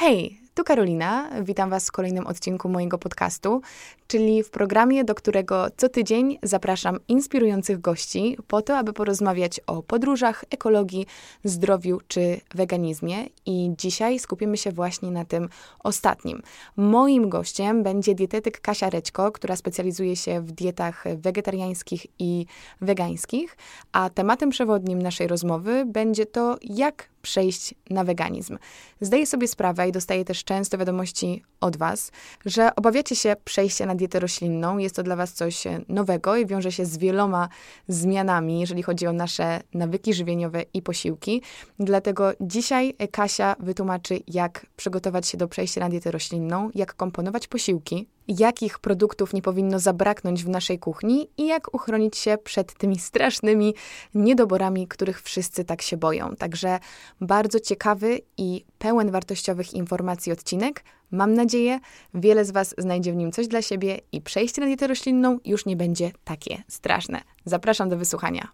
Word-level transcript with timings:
Hej, 0.00 0.40
tu 0.54 0.64
Karolina. 0.64 1.30
Witam 1.42 1.70
Was 1.70 1.88
w 1.88 1.92
kolejnym 1.92 2.26
odcinku 2.26 2.68
mojego 2.68 2.98
podcastu, 2.98 3.62
czyli 4.08 4.42
w 4.42 4.50
programie, 4.50 5.04
do 5.04 5.14
którego 5.14 5.66
co 5.76 5.88
tydzień 5.88 6.38
zapraszam 6.42 6.98
inspirujących 7.08 7.80
gości 7.80 8.36
po 8.46 8.62
to, 8.62 8.78
aby 8.78 8.92
porozmawiać 8.92 9.60
o 9.66 9.82
podróżach, 9.82 10.44
ekologii, 10.50 11.06
zdrowiu 11.44 12.00
czy 12.08 12.40
weganizmie. 12.54 13.26
I 13.46 13.70
dzisiaj 13.78 14.18
skupimy 14.18 14.56
się 14.56 14.72
właśnie 14.72 15.10
na 15.10 15.24
tym 15.24 15.48
ostatnim. 15.78 16.42
Moim 16.76 17.28
gościem 17.28 17.82
będzie 17.82 18.14
dietetyk 18.14 18.60
Kasia 18.60 18.90
Rećko, 18.90 19.32
która 19.32 19.56
specjalizuje 19.56 20.16
się 20.16 20.40
w 20.40 20.52
dietach 20.52 21.04
wegetariańskich 21.16 22.06
i 22.18 22.46
wegańskich, 22.80 23.56
a 23.92 24.10
tematem 24.10 24.50
przewodnim 24.50 25.02
naszej 25.02 25.26
rozmowy 25.26 25.84
będzie 25.86 26.26
to, 26.26 26.56
jak 26.62 27.08
przejść 27.22 27.74
na 27.90 28.04
weganizm. 28.04 28.58
Zdaję 29.00 29.26
sobie 29.26 29.48
sprawę 29.48 29.88
i 29.88 29.92
dostaję 29.92 30.24
też 30.24 30.44
często 30.44 30.78
wiadomości 30.78 31.42
od 31.60 31.76
Was, 31.76 32.12
że 32.46 32.74
obawiacie 32.76 33.16
się 33.16 33.36
przejścia 33.44 33.86
na 33.86 33.94
dietę 33.98 34.20
roślinną. 34.20 34.78
Jest 34.78 34.96
to 34.96 35.02
dla 35.02 35.16
Was 35.16 35.32
coś 35.32 35.64
nowego 35.88 36.36
i 36.36 36.46
wiąże 36.46 36.72
się 36.72 36.86
z 36.86 36.98
wieloma 36.98 37.48
zmianami, 37.88 38.60
jeżeli 38.60 38.82
chodzi 38.82 39.06
o 39.06 39.12
nasze 39.12 39.60
nawyki 39.74 40.14
żywieniowe 40.14 40.62
i 40.74 40.82
posiłki. 40.82 41.42
Dlatego 41.78 42.32
dzisiaj 42.40 42.94
Kasia 43.10 43.56
wytłumaczy, 43.60 44.20
jak 44.26 44.66
przygotować 44.76 45.28
się 45.28 45.38
do 45.38 45.48
przejścia 45.48 45.80
na 45.80 45.88
dietę 45.88 46.10
roślinną, 46.10 46.70
jak 46.74 46.94
komponować 46.94 47.46
posiłki, 47.46 48.08
jakich 48.28 48.78
produktów 48.78 49.34
nie 49.34 49.42
powinno 49.42 49.78
zabraknąć 49.78 50.44
w 50.44 50.48
naszej 50.48 50.78
kuchni 50.78 51.28
i 51.36 51.46
jak 51.46 51.74
uchronić 51.74 52.16
się 52.16 52.38
przed 52.44 52.74
tymi 52.74 52.98
strasznymi 52.98 53.74
niedoborami, 54.14 54.88
których 54.88 55.22
wszyscy 55.22 55.64
tak 55.64 55.82
się 55.82 55.96
boją. 55.96 56.36
Także 56.36 56.78
bardzo 57.20 57.60
ciekawy 57.60 58.20
i 58.36 58.64
pełen 58.78 59.10
wartościowych 59.10 59.74
informacji 59.74 60.32
odcinek. 60.32 60.84
Mam 61.10 61.34
nadzieję, 61.34 61.80
wiele 62.14 62.44
z 62.44 62.50
Was 62.50 62.74
znajdzie 62.78 63.12
w 63.12 63.16
nim 63.16 63.32
coś 63.32 63.48
dla 63.48 63.62
siebie 63.62 64.00
i 64.12 64.20
przejście 64.20 64.60
na 64.60 64.66
dietę 64.66 64.86
roślinną 64.86 65.38
już 65.44 65.66
nie 65.66 65.76
będzie 65.76 66.10
takie 66.24 66.62
straszne. 66.68 67.20
Zapraszam 67.44 67.88
do 67.88 67.96
wysłuchania. 67.96 68.48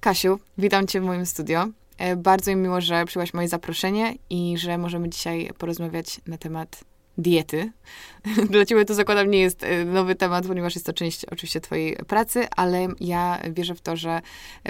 Kasiu, 0.00 0.38
witam 0.58 0.86
Cię 0.86 1.00
w 1.00 1.04
moim 1.04 1.26
studio. 1.26 1.66
E, 1.98 2.16
bardzo 2.16 2.50
mi 2.50 2.56
miło, 2.56 2.80
że 2.80 3.04
przyjąłeś 3.04 3.34
moje 3.34 3.48
zaproszenie 3.48 4.14
i 4.30 4.58
że 4.58 4.78
możemy 4.78 5.08
dzisiaj 5.08 5.50
porozmawiać 5.58 6.20
na 6.26 6.38
temat 6.38 6.84
diety. 7.22 7.72
Dla 8.50 8.64
ciebie 8.64 8.84
to 8.84 8.94
zakładam 8.94 9.30
nie 9.30 9.40
jest 9.40 9.64
e, 9.64 9.84
nowy 9.84 10.14
temat, 10.14 10.46
ponieważ 10.46 10.74
jest 10.74 10.86
to 10.86 10.92
część 10.92 11.24
oczywiście 11.24 11.60
twojej 11.60 11.96
pracy, 11.96 12.46
ale 12.56 12.88
ja 13.00 13.40
wierzę 13.50 13.74
w 13.74 13.80
to, 13.80 13.96
że 13.96 14.20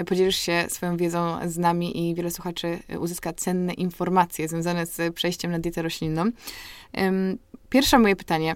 podzielisz 0.05 0.37
się 0.37 0.65
swoją 0.69 0.97
wiedzą 0.97 1.49
z 1.49 1.57
nami 1.57 2.09
i 2.09 2.15
wiele 2.15 2.31
słuchaczy 2.31 2.79
uzyska 2.99 3.33
cenne 3.33 3.73
informacje 3.73 4.47
związane 4.47 4.85
z 4.85 5.15
przejściem 5.15 5.51
na 5.51 5.59
dietę 5.59 5.81
roślinną. 5.81 6.31
Pierwsze 7.69 7.99
moje 7.99 8.15
pytanie 8.15 8.55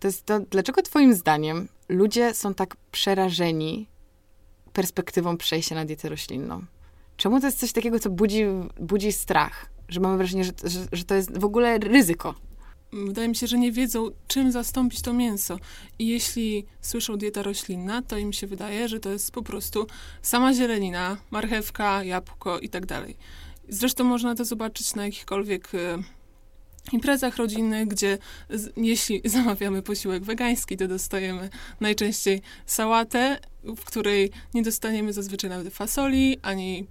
to 0.00 0.08
jest 0.08 0.26
to, 0.26 0.40
dlaczego 0.40 0.82
twoim 0.82 1.14
zdaniem 1.14 1.68
ludzie 1.88 2.34
są 2.34 2.54
tak 2.54 2.76
przerażeni 2.92 3.88
perspektywą 4.72 5.36
przejścia 5.36 5.74
na 5.74 5.84
dietę 5.84 6.08
roślinną? 6.08 6.64
Czemu 7.16 7.40
to 7.40 7.46
jest 7.46 7.60
coś 7.60 7.72
takiego, 7.72 7.98
co 7.98 8.10
budzi, 8.10 8.44
budzi 8.80 9.12
strach? 9.12 9.70
Że 9.88 10.00
mamy 10.00 10.16
wrażenie, 10.16 10.44
że, 10.44 10.52
że, 10.64 10.80
że 10.92 11.04
to 11.04 11.14
jest 11.14 11.38
w 11.38 11.44
ogóle 11.44 11.78
ryzyko 11.78 12.34
wydaje 12.92 13.28
mi 13.28 13.36
się, 13.36 13.46
że 13.46 13.58
nie 13.58 13.72
wiedzą, 13.72 14.10
czym 14.28 14.52
zastąpić 14.52 15.02
to 15.02 15.12
mięso. 15.12 15.58
I 15.98 16.06
jeśli 16.06 16.66
słyszą 16.80 17.16
dieta 17.16 17.42
roślinna, 17.42 18.02
to 18.02 18.18
im 18.18 18.32
się 18.32 18.46
wydaje, 18.46 18.88
że 18.88 19.00
to 19.00 19.10
jest 19.10 19.30
po 19.30 19.42
prostu 19.42 19.86
sama 20.22 20.54
zielenina, 20.54 21.16
marchewka, 21.30 22.04
jabłko 22.04 22.58
i 22.58 22.68
tak 22.68 22.86
dalej. 22.86 23.16
Zresztą 23.68 24.04
można 24.04 24.34
to 24.34 24.44
zobaczyć 24.44 24.94
na 24.94 25.04
jakichkolwiek 25.04 25.74
e, 25.74 25.98
imprezach 26.92 27.36
rodzinnych, 27.36 27.88
gdzie 27.88 28.18
z, 28.50 28.72
jeśli 28.76 29.22
zamawiamy 29.38 29.82
posiłek 29.82 30.24
wegański, 30.24 30.76
to 30.76 30.88
dostajemy 30.88 31.50
najczęściej 31.80 32.42
sałatę, 32.66 33.38
w 33.64 33.84
której 33.84 34.30
nie 34.54 34.62
dostaniemy 34.62 35.12
zazwyczaj 35.12 35.50
nawet 35.50 35.74
fasoli, 35.74 36.38
ani 36.42 36.86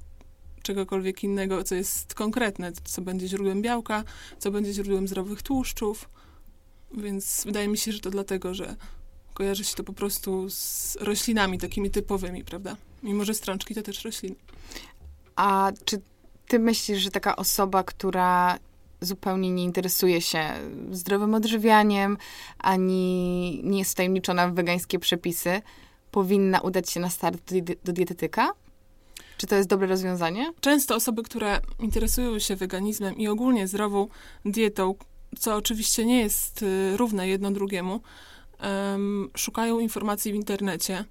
czegokolwiek 0.67 1.23
innego, 1.23 1.63
co 1.63 1.75
jest 1.75 2.13
konkretne, 2.13 2.71
co 2.83 3.01
będzie 3.01 3.27
źródłem 3.27 3.61
białka, 3.61 4.03
co 4.39 4.51
będzie 4.51 4.73
źródłem 4.73 5.07
zdrowych 5.07 5.41
tłuszczów. 5.41 6.09
Więc 6.93 7.43
wydaje 7.45 7.67
mi 7.67 7.77
się, 7.77 7.91
że 7.91 7.99
to 7.99 8.09
dlatego, 8.09 8.53
że 8.53 8.75
kojarzy 9.33 9.63
się 9.63 9.75
to 9.75 9.83
po 9.83 9.93
prostu 9.93 10.49
z 10.49 10.97
roślinami 10.99 11.57
takimi 11.57 11.91
typowymi, 11.91 12.43
prawda? 12.43 12.77
Mimo, 13.03 13.25
że 13.25 13.33
strączki 13.33 13.75
to 13.75 13.81
też 13.81 14.05
rośliny. 14.05 14.35
A 15.35 15.71
czy 15.85 16.01
ty 16.47 16.59
myślisz, 16.59 16.99
że 16.99 17.11
taka 17.11 17.35
osoba, 17.35 17.83
która 17.83 18.59
zupełnie 19.01 19.51
nie 19.51 19.63
interesuje 19.63 20.21
się 20.21 20.43
zdrowym 20.91 21.33
odżywianiem, 21.33 22.17
ani 22.59 23.61
nie 23.63 23.79
jest 23.79 23.91
wtajemniczona 23.91 24.47
w 24.47 24.53
wegańskie 24.53 24.99
przepisy, 24.99 25.61
powinna 26.11 26.59
udać 26.61 26.89
się 26.89 26.99
na 26.99 27.09
start 27.09 27.53
do, 27.83 27.93
dietetyka? 27.93 28.53
Czy 29.37 29.47
to 29.47 29.55
jest 29.55 29.69
dobre 29.69 29.87
rozwiązanie? 29.87 30.53
Często 30.61 30.95
osoby, 30.95 31.23
które 31.23 31.59
interesują 31.79 32.39
się 32.39 32.55
weganizmem 32.55 33.17
i 33.17 33.27
ogólnie 33.27 33.67
zdrową 33.67 34.07
dietą, 34.45 34.95
co 35.39 35.55
oczywiście 35.55 36.05
nie 36.05 36.19
jest 36.19 36.63
y, 36.63 36.97
równe 36.97 37.27
jedno 37.27 37.51
drugiemu, 37.51 38.01
um, 38.63 39.29
szukają 39.37 39.79
informacji 39.79 40.31
w 40.31 40.35
internecie, 40.35 41.05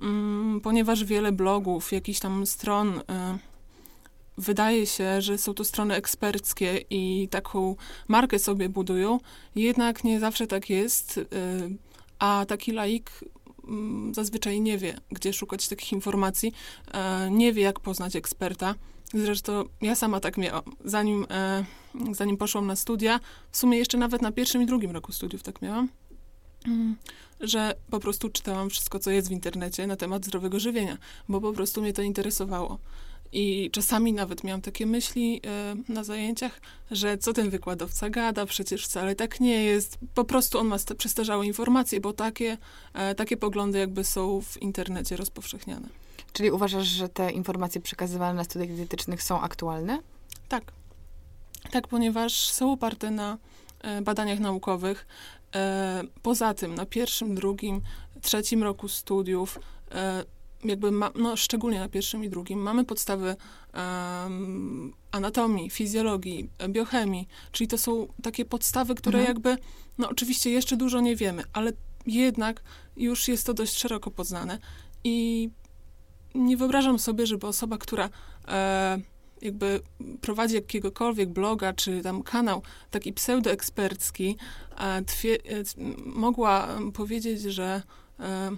um, 0.00 0.60
ponieważ 0.62 1.04
wiele 1.04 1.32
blogów, 1.32 1.92
jakichś 1.92 2.20
tam 2.20 2.46
stron 2.46 2.88
um, 2.88 3.38
wydaje 4.38 4.86
się, 4.86 5.22
że 5.22 5.38
są 5.38 5.54
to 5.54 5.64
strony 5.64 5.94
eksperckie 5.94 6.84
i 6.90 7.28
taką 7.30 7.76
markę 8.08 8.38
sobie 8.38 8.68
budują, 8.68 9.20
jednak 9.56 10.04
nie 10.04 10.20
zawsze 10.20 10.46
tak 10.46 10.70
jest, 10.70 11.18
y, 11.18 11.24
a 12.18 12.44
taki 12.48 12.72
laik 12.72 13.10
zazwyczaj 14.12 14.60
nie 14.60 14.78
wie, 14.78 14.96
gdzie 15.10 15.32
szukać 15.32 15.68
takich 15.68 15.92
informacji, 15.92 16.52
e, 16.92 17.30
nie 17.30 17.52
wie, 17.52 17.62
jak 17.62 17.80
poznać 17.80 18.16
eksperta. 18.16 18.74
Zresztą 19.14 19.64
ja 19.80 19.94
sama 19.94 20.20
tak 20.20 20.36
miałam. 20.36 20.62
Zanim, 20.84 21.26
e, 21.30 21.64
zanim 22.12 22.36
poszłam 22.36 22.66
na 22.66 22.76
studia, 22.76 23.20
w 23.50 23.56
sumie 23.56 23.78
jeszcze 23.78 23.98
nawet 23.98 24.22
na 24.22 24.32
pierwszym 24.32 24.62
i 24.62 24.66
drugim 24.66 24.90
roku 24.90 25.12
studiów 25.12 25.42
tak 25.42 25.62
miałam, 25.62 25.88
mm, 26.66 26.96
że 27.40 27.74
po 27.90 28.00
prostu 28.00 28.28
czytałam 28.28 28.70
wszystko, 28.70 28.98
co 28.98 29.10
jest 29.10 29.28
w 29.28 29.32
internecie 29.32 29.86
na 29.86 29.96
temat 29.96 30.24
zdrowego 30.24 30.60
żywienia, 30.60 30.98
bo 31.28 31.40
po 31.40 31.52
prostu 31.52 31.82
mnie 31.82 31.92
to 31.92 32.02
interesowało. 32.02 32.78
I 33.34 33.70
czasami 33.70 34.12
nawet 34.12 34.44
miałam 34.44 34.60
takie 34.60 34.86
myśli 34.86 35.40
e, 35.46 35.92
na 35.92 36.04
zajęciach, 36.04 36.60
że 36.90 37.18
co 37.18 37.32
ten 37.32 37.50
wykładowca 37.50 38.10
gada, 38.10 38.46
przecież 38.46 38.84
wcale 38.84 39.14
tak 39.14 39.40
nie 39.40 39.64
jest. 39.64 39.98
Po 40.14 40.24
prostu 40.24 40.58
on 40.58 40.66
ma 40.66 40.76
przestarzałe 40.98 41.46
informacje, 41.46 42.00
bo 42.00 42.12
takie, 42.12 42.58
e, 42.92 43.14
takie 43.14 43.36
poglądy 43.36 43.78
jakby 43.78 44.04
są 44.04 44.40
w 44.40 44.62
internecie 44.62 45.16
rozpowszechniane. 45.16 45.88
Czyli 46.32 46.50
uważasz, 46.50 46.86
że 46.86 47.08
te 47.08 47.32
informacje 47.32 47.80
przekazywane 47.80 48.34
na 48.34 48.44
studiach 48.44 48.68
dietetycznych 48.68 49.22
są 49.22 49.40
aktualne? 49.40 49.98
Tak. 50.48 50.72
Tak, 51.70 51.88
ponieważ 51.88 52.48
są 52.48 52.72
oparte 52.72 53.10
na 53.10 53.38
e, 53.80 54.02
badaniach 54.02 54.38
naukowych. 54.38 55.06
Poza 56.22 56.54
tym 56.54 56.74
na 56.74 56.86
pierwszym, 56.86 57.34
drugim, 57.34 57.80
trzecim 58.22 58.62
roku 58.62 58.88
studiów 58.88 59.58
jakby, 60.64 60.90
ma, 60.90 61.10
no, 61.14 61.36
szczególnie 61.36 61.78
na 61.78 61.88
pierwszym 61.88 62.24
i 62.24 62.28
drugim, 62.28 62.58
mamy 62.58 62.84
podstawy 62.84 63.36
um, 63.74 64.92
anatomii, 65.10 65.70
fizjologii, 65.70 66.48
biochemii, 66.68 67.28
czyli 67.52 67.68
to 67.68 67.78
są 67.78 68.06
takie 68.22 68.44
podstawy, 68.44 68.94
które 68.94 69.18
mhm. 69.18 69.36
jakby, 69.36 69.56
no 69.98 70.08
oczywiście 70.08 70.50
jeszcze 70.50 70.76
dużo 70.76 71.00
nie 71.00 71.16
wiemy, 71.16 71.42
ale 71.52 71.72
jednak 72.06 72.62
już 72.96 73.28
jest 73.28 73.46
to 73.46 73.54
dość 73.54 73.78
szeroko 73.78 74.10
poznane 74.10 74.58
i 75.04 75.48
nie 76.34 76.56
wyobrażam 76.56 76.98
sobie, 76.98 77.26
żeby 77.26 77.46
osoba, 77.46 77.78
która 77.78 78.10
e, 78.48 78.98
jakby 79.42 79.80
prowadzi 80.20 80.54
jakiegokolwiek 80.54 81.28
bloga, 81.28 81.72
czy 81.72 82.02
tam 82.02 82.22
kanał 82.22 82.62
taki 82.90 83.12
pseudoekspercki, 83.12 84.36
e, 84.78 85.02
twie, 85.02 85.34
e, 85.34 85.62
mogła 86.04 86.68
powiedzieć, 86.94 87.42
że 87.42 87.82
e, 88.20 88.50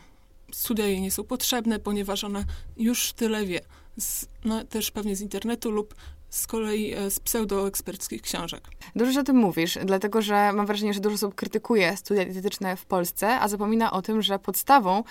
studia 0.52 0.86
jej 0.86 1.00
nie 1.00 1.10
są 1.10 1.24
potrzebne, 1.24 1.78
ponieważ 1.78 2.24
ona 2.24 2.44
już 2.76 3.12
tyle 3.12 3.46
wie. 3.46 3.60
Z, 3.98 4.26
no, 4.44 4.64
też 4.64 4.90
pewnie 4.90 5.16
z 5.16 5.20
internetu 5.20 5.70
lub 5.70 5.94
z 6.30 6.46
kolei 6.46 6.94
e, 6.94 7.10
z 7.10 7.20
pseudoeksperckich 7.20 8.22
książek. 8.22 8.68
Dużo 8.96 9.20
o 9.20 9.22
tym 9.22 9.36
mówisz, 9.36 9.78
dlatego 9.84 10.22
że 10.22 10.52
mam 10.52 10.66
wrażenie, 10.66 10.94
że 10.94 11.00
dużo 11.00 11.14
osób 11.14 11.34
krytykuje 11.34 11.96
studia 11.96 12.24
dietetyczne 12.24 12.76
w 12.76 12.86
Polsce, 12.86 13.40
a 13.40 13.48
zapomina 13.48 13.92
o 13.92 14.02
tym, 14.02 14.22
że 14.22 14.38
podstawą 14.38 15.04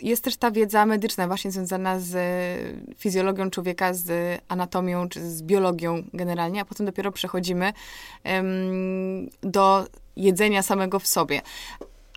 jest 0.00 0.24
też 0.24 0.36
ta 0.36 0.50
wiedza 0.50 0.86
medyczna, 0.86 1.26
właśnie 1.26 1.50
związana 1.50 2.00
z 2.00 2.16
fizjologią 2.98 3.50
człowieka, 3.50 3.94
z 3.94 4.40
anatomią, 4.48 5.08
czy 5.08 5.30
z 5.30 5.42
biologią 5.42 6.02
generalnie, 6.12 6.60
a 6.60 6.64
potem 6.64 6.86
dopiero 6.86 7.12
przechodzimy 7.12 7.72
um, 8.24 9.30
do 9.42 9.86
jedzenia 10.16 10.62
samego 10.62 10.98
w 10.98 11.06
sobie. 11.06 11.42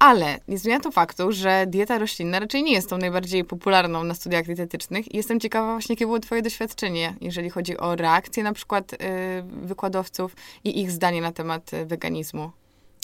Ale 0.01 0.39
nie 0.47 0.57
zmienia 0.57 0.79
to 0.79 0.91
faktu, 0.91 1.31
że 1.31 1.65
dieta 1.67 1.97
roślinna 1.97 2.39
raczej 2.39 2.63
nie 2.63 2.73
jest 2.73 2.89
tą 2.89 2.97
najbardziej 2.97 3.43
popularną 3.43 4.03
na 4.03 4.13
studiach 4.13 4.45
dietetycznych. 4.45 5.13
I 5.13 5.17
jestem 5.17 5.39
ciekawa 5.39 5.71
właśnie, 5.71 5.93
jakie 5.93 6.05
było 6.05 6.19
twoje 6.19 6.41
doświadczenie, 6.41 7.15
jeżeli 7.21 7.49
chodzi 7.49 7.77
o 7.77 7.95
reakcje 7.95 8.43
na 8.43 8.53
przykład 8.53 8.93
y, 8.93 8.97
wykładowców 9.43 10.35
i 10.63 10.81
ich 10.81 10.91
zdanie 10.91 11.21
na 11.21 11.31
temat 11.31 11.73
y, 11.73 11.85
weganizmu. 11.85 12.51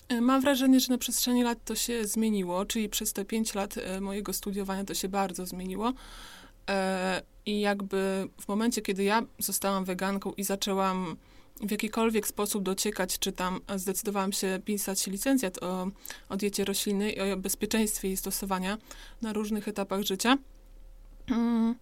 E, 0.10 0.22
mam 0.22 0.42
wrażenie, 0.42 0.80
że 0.80 0.92
na 0.92 0.98
przestrzeni 0.98 1.44
lat 1.44 1.58
to 1.66 1.76
się 1.76 2.08
zmieniło, 2.08 2.66
czyli 2.66 2.90
przez 2.90 3.14
te 3.14 3.26
pięć 3.26 3.56
lat 3.56 3.78
e, 3.78 4.02
mojego 4.02 4.34
studiowania 4.34 4.84
to 4.84 4.94
się 4.94 5.10
bardzo 5.10 5.46
zmieniło. 5.46 5.94
E, 6.70 7.22
I 7.46 7.60
jakby 7.60 8.28
w 8.42 8.48
momencie, 8.48 8.82
kiedy 8.82 9.04
ja 9.04 9.22
zostałam 9.40 9.86
weganką 9.86 10.34
i 10.38 10.44
zaczęłam 10.44 11.16
w 11.62 11.72
jakikolwiek 11.72 12.28
sposób 12.28 12.64
dociekać, 12.64 13.20
czy 13.20 13.32
tam 13.32 13.60
zdecydowałam 13.76 14.32
się 14.32 14.60
pisać 14.66 15.08
licencjat 15.08 15.64
o, 15.64 15.88
o 16.30 16.38
diecie 16.38 16.66
roślinnej 16.66 17.18
i 17.18 17.32
o 17.32 17.38
bezpieczeństwie 17.38 18.08
jej 18.08 18.18
stosowania 18.18 18.78
na 19.22 19.34
różnych 19.34 19.68
etapach 19.68 20.02
życia, 20.02 20.38
mm, 21.28 21.76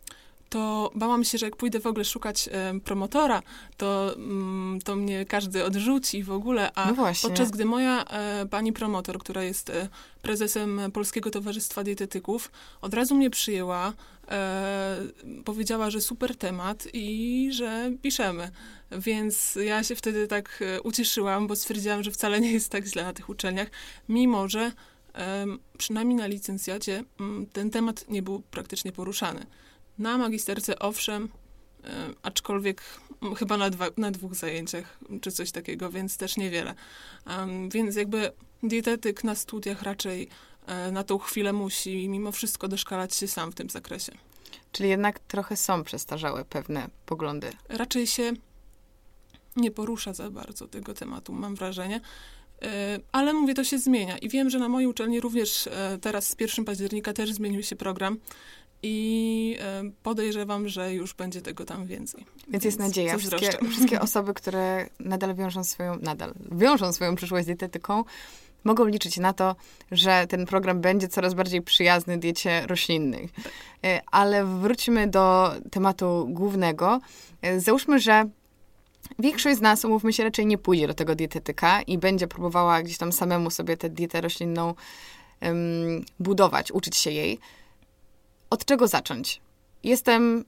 to 0.50 0.92
bałam 0.95 1.24
się, 1.24 1.38
że 1.38 1.45
jak 1.45 1.56
pójdę 1.56 1.80
w 1.80 1.88
ogóle 1.88 2.06
szukać 2.06 2.50
e, 2.51 2.80
promotora, 2.80 3.42
to, 3.77 4.16
mm, 4.16 4.80
to 4.83 4.95
mnie 4.95 5.25
każdy 5.25 5.66
odrzuci 5.66 6.24
w 6.24 6.31
ogóle. 6.31 6.71
A 6.75 6.92
no 6.92 7.12
podczas 7.21 7.51
gdy 7.51 7.66
moja 7.66 8.04
e, 8.04 8.45
pani 8.45 8.74
promotor, 8.74 9.19
która 9.19 9.44
jest 9.44 9.69
e, 9.69 9.89
prezesem 10.21 10.81
Polskiego 10.94 11.31
Towarzystwa 11.31 11.83
Dietetyków, 11.83 12.51
od 12.81 12.94
razu 12.94 13.16
mnie 13.16 13.30
przyjęła, 13.30 13.94
e, 14.27 14.98
powiedziała, 15.45 15.89
że 15.89 16.01
super 16.01 16.36
temat 16.36 16.88
i 16.94 17.50
że 17.51 17.92
piszemy. 18.01 18.51
Więc 18.92 19.57
ja 19.66 19.83
się 19.83 19.95
wtedy 19.95 20.27
tak 20.27 20.60
e, 20.62 20.81
ucieszyłam, 20.81 21.48
bo 21.48 21.56
stwierdziłam, 21.56 22.04
że 22.04 22.12
wcale 22.12 22.42
nie 22.42 22.51
jest 22.51 22.69
tak 22.69 22.86
źle 22.86 23.04
na 23.04 23.13
tych 23.13 23.30
uczelniach, 23.30 23.68
mimo 24.10 24.48
że 24.48 24.72
przynajmniej 25.77 26.18
na 26.18 26.27
licencjacie 26.27 27.04
mm, 27.19 27.45
ten 27.45 27.69
temat 27.69 28.10
nie 28.10 28.22
był 28.22 28.42
praktycznie 28.42 28.92
poruszany. 28.92 29.45
Na 29.98 30.18
magisterce 30.18 30.80
owszem, 30.80 31.30
e, 31.83 31.88
aczkolwiek 32.24 32.81
chyba 33.38 33.57
na, 33.57 33.69
dwa, 33.69 33.88
na 33.98 34.12
dwóch 34.12 34.36
zajęciach, 34.36 35.00
czy 35.21 35.31
coś 35.31 35.51
takiego, 35.51 35.89
więc 35.89 36.18
też 36.18 36.38
niewiele. 36.38 36.75
Um, 37.28 37.69
więc 37.69 37.95
jakby 37.95 38.31
dietetyk 38.63 39.24
na 39.24 39.36
studiach 39.36 39.81
raczej 39.81 40.24
e, 40.24 40.28
na 40.92 41.04
tą 41.04 41.18
chwilę 41.18 41.54
musi 41.54 42.10
mimo 42.10 42.32
wszystko 42.32 42.68
doszkalać 42.68 43.16
się 43.16 43.28
sam 43.28 43.52
w 43.52 43.56
tym 43.56 43.70
zakresie. 43.70 44.12
Czyli 44.72 44.90
jednak 44.90 45.20
trochę 45.20 45.58
są 45.58 45.84
przestarzałe 45.84 46.46
pewne 46.46 46.90
poglądy. 47.06 47.52
Raczej 47.70 48.08
się 48.08 48.34
nie 49.56 49.72
porusza 49.72 50.14
za 50.14 50.32
bardzo 50.32 50.68
tego 50.68 50.94
tematu, 50.94 51.34
mam 51.34 51.56
wrażenie. 51.56 52.02
E, 52.62 53.00
ale 53.12 53.34
mówię, 53.34 53.54
to 53.54 53.64
się 53.64 53.80
zmienia. 53.80 54.18
I 54.18 54.30
wiem, 54.30 54.50
że 54.50 54.60
na 54.60 54.70
mojej 54.70 54.88
uczelni 54.88 55.20
również 55.20 55.70
teraz 56.02 56.28
z 56.28 56.36
1 56.40 56.66
października 56.66 57.14
też 57.14 57.34
zmienił 57.34 57.64
się 57.64 57.76
program 57.76 58.18
i 58.84 59.58
podejrzewam, 60.04 60.70
że 60.70 60.94
już 60.94 61.14
będzie 61.14 61.42
tego 61.42 61.66
tam 61.66 61.86
więcej. 61.88 62.26
Więc, 62.36 62.48
Więc 62.48 62.64
jest 62.64 62.80
nadzieja. 62.80 63.18
Wszystkie, 63.18 63.52
wszystkie 63.70 64.02
osoby, 64.02 64.34
które 64.34 64.90
nadal 65.00 65.36
wiążą 65.36 65.64
swoją, 65.64 65.96
nadal 65.96 66.34
wiążą 66.52 66.94
swoją 66.94 67.16
przyszłość 67.16 67.44
z 67.44 67.48
dietetyką, 67.48 68.04
mogą 68.66 68.86
liczyć 68.86 69.18
na 69.18 69.34
to, 69.34 69.56
że 69.92 70.28
ten 70.28 70.46
program 70.46 70.82
będzie 70.82 71.08
coraz 71.08 71.34
bardziej 71.34 71.62
przyjazny 71.62 72.18
diecie 72.18 72.68
roślinnej. 72.68 73.30
E, 73.84 74.02
ale 74.12 74.46
wróćmy 74.46 75.08
do 75.08 75.52
tematu 75.72 76.28
głównego. 76.30 77.00
E, 77.42 77.60
załóżmy, 77.60 78.00
że 78.00 78.30
Większość 79.20 79.58
z 79.58 79.62
nas, 79.62 79.86
umówmy 79.86 80.14
się, 80.14 80.24
raczej 80.24 80.46
nie 80.46 80.58
pójdzie 80.58 80.88
do 80.88 80.94
tego 80.94 81.16
dietetyka 81.16 81.82
i 81.82 81.98
będzie 81.98 82.28
próbowała 82.28 82.84
gdzieś 82.84 82.98
tam 82.98 83.12
samemu 83.12 83.50
sobie 83.50 83.78
tę 83.78 83.90
dietę 83.90 84.22
roślinną 84.22 84.74
um, 85.42 86.06
budować, 86.20 86.72
uczyć 86.72 86.96
się 86.96 87.12
jej 87.12 87.40
od 88.50 88.66
czego 88.66 88.88
zacząć? 88.88 89.42
Jestem 89.84 90.46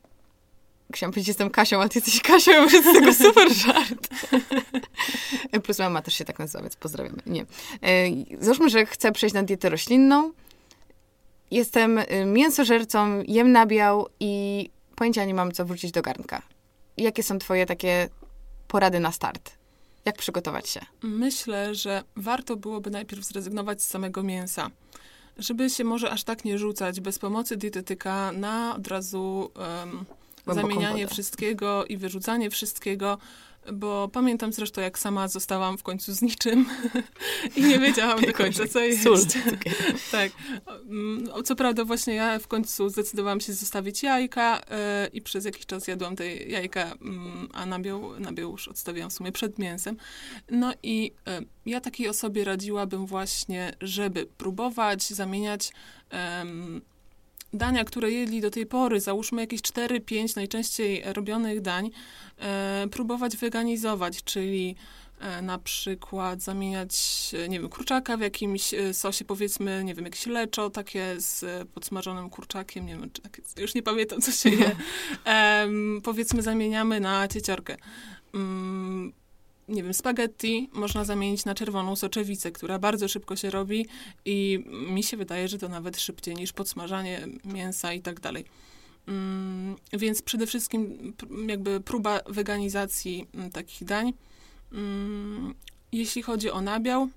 Chciałam 0.93 1.11
powiedzieć, 1.11 1.27
jestem 1.27 1.49
Kasią, 1.49 1.79
ale 1.79 1.89
ty 1.89 1.99
jesteś 1.99 2.21
Kasią, 2.21 2.67
więc 2.67 2.85
z 2.85 2.93
tego 2.93 3.13
super 3.13 3.53
żart. 3.53 4.07
Plus 5.63 5.79
mama 5.79 6.01
też 6.01 6.13
się 6.13 6.25
tak 6.25 6.39
nazywa, 6.39 6.61
więc 6.61 6.75
pozdrawiamy. 6.75 7.17
Nie. 7.25 7.41
E, 7.41 7.45
załóżmy, 8.39 8.69
że 8.69 8.85
chcę 8.85 9.11
przejść 9.11 9.35
na 9.35 9.43
dietę 9.43 9.69
roślinną. 9.69 10.31
Jestem 11.51 11.97
y, 11.97 12.05
mięsożercą, 12.25 13.23
jem 13.27 13.51
nabiał 13.51 14.07
i 14.19 14.69
pojęcia 14.95 15.25
nie 15.25 15.33
mam, 15.33 15.51
co 15.51 15.65
wrócić 15.65 15.91
do 15.91 16.01
garnka. 16.01 16.41
Jakie 16.97 17.23
są 17.23 17.39
twoje 17.39 17.65
takie 17.65 18.09
porady 18.67 18.99
na 18.99 19.11
start? 19.11 19.51
Jak 20.05 20.17
przygotować 20.17 20.69
się? 20.69 20.79
Myślę, 21.01 21.75
że 21.75 22.03
warto 22.15 22.55
byłoby 22.55 22.89
najpierw 22.89 23.25
zrezygnować 23.25 23.81
z 23.81 23.87
samego 23.87 24.23
mięsa 24.23 24.71
żeby 25.37 25.69
się 25.69 25.83
może 25.83 26.11
aż 26.11 26.23
tak 26.23 26.45
nie 26.45 26.57
rzucać 26.57 27.01
bez 27.01 27.19
pomocy 27.19 27.57
dietetyka 27.57 28.31
na 28.31 28.75
od 28.75 28.87
razu 28.87 29.51
um, 29.55 30.05
zamienianie 30.53 31.03
wodę. 31.03 31.13
wszystkiego 31.13 31.85
i 31.85 31.97
wyrzucanie 31.97 32.49
wszystkiego, 32.49 33.17
bo 33.73 34.07
pamiętam 34.07 34.53
zresztą, 34.53 34.81
jak 34.81 34.99
sama 34.99 35.27
zostałam 35.27 35.77
w 35.77 35.83
końcu 35.83 36.13
z 36.13 36.21
niczym 36.21 36.65
i 37.55 37.63
nie 37.63 37.79
wiedziałam 37.79 38.21
do 38.21 38.33
końca, 38.33 38.67
co 38.67 38.79
jeść. 38.79 39.03
tak. 40.11 40.31
Mm, 40.89 41.43
co 41.43 41.55
prawda 41.55 41.85
właśnie 41.85 42.15
ja 42.15 42.39
w 42.39 42.47
końcu 42.47 42.89
zdecydowałam 42.89 43.41
się 43.41 43.53
zostawić 43.53 44.03
jajka 44.03 44.61
yy, 44.69 45.07
i 45.07 45.21
przez 45.21 45.45
jakiś 45.45 45.65
czas 45.65 45.87
jadłam 45.87 46.15
te 46.15 46.35
jajka, 46.35 46.85
yy, 46.85 47.11
a 47.53 47.65
nabiał, 47.65 48.19
nabiał 48.19 48.51
już 48.51 48.67
odstawiałam 48.67 49.09
w 49.09 49.13
sumie 49.13 49.31
przed 49.31 49.59
mięsem. 49.59 49.97
No 50.51 50.73
i 50.83 51.11
yy, 51.27 51.45
ja 51.65 51.81
takiej 51.81 52.09
osobie 52.09 52.43
radziłabym 52.43 53.05
właśnie, 53.05 53.73
żeby 53.81 54.25
próbować 54.25 55.03
zamieniać 55.03 55.71
dania, 57.53 57.83
które 57.83 58.11
jedli 58.11 58.41
do 58.41 58.51
tej 58.51 58.65
pory, 58.65 58.99
załóżmy 58.99 59.41
jakieś 59.41 59.61
4-5 59.61 60.35
najczęściej 60.35 61.03
robionych 61.05 61.61
dań, 61.61 61.89
e, 62.37 62.87
próbować 62.91 63.37
weganizować, 63.37 64.23
czyli 64.23 64.75
e, 65.19 65.41
na 65.41 65.57
przykład 65.57 66.41
zamieniać, 66.41 66.95
e, 67.45 67.49
nie 67.49 67.59
wiem, 67.59 67.69
kurczaka 67.69 68.17
w 68.17 68.21
jakimś 68.21 68.73
e, 68.73 68.93
sosie, 68.93 69.25
powiedzmy, 69.25 69.83
nie 69.83 69.95
wiem, 69.95 70.05
jakieś 70.05 70.25
leczo, 70.25 70.69
takie 70.69 71.15
z 71.17 71.43
e, 71.43 71.65
podsmażonym 71.73 72.29
kurczakiem, 72.29 72.85
nie 72.85 72.95
wiem, 72.95 73.09
takie, 73.09 73.41
już 73.57 73.75
nie 73.75 73.83
pamiętam, 73.83 74.21
co 74.21 74.31
się 74.31 74.49
je. 74.49 74.75
powiedzmy, 76.03 76.41
zamieniamy 76.41 76.99
na 76.99 77.27
cieciorkę. 77.27 77.77
Mm, 78.33 79.13
nie 79.67 79.83
wiem, 79.83 79.93
spaghetti 79.93 80.69
można 80.73 81.05
zamienić 81.05 81.45
na 81.45 81.55
czerwoną 81.55 81.95
soczewicę, 81.95 82.51
która 82.51 82.79
bardzo 82.79 83.07
szybko 83.07 83.35
się 83.35 83.49
robi 83.49 83.87
i 84.25 84.63
mi 84.89 85.03
się 85.03 85.17
wydaje, 85.17 85.47
że 85.47 85.57
to 85.57 85.69
nawet 85.69 85.99
szybciej 85.99 86.35
niż 86.35 86.53
podsmażanie 86.53 87.27
mięsa 87.45 87.93
i 87.93 88.01
tak 88.01 88.19
dalej. 88.19 88.45
Mm, 89.07 89.75
więc 89.93 90.21
przede 90.21 90.47
wszystkim 90.47 91.13
jakby 91.47 91.79
próba 91.81 92.19
weganizacji 92.29 93.27
mm, 93.33 93.51
takich 93.51 93.83
dań. 93.83 94.13
Mm, 94.71 95.53
jeśli 95.91 96.21
chodzi 96.21 96.51
o 96.51 96.61
nabiał, 96.61 97.09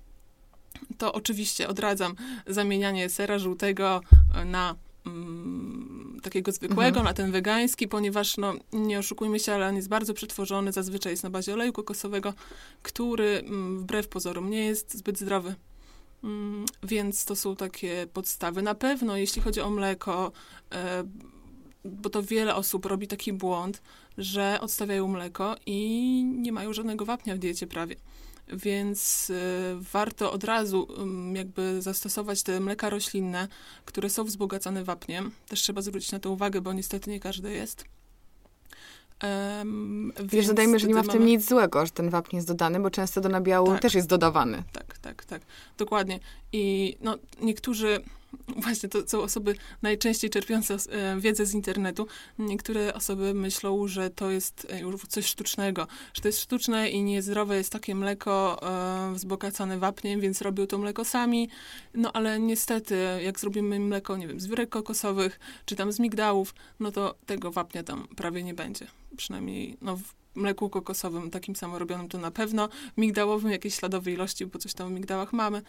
to 0.97 1.13
oczywiście 1.13 1.67
odradzam 1.67 2.15
zamienianie 2.47 3.09
sera 3.09 3.39
żółtego 3.39 4.01
na 4.45 4.75
mm, 5.05 6.19
takiego 6.23 6.51
zwykłego, 6.51 6.99
mhm. 6.99 7.05
na 7.05 7.13
ten 7.13 7.31
wegański, 7.31 7.87
ponieważ, 7.87 8.37
no, 8.37 8.53
nie 8.73 8.99
oszukujmy 8.99 9.39
się, 9.39 9.53
ale 9.53 9.67
on 9.67 9.75
jest 9.75 9.89
bardzo 9.89 10.13
przetworzony, 10.13 10.71
zazwyczaj 10.71 11.13
jest 11.13 11.23
na 11.23 11.29
bazie 11.29 11.53
oleju 11.53 11.73
kokosowego, 11.73 12.33
który 12.83 13.43
mm, 13.45 13.79
wbrew 13.79 14.07
pozorom 14.07 14.49
nie 14.49 14.65
jest 14.65 14.93
zbyt 14.93 15.19
zdrowy. 15.19 15.55
Mm, 16.23 16.65
więc 16.83 17.25
to 17.25 17.35
są 17.35 17.55
takie 17.55 18.07
podstawy. 18.13 18.61
Na 18.61 18.75
pewno, 18.75 19.17
jeśli 19.17 19.41
chodzi 19.41 19.61
o 19.61 19.69
mleko, 19.69 20.31
e, 20.73 21.03
bo 21.85 22.09
to 22.09 22.23
wiele 22.23 22.55
osób 22.55 22.85
robi 22.85 23.07
taki 23.07 23.33
błąd, 23.33 23.81
że 24.17 24.57
odstawiają 24.61 25.07
mleko 25.07 25.55
i 25.65 26.23
nie 26.23 26.51
mają 26.51 26.73
żadnego 26.73 27.05
wapnia 27.05 27.35
w 27.35 27.39
diecie 27.39 27.67
prawie 27.67 27.95
więc 28.51 29.29
y, 29.29 29.33
warto 29.91 30.31
od 30.31 30.43
razu 30.43 30.87
jakby 31.33 31.81
zastosować 31.81 32.43
te 32.43 32.59
mleka 32.59 32.89
roślinne, 32.89 33.47
które 33.85 34.09
są 34.09 34.23
wzbogacane 34.23 34.83
wapniem. 34.83 35.31
Też 35.47 35.61
trzeba 35.61 35.81
zwrócić 35.81 36.11
na 36.11 36.19
to 36.19 36.31
uwagę, 36.31 36.61
bo 36.61 36.73
niestety 36.73 37.09
nie 37.09 37.19
każde 37.19 37.51
jest. 37.51 37.85
Um, 39.23 40.13
Wiesz, 40.23 40.47
dodajmy, 40.47 40.79
że 40.79 40.87
nie 40.87 40.93
ma 40.93 41.03
w 41.03 41.07
tym 41.07 41.19
mamy... 41.19 41.31
nic 41.31 41.49
złego, 41.49 41.85
że 41.85 41.91
ten 41.91 42.09
wapń 42.09 42.35
jest 42.35 42.47
dodany, 42.47 42.79
bo 42.79 42.89
często 42.89 43.21
do 43.21 43.29
nabiału 43.29 43.67
tak. 43.67 43.81
też 43.81 43.93
jest 43.93 44.07
dodawany. 44.07 44.63
Tak, 44.71 44.97
tak, 44.97 45.25
tak. 45.25 45.41
Dokładnie. 45.77 46.19
I 46.51 46.97
no, 47.01 47.17
niektórzy 47.41 48.03
właśnie 48.63 48.89
to 48.89 49.07
są 49.07 49.21
osoby 49.21 49.55
najczęściej 49.81 50.29
czerpiące 50.29 50.77
e, 50.89 51.19
wiedzę 51.19 51.45
z 51.45 51.53
internetu. 51.53 52.07
Niektóre 52.39 52.93
osoby 52.93 53.33
myślą, 53.33 53.87
że 53.87 54.09
to 54.09 54.31
jest 54.31 54.67
e, 54.69 54.79
już 54.79 55.01
coś 55.01 55.25
sztucznego, 55.25 55.87
że 56.13 56.21
to 56.21 56.27
jest 56.27 56.41
sztuczne 56.41 56.89
i 56.89 57.03
niezdrowe 57.03 57.57
jest 57.57 57.71
takie 57.71 57.95
mleko 57.95 58.59
e, 59.09 59.13
wzbogacane 59.13 59.77
wapniem, 59.77 60.19
więc 60.19 60.41
robią 60.41 60.67
to 60.67 60.77
mleko 60.77 61.05
sami. 61.05 61.49
No 61.93 62.11
ale 62.11 62.39
niestety, 62.39 62.95
jak 63.23 63.39
zrobimy 63.39 63.79
mleko, 63.79 64.17
nie 64.17 64.27
wiem, 64.27 64.39
z 64.39 64.47
wiórek 64.47 64.69
kokosowych, 64.69 65.39
czy 65.65 65.75
tam 65.75 65.91
z 65.91 65.99
migdałów, 65.99 66.53
no 66.79 66.91
to 66.91 67.15
tego 67.25 67.51
wapnia 67.51 67.83
tam 67.83 68.07
prawie 68.15 68.43
nie 68.43 68.53
będzie. 68.53 69.00
Przynajmniej 69.17 69.77
no, 69.81 69.97
w 69.97 70.01
mleku 70.35 70.69
kokosowym, 70.69 71.31
takim 71.31 71.55
samorobionym 71.55 72.09
to 72.09 72.17
na 72.17 72.31
pewno, 72.31 72.69
migdałowym 72.97 73.51
jakieś 73.51 73.75
śladowe 73.75 74.11
ilości, 74.11 74.45
bo 74.45 74.59
coś 74.59 74.73
tam 74.73 74.89
w 74.89 74.91
migdałach 74.91 75.33
mamy. 75.33 75.61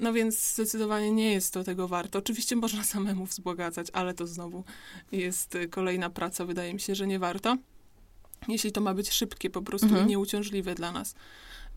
No 0.00 0.12
więc 0.12 0.54
zdecydowanie 0.54 1.10
nie 1.10 1.32
jest 1.32 1.54
to 1.54 1.64
tego 1.64 1.88
warte. 1.88 2.18
Oczywiście 2.18 2.56
można 2.56 2.84
samemu 2.94 3.26
wzbogacać, 3.26 3.86
ale 3.92 4.14
to 4.14 4.26
znowu 4.26 4.64
jest 5.12 5.54
y, 5.54 5.68
kolejna 5.68 6.10
praca. 6.10 6.44
Wydaje 6.44 6.74
mi 6.74 6.80
się, 6.80 6.94
że 6.94 7.06
nie 7.06 7.18
warto. 7.18 7.56
Jeśli 8.48 8.72
to 8.72 8.80
ma 8.80 8.94
być 8.94 9.10
szybkie 9.10 9.50
po 9.50 9.62
prostu 9.62 9.86
Mhm. 9.86 10.06
i 10.06 10.08
nieuciążliwe 10.10 10.74
dla 10.74 10.92
nas. 10.92 11.14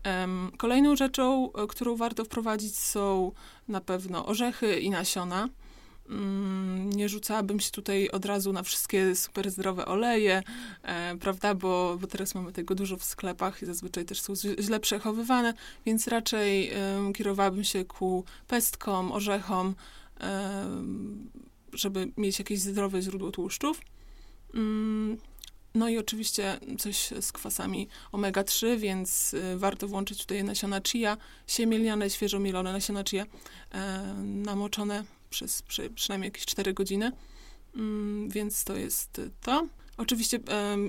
Em, 0.02 0.50
kolejną 0.56 0.96
rzeczą, 0.96 1.52
e, 1.52 1.66
którą 1.66 1.96
warto 1.96 2.24
wprowadzić 2.24 2.78
są 2.78 3.32
na 3.68 3.80
pewno 3.80 4.26
orzechy 4.26 4.80
i 4.80 4.90
nasiona. 4.90 5.48
Mm, 6.08 6.90
Nie 6.90 7.08
rzucałabym 7.08 7.60
się 7.60 7.70
tutaj 7.70 8.08
od 8.10 8.24
razu 8.24 8.52
na 8.52 8.62
wszystkie 8.62 9.16
super 9.16 9.50
zdrowe 9.50 9.86
oleje, 9.86 10.42
e, 10.82 11.16
prawda, 11.16 11.54
bo, 11.54 11.98
bo 12.00 12.06
teraz 12.06 12.34
mamy 12.34 12.52
tego 12.52 12.74
dużo 12.74 12.96
w 12.96 13.04
sklepach 13.04 13.62
i 13.62 13.66
zazwyczaj 13.66 14.04
też 14.04 14.20
są 14.20 14.32
źle- 14.32 14.80
przechowywane, 14.80 15.54
więc 15.86 16.06
raczej 16.08 16.70
em, 16.72 17.12
kierowałabym 17.12 17.64
się 17.64 17.84
ku 17.84 18.24
pestkom, 18.46 19.12
orzechom, 19.12 19.74
em, 20.20 21.30
żeby 21.72 22.12
mieć 22.16 22.38
jakieś 22.38 22.60
zdrowe 22.60 23.02
źródło 23.02 23.30
tłuszczów. 23.30 23.80
Mm, 24.54 25.16
No 25.74 25.88
i 25.88 25.98
oczywiście 25.98 26.60
coś 26.78 27.10
z 27.20 27.32
kwasami 27.32 27.88
omega-3, 28.12 28.78
więc 28.78 29.34
y, 29.34 29.58
warto 29.58 29.88
włączyć 29.88 30.18
tutaj 30.20 30.44
nasiona 30.44 30.80
chia, 30.80 31.16
siemię 31.46 31.78
lniane, 31.78 32.10
świeżo 32.10 32.38
mielone 32.38 32.72
nasiona 32.72 33.04
chia, 33.04 33.26
e, 33.72 34.14
namoczone 34.24 35.04
przez 35.30 35.62
przy, 35.62 35.90
przynajmniej 35.90 36.26
jakieś 36.26 36.46
4 36.46 36.74
godziny, 36.74 37.12
Mm, 37.76 38.28
więc 38.28 38.64
to 38.64 38.76
jest 38.76 39.20
to. 39.40 39.66
Oczywiście, 39.96 40.38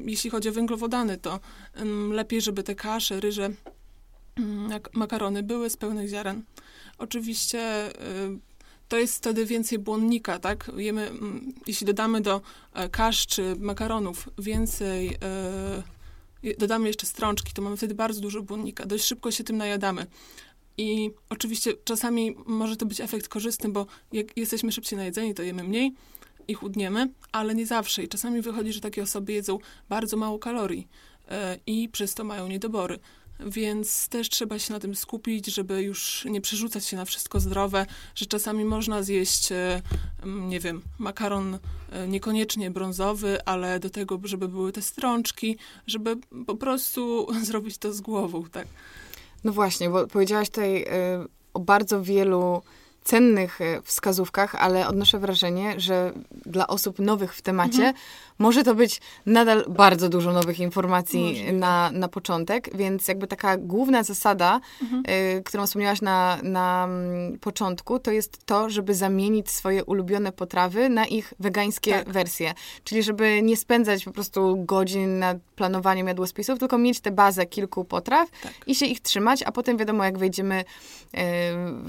jeśli 0.06 0.29
chodzi 0.29 0.50
o 0.50 0.51
węglowodany, 0.51 1.17
to 1.17 1.39
lepiej, 2.12 2.41
żeby 2.41 2.63
te 2.63 2.75
kasze, 2.75 3.20
ryże, 3.20 3.50
mm, 4.36 4.79
makarony 4.94 5.44
były 5.44 5.70
z 5.70 5.77
pełnych 5.77 6.10
ziaren. 6.10 6.44
Oczywiście 6.98 7.89
y, 7.89 8.39
to 8.88 8.98
jest 8.98 9.17
wtedy 9.17 9.46
więcej 9.46 9.79
błonnika, 9.79 10.39
tak? 10.39 10.72
Jemy, 10.77 11.08
mm, 11.08 11.53
jeśli 11.67 11.88
dodamy 11.88 12.22
do 12.22 12.41
e, 12.74 12.89
kasz 12.89 13.27
czy 13.27 13.56
makaronów 13.60 14.29
więcej, 14.38 15.17
e, 16.44 16.53
dodamy 16.58 16.88
jeszcze 16.88 17.06
strączki, 17.06 17.53
to 17.53 17.62
mamy 17.62 17.77
wtedy 17.77 17.96
bardzo 17.96 18.22
dużo 18.22 18.41
błonnika. 18.41 18.86
Dość 18.86 19.03
szybko 19.03 19.32
się 19.32 19.44
tym 19.44 19.58
najadamy. 19.58 20.08
I 20.77 21.12
oczywiście 21.29 21.74
czasami 21.84 22.36
może 22.46 22.77
to 22.77 22.86
być 22.86 23.01
efekt 23.01 23.27
korzystny, 23.27 23.69
bo 23.69 23.86
jak 24.12 24.38
jesteśmy 24.38 24.72
szybciej 24.72 24.98
najedzeni, 24.98 25.34
to 25.34 25.43
jemy 25.43 25.63
mniej 25.63 25.93
i 26.48 26.53
chudniemy, 26.53 27.10
ale 27.31 27.55
nie 27.55 27.65
zawsze. 27.65 28.03
I 28.03 28.07
czasami 28.07 28.41
wychodzi, 28.41 28.74
że 28.74 28.81
takie 28.81 29.03
osoby 29.03 29.34
jedzą 29.34 29.60
bardzo 29.89 30.17
mało 30.17 30.39
kalorii 30.39 30.88
e, 31.27 31.60
i 31.65 31.89
przez 31.89 32.13
to 32.13 32.24
mają 32.24 32.48
niedobory. 32.48 33.00
Więc 33.39 34.07
też 34.07 34.29
trzeba 34.29 34.60
się 34.60 34.74
na 34.74 34.79
tym 34.79 34.96
skupić, 34.96 35.46
żeby 35.46 35.84
już 35.84 36.25
nie 36.25 36.41
przerzucać 36.41 36.86
się 36.86 36.98
na 36.98 37.05
wszystko 37.05 37.39
zdrowe, 37.39 37.86
że 38.15 38.25
czasami 38.25 38.65
można 38.65 39.03
zjeść, 39.03 39.51
e, 39.51 39.81
nie 40.25 40.60
wiem, 40.60 40.81
makaron 40.98 41.60
e, 41.91 42.07
niekoniecznie 42.07 42.72
brązowy, 42.72 43.46
ale 43.46 43.79
do 43.79 43.89
tego, 43.89 44.19
żeby 44.24 44.48
były 44.48 44.72
te 44.72 44.81
strączki, 44.81 45.57
żeby 45.88 46.15
po 46.46 46.55
prostu 46.55 47.27
zrobić 47.48 47.77
to 47.77 47.93
z 47.93 48.01
głową, 48.01 48.43
tak? 48.43 48.67
No 49.44 49.51
właśnie, 49.51 49.89
bo 49.89 50.08
powiedziałaś 50.08 50.50
tutaj 50.50 50.82
y, 50.82 50.86
o 51.53 51.60
bardzo 51.60 52.03
wielu 52.03 52.62
cennych 53.03 53.62
y, 53.62 53.82
wskazówkach, 53.84 54.56
ale 54.56 54.88
odnoszę 54.88 55.20
wrażenie, 55.20 55.79
że 55.79 56.12
dla 56.46 56.67
osób 56.67 57.00
nowych 57.00 57.36
w 57.36 57.41
temacie 57.41 57.77
Mhm. 57.77 57.96
Może 58.39 58.63
to 58.63 58.75
być 58.75 59.01
nadal 59.25 59.65
bardzo 59.70 60.10
dużo 60.10 60.32
nowych 60.34 60.60
informacji 60.60 61.53
na, 61.53 61.91
na 61.94 62.08
początek, 62.08 62.77
więc 62.77 63.08
jakby 63.08 63.27
taka 63.27 63.58
główna 63.58 64.03
zasada, 64.03 64.60
Mhm. 64.82 65.03
y, 65.38 65.44
którą 65.44 65.65
wspomniałaś 65.65 66.01
na, 66.01 66.38
na 66.44 66.84
mm, 66.89 67.39
początku, 67.39 68.00
to 68.00 68.12
jest 68.12 68.46
to, 68.46 68.70
żeby 68.70 68.96
zamienić 68.96 69.50
swoje 69.51 69.86
ulubione 69.86 70.32
potrawy 70.32 70.89
na 70.89 71.06
ich 71.06 71.34
wegańskie 71.39 71.91
Tak. 71.91 72.10
wersje. 72.10 72.53
Czyli 72.84 73.03
żeby 73.03 73.41
nie 73.41 73.58
spędzać 73.58 74.03
po 74.06 74.12
prostu 74.12 74.56
godzin 74.65 75.20
nad 75.20 75.38
planowaniem 75.56 76.08
jadłospisów, 76.08 76.60
tylko 76.60 76.77
mieć 76.77 77.00
tę 77.00 77.12
bazę 77.12 77.46
kilku 77.46 77.86
potraw 77.86 78.29
Tak. 78.44 78.53
i 78.67 78.75
się 78.75 78.86
ich 78.86 79.00
trzymać, 79.00 79.44
a 79.44 79.51
potem 79.51 79.77
wiadomo, 79.77 80.03
jak 80.03 80.17
wejdziemy 80.17 80.56
e, 80.56 80.63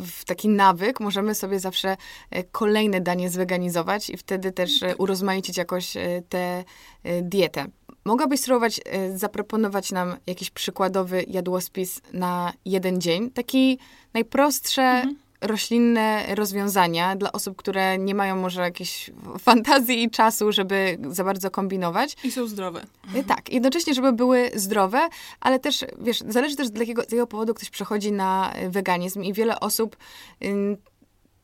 w 0.07 0.25
taki 0.27 0.49
nawyk, 0.49 1.01
możemy 1.01 1.35
sobie 1.35 1.61
zawsze 1.61 1.97
e, 2.31 2.45
kolejne 2.45 3.01
danie 3.01 3.31
zweganizować 3.31 4.11
i 4.11 4.17
wtedy 4.17 4.53
też 4.53 4.83
e, 4.83 4.97
urozmaicić 4.97 5.57
jakoś 5.57 5.97
e, 5.97 6.23
tę 6.39 6.65
e, 7.05 7.23
dietę. 7.23 7.67
Mogłabyś 8.05 8.41
spróbować 8.41 8.81
e, 8.85 9.19
zaproponować 9.19 9.93
nam 9.93 10.17
jakiś 10.27 10.51
przykładowy 10.51 11.25
jadłospis 11.29 12.01
na 12.13 12.53
jeden 12.65 13.01
dzień? 13.01 13.31
Taki 13.31 13.79
najprostsze, 14.15 14.83
Mhm. 14.83 15.17
roślinne 15.41 16.35
rozwiązania 16.35 17.17
dla 17.17 17.33
osób, 17.33 17.57
które 17.57 17.99
nie 17.99 18.15
mają 18.15 18.37
może 18.37 18.61
jakiejś 18.63 19.11
fantazji 19.49 20.03
i 20.03 20.11
czasu, 20.11 20.53
żeby 20.53 20.99
za 21.11 21.25
bardzo 21.25 21.51
kombinować. 21.51 22.17
I 22.25 22.31
są 22.31 22.47
zdrowe. 22.47 22.83
Y, 23.17 23.25
Tak, 23.25 23.53
jednocześnie, 23.53 23.95
żeby 23.95 24.13
były 24.13 24.51
zdrowe, 24.55 25.09
ale 25.41 25.59
też, 25.59 25.85
wiesz, 26.01 26.21
zależy 26.29 26.57
też, 26.57 26.69
z 26.69 26.79
jakiego, 26.79 27.03
z 27.03 27.05
jakiego 27.05 27.27
powodu 27.27 27.55
ktoś 27.55 27.71
przechodzi 27.71 28.13
na 28.13 28.53
weganizm 28.69 29.23
i 29.23 29.33
wiele 29.33 29.61
osób 29.61 29.97
ym, 30.45 30.77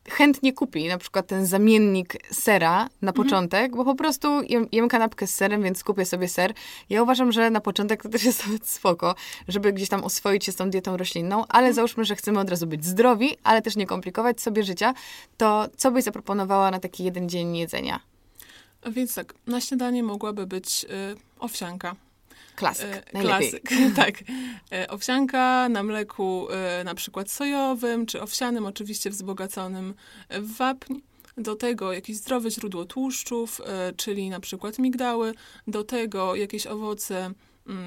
chętnie 0.09 0.53
kupi 0.53 0.89
na 0.89 0.99
przykład 0.99 1.27
ten 1.27 1.47
zamiennik 1.47 2.17
sera 2.31 2.89
na 3.03 3.13
początek, 3.13 3.77
bo 3.77 3.85
po 3.85 3.95
prostu 3.95 4.43
jem, 4.43 4.69
jem 4.73 4.89
kanapkę 4.89 5.27
z 5.27 5.35
serem, 5.35 5.63
więc 5.63 5.85
kupię 5.85 6.05
sobie 6.05 6.29
ser. 6.29 6.55
Ja 6.91 7.03
uważam, 7.03 7.33
że 7.33 7.51
na 7.51 7.61
początek 7.61 8.03
to 8.03 8.09
też 8.09 8.25
jest 8.25 8.43
nawet 8.47 8.69
spoko, 8.69 9.15
żeby 9.49 9.73
gdzieś 9.73 9.89
tam 9.89 10.05
oswoić 10.05 10.45
się 10.45 10.53
z 10.53 10.57
tą 10.57 10.71
dietą 10.71 10.97
roślinną, 10.97 11.45
ale 11.49 11.73
załóżmy, 11.73 12.05
że 12.05 12.17
chcemy 12.17 12.41
od 12.41 12.51
razu 12.51 12.67
być 12.67 12.85
zdrowi, 12.85 13.37
ale 13.45 13.63
też 13.63 13.77
nie 13.77 13.87
komplikować 13.87 14.41
sobie 14.41 14.65
życia, 14.65 14.95
to 15.37 15.69
co 15.77 15.91
byś 15.91 16.05
zaproponowała 16.05 16.71
na 16.71 16.81
taki 16.81 17.05
jeden 17.05 17.29
dzień 17.29 17.57
jedzenia? 17.57 18.01
Więc 18.91 19.15
tak, 19.15 19.35
na 19.47 19.61
śniadanie 19.61 20.03
mogłaby 20.03 20.47
być 20.47 20.85
y, 20.85 21.17
owsianka. 21.39 21.97
Klasyk, 22.57 22.87
E, 22.87 23.03
najlepiej. 23.13 23.61
Klasyk, 23.61 23.97
tak. 23.97 24.15
E, 24.73 24.89
Owsianka 24.89 25.69
na 25.69 25.83
mleku 25.83 26.47
e, 26.51 26.85
na 26.85 26.95
przykład 26.95 27.31
sojowym, 27.31 28.07
czy 28.07 28.23
owsianym, 28.23 28.67
oczywiście 28.67 29.11
wzbogaconym 29.11 29.95
w 30.31 30.57
wapń. 30.57 30.95
Do 31.37 31.57
tego 31.57 31.93
jakieś 31.93 32.17
zdrowe 32.17 32.51
źródło 32.51 32.85
tłuszczów, 32.85 33.61
czyli 33.97 34.31
na 34.31 34.41
przykład 34.41 34.79
migdały. 34.79 35.35
Do 35.67 35.85
tego 35.85 36.35
jakieś 36.35 36.67
owoce 36.67 37.31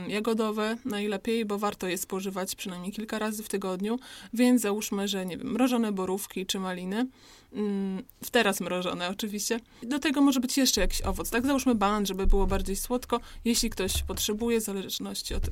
jagodowe 0.07 0.77
najlepiej, 0.85 1.45
bo 1.45 1.57
warto 1.57 1.87
je 1.87 1.97
spożywać 1.97 2.55
przynajmniej 2.55 2.91
kilka 2.91 3.19
razy 3.19 3.43
w 3.43 3.49
tygodniu. 3.49 3.99
Więc 4.33 4.61
załóżmy, 4.61 5.07
że 5.07 5.25
nie 5.25 5.37
wiem, 5.37 5.51
mrożone 5.51 5.91
borówki 5.91 6.45
czy 6.45 6.59
maliny. 6.59 7.07
Mm, 7.53 8.03
teraz 8.31 8.61
mrożone 8.61 9.09
oczywiście. 9.09 9.59
Do 9.83 9.99
tego 9.99 10.21
może 10.21 10.39
być 10.39 10.57
jeszcze 10.57 10.81
jakiś 10.81 11.01
owoc, 11.01 11.29
tak? 11.29 11.45
Załóżmy 11.45 11.75
banan, 11.75 12.05
żeby 12.05 12.27
było 12.27 12.47
bardziej 12.47 12.75
słodko, 12.75 13.19
jeśli 13.45 13.69
ktoś 13.69 14.03
potrzebuje, 14.03 14.59
w 14.59 14.63
zależności 14.63 15.35
od 15.35 15.47
e, 15.47 15.51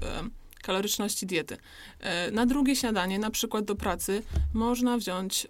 kaloryczności 0.61 1.25
diety. 1.25 1.57
E, 1.99 2.31
na 2.31 2.45
drugie 2.45 2.75
śniadanie, 2.75 3.19
na 3.19 3.31
przykład 3.31 3.65
do 3.65 3.75
pracy, 3.75 4.21
można 4.53 4.97
wziąć 4.97 5.45
e, 5.45 5.49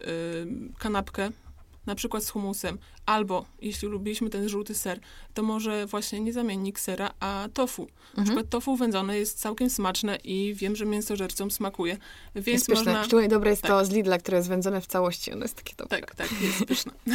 kanapkę, 0.78 1.32
na 1.86 1.96
przykład 1.96 2.24
z 2.24 2.30
humusem, 2.30 2.78
albo 3.06 3.46
jeśli 3.62 3.88
lubiliśmy 3.88 4.30
ten 4.30 4.50
żółty 4.50 4.76
ser, 4.76 5.00
to 5.34 5.44
może 5.44 5.86
właśnie 5.86 6.20
nie 6.20 6.34
zamiennik 6.34 6.80
sera, 6.80 7.12
a 7.20 7.48
tofu. 7.54 7.82
Na 7.82 8.10
Mhm. 8.10 8.26
przykład 8.26 8.50
tofu 8.50 8.76
wędzone 8.76 9.18
jest 9.20 9.40
całkiem 9.40 9.70
smaczne 9.70 10.16
i 10.24 10.54
wiem, 10.54 10.76
że 10.76 10.86
mięsożercom 10.86 11.52
smakuje, 11.52 11.98
więc 12.36 12.48
Jest 12.48 12.68
pyszne. 12.68 12.84
można... 12.86 13.04
Szczególnie 13.04 13.30
dobre 13.30 13.50
jest 13.50 13.62
tak. 13.62 13.72
to 13.72 13.86
z 13.86 13.90
Lidla, 13.90 14.18
które 14.18 14.38
jest 14.38 14.50
wędzone 14.50 14.82
w 14.82 14.88
całości. 14.88 15.32
Ono 15.34 15.42
jest 15.42 15.56
takie 15.56 15.74
dobre. 15.78 16.00
Tak, 16.00 16.16
tak, 16.16 16.30
jest 16.42 16.66
pyszna. 16.66 16.92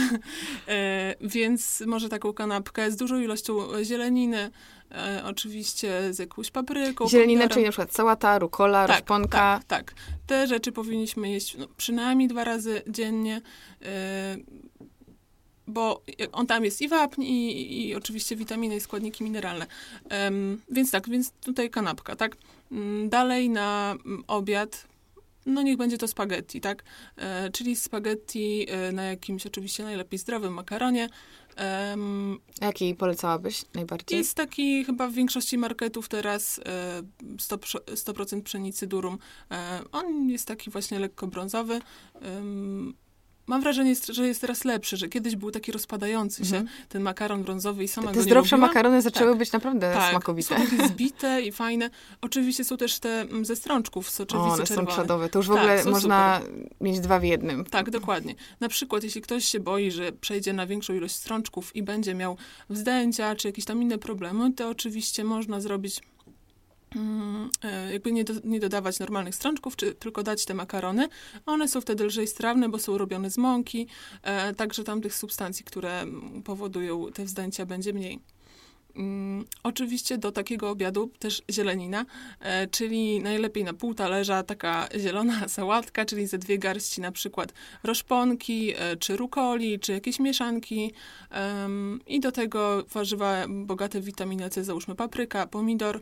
e, 0.69 1.15
więc 1.21 1.83
może 1.87 2.09
taką 2.09 2.33
kanapkę 2.33 2.91
z 2.91 2.97
dużą 2.97 3.21
ilością 3.21 3.55
zieleniny, 3.85 4.51
e, 4.91 5.23
oczywiście 5.25 6.15
z 6.15 6.19
jakąś 6.19 6.51
papryką. 6.51 7.05
Pomidorem. 7.05 7.49
czyli 7.49 7.65
na 7.65 7.71
przykład 7.71 7.95
sałata, 7.95 8.39
rukola, 8.39 8.87
tak, 8.87 8.97
rozponka. 8.99 9.61
Tak, 9.67 9.93
tak. 9.93 9.95
Te 10.27 10.47
rzeczy 10.47 10.73
powinniśmy 10.73 11.31
jeść 11.31 11.57
no, 11.59 11.67
przynajmniej 11.77 12.29
dwa 12.29 12.45
razy 12.45 12.83
dziennie, 12.89 13.41
e, 13.83 14.37
bo 15.67 16.03
on 16.33 16.47
tam 16.47 16.65
jest 16.65 16.83
i 16.83 16.89
wapń, 16.89 17.23
i, 17.23 17.89
i 17.89 17.95
oczywiście 17.95 18.37
witaminy 18.37 18.77
i 18.77 18.81
składniki 18.81 19.25
mineralne. 19.25 19.67
Więc 20.71 20.91
tak, 20.91 21.09
więc 21.09 21.31
tutaj 21.31 21.71
kanapka, 21.71 22.17
tak? 22.17 22.37
Mm, 22.73 23.09
Dalej 23.09 23.51
na 23.51 23.97
mm, 24.05 24.25
obiad 24.27 24.91
no 25.47 25.63
niech 25.63 25.77
będzie 25.77 25.99
to 25.99 26.09
spaghetti, 26.09 26.61
tak? 26.61 26.85
E, 27.17 27.51
czyli 27.51 27.77
spaghetti 27.77 28.67
e, 28.69 28.93
na 28.93 29.05
jakimś 29.05 29.47
oczywiście 29.47 29.83
najlepiej 29.85 30.19
zdrowym 30.19 30.53
makaronie. 30.55 31.09
A 32.61 32.65
Jaki 32.67 32.95
polecałabyś 32.95 33.65
najbardziej? 33.75 34.19
jest 34.19 34.35
taki 34.35 34.85
chyba 34.85 35.09
w 35.09 35.13
większości 35.13 35.59
marketów 35.59 36.09
teraz 36.09 36.61
e, 36.65 37.03
100%, 37.37 37.59
prze- 37.59 37.95
100% 37.95 38.43
pszenicy 38.43 38.87
durum. 38.87 39.19
E, 39.51 39.81
on 39.93 40.29
jest 40.31 40.49
taki 40.49 40.71
właśnie 40.71 40.99
lekko 40.99 41.27
brązowy. 41.27 41.81
Em, 42.21 42.95
mam 43.51 43.61
wrażenie, 43.63 43.95
że 44.13 44.27
jest 44.27 44.41
teraz 44.41 44.65
lepszy, 44.65 44.97
że 44.97 45.09
kiedyś 45.09 45.37
był 45.37 45.51
taki 45.51 45.73
rozpadający 45.73 46.45
się, 46.45 46.57
Mhm. 46.57 46.69
ten 46.89 47.03
makaron 47.03 47.43
brązowy 47.43 47.85
i 47.85 47.89
sama 47.89 48.07
Te 48.09 48.15
go 48.15 48.21
nie 48.21 48.25
zdrowsze 48.25 48.57
makarony 48.57 49.03
zaczęły 49.03 49.31
Tak. 49.31 49.39
być 49.39 49.53
naprawdę 49.53 49.93
Tak, 49.95 50.11
smakowite. 50.11 50.49
są 50.49 50.63
takie 50.65 50.87
zbite 50.89 51.43
i 51.43 51.53
fajne. 51.53 51.91
Oczywiście 52.21 52.65
są 52.65 52.77
też 52.77 52.99
te 52.99 53.21
mm, 53.21 53.45
ze 53.45 53.57
strączków, 53.57 54.09
O, 54.09 54.11
soczewicy 54.11 54.49
one 54.51 54.67
są 54.67 54.87
czadowe. 54.87 55.29
To 55.29 55.39
już 55.39 55.47
w 55.47 55.51
Tak, 55.51 55.59
ogóle 55.59 55.83
są 55.83 55.91
można 55.91 56.41
mieć 56.81 57.01
dwa 57.01 57.19
w 57.21 57.25
jednym. 57.25 57.65
Tak, 57.65 57.91
dokładnie. 57.91 58.35
Na 58.61 58.69
przykład, 58.69 59.05
jeśli 59.05 59.21
ktoś 59.21 59.45
się 59.45 59.61
boi, 59.61 59.91
że 59.91 60.13
przejdzie 60.13 60.53
na 60.53 60.67
większą 60.67 60.95
ilość 60.95 61.15
strączków 61.15 61.77
i 61.77 61.83
będzie 61.83 62.15
miał 62.15 62.37
wzdęcia 62.69 63.37
czy 63.37 63.49
jakieś 63.49 63.65
tam 63.65 63.83
inne 63.83 63.99
problemy, 63.99 64.53
to 64.53 64.69
oczywiście 64.69 65.25
można 65.25 65.61
zrobić 65.61 66.01
jakby 67.93 68.13
nie, 68.13 68.25
do, 68.25 68.35
nie 68.45 68.61
dodawać 68.61 68.99
normalnych 68.99 69.35
strączków, 69.35 69.77
czy 69.77 69.95
tylko 69.95 70.23
dać 70.23 70.45
te 70.45 70.55
makarony. 70.55 71.09
One 71.47 71.69
są 71.69 71.81
wtedy 71.81 72.05
lżej 72.05 72.27
strawne, 72.27 72.69
bo 72.69 72.79
są 72.79 72.99
robione 72.99 73.31
z 73.31 73.39
mąki, 73.39 73.87
e, 74.23 74.55
także 74.55 74.85
tam 74.85 75.01
tych 75.01 75.15
substancji, 75.15 75.65
które 75.65 76.01
mm, 76.01 76.43
powodują 76.43 77.13
te 77.13 77.25
wzdęcia 77.25 77.67
będzie 77.67 77.93
mniej. 77.93 78.21
Mm, 78.97 79.45
oczywiście 79.63 80.19
do 80.19 80.33
takiego 80.33 80.71
obiadu 80.71 81.11
też 81.19 81.43
zielenina, 81.51 82.07
e, 82.41 82.67
czyli 82.67 83.21
najlepiej 83.23 83.65
na 83.65 83.73
pół 83.73 83.95
talerza 83.95 84.43
taka 84.43 84.89
zielona 84.99 85.49
sałatka, 85.49 86.05
czyli 86.05 86.27
ze 86.27 86.39
dwie 86.39 86.59
garści 86.59 87.01
na 87.01 87.13
przykład 87.13 87.53
roszponki, 87.83 88.75
e, 88.77 88.97
czy 88.97 89.17
rukoli, 89.17 89.81
czy 89.81 89.93
jakieś 89.93 90.19
mieszanki 90.19 90.93
em, 91.31 92.01
i 92.07 92.21
do 92.21 92.33
tego 92.33 92.85
warzywa 92.93 93.47
bogate 93.49 94.01
w 94.01 94.05
witaminę 94.05 94.51
C, 94.51 94.65
załóżmy 94.65 94.95
papryka, 94.95 95.47
pomidor. 95.47 96.01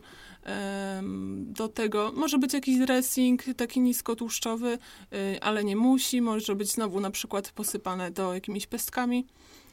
Do 1.37 1.67
tego 1.67 2.11
może 2.15 2.37
być 2.37 2.53
jakiś 2.53 2.77
dressing 2.77 3.43
taki 3.57 3.79
niskotłuszczowy, 3.79 4.77
y, 5.13 5.41
ale 5.41 5.63
nie 5.63 5.75
musi, 5.75 6.21
może 6.21 6.55
być 6.55 6.71
znowu 6.71 6.99
na 6.99 7.11
przykład 7.11 7.51
posypane 7.51 8.11
to 8.11 8.33
jakimiś 8.33 8.67
pestkami. 8.67 9.25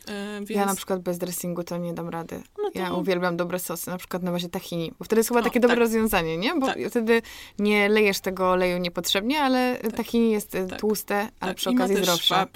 E, 0.08 0.36
Więc... 0.38 0.50
Ja 0.50 0.66
na 0.66 0.74
przykład 0.74 1.00
bez 1.00 1.18
dressingu 1.18 1.64
to 1.64 1.76
nie 1.76 1.94
dam 1.94 2.08
rady. 2.08 2.42
no 2.62 2.70
to- 2.70 2.78
Ja 2.78 2.92
uwielbiam 2.92 3.36
dobre 3.36 3.58
sosy, 3.58 3.90
na 3.90 3.98
przykład 3.98 4.22
na 4.22 4.32
bazie 4.32 4.48
tahini, 4.48 4.92
bo 4.98 5.04
wtedy 5.04 5.20
jest 5.20 5.28
chyba 5.28 5.40
O, 5.40 5.44
takie 5.44 5.60
dobre 5.60 5.76
tak. 5.76 5.80
rozwiązanie, 5.80 6.36
nie? 6.38 6.54
Bo 6.54 6.66
Tak. 6.66 6.78
wtedy 6.90 7.22
nie 7.58 7.88
lejesz 7.88 8.20
tego 8.20 8.50
oleju 8.50 8.78
niepotrzebnie, 8.78 9.40
ale 9.40 9.78
Tak. 9.82 9.92
tahini 9.92 10.30
jest 10.32 10.54
e, 10.54 10.66
Tak. 10.66 10.80
tłuste, 10.80 11.16
ale 11.40 11.50
Tak, 11.50 11.56
przy 11.56 11.70
okazji 11.70 11.96
zdrowsze. 11.96 12.46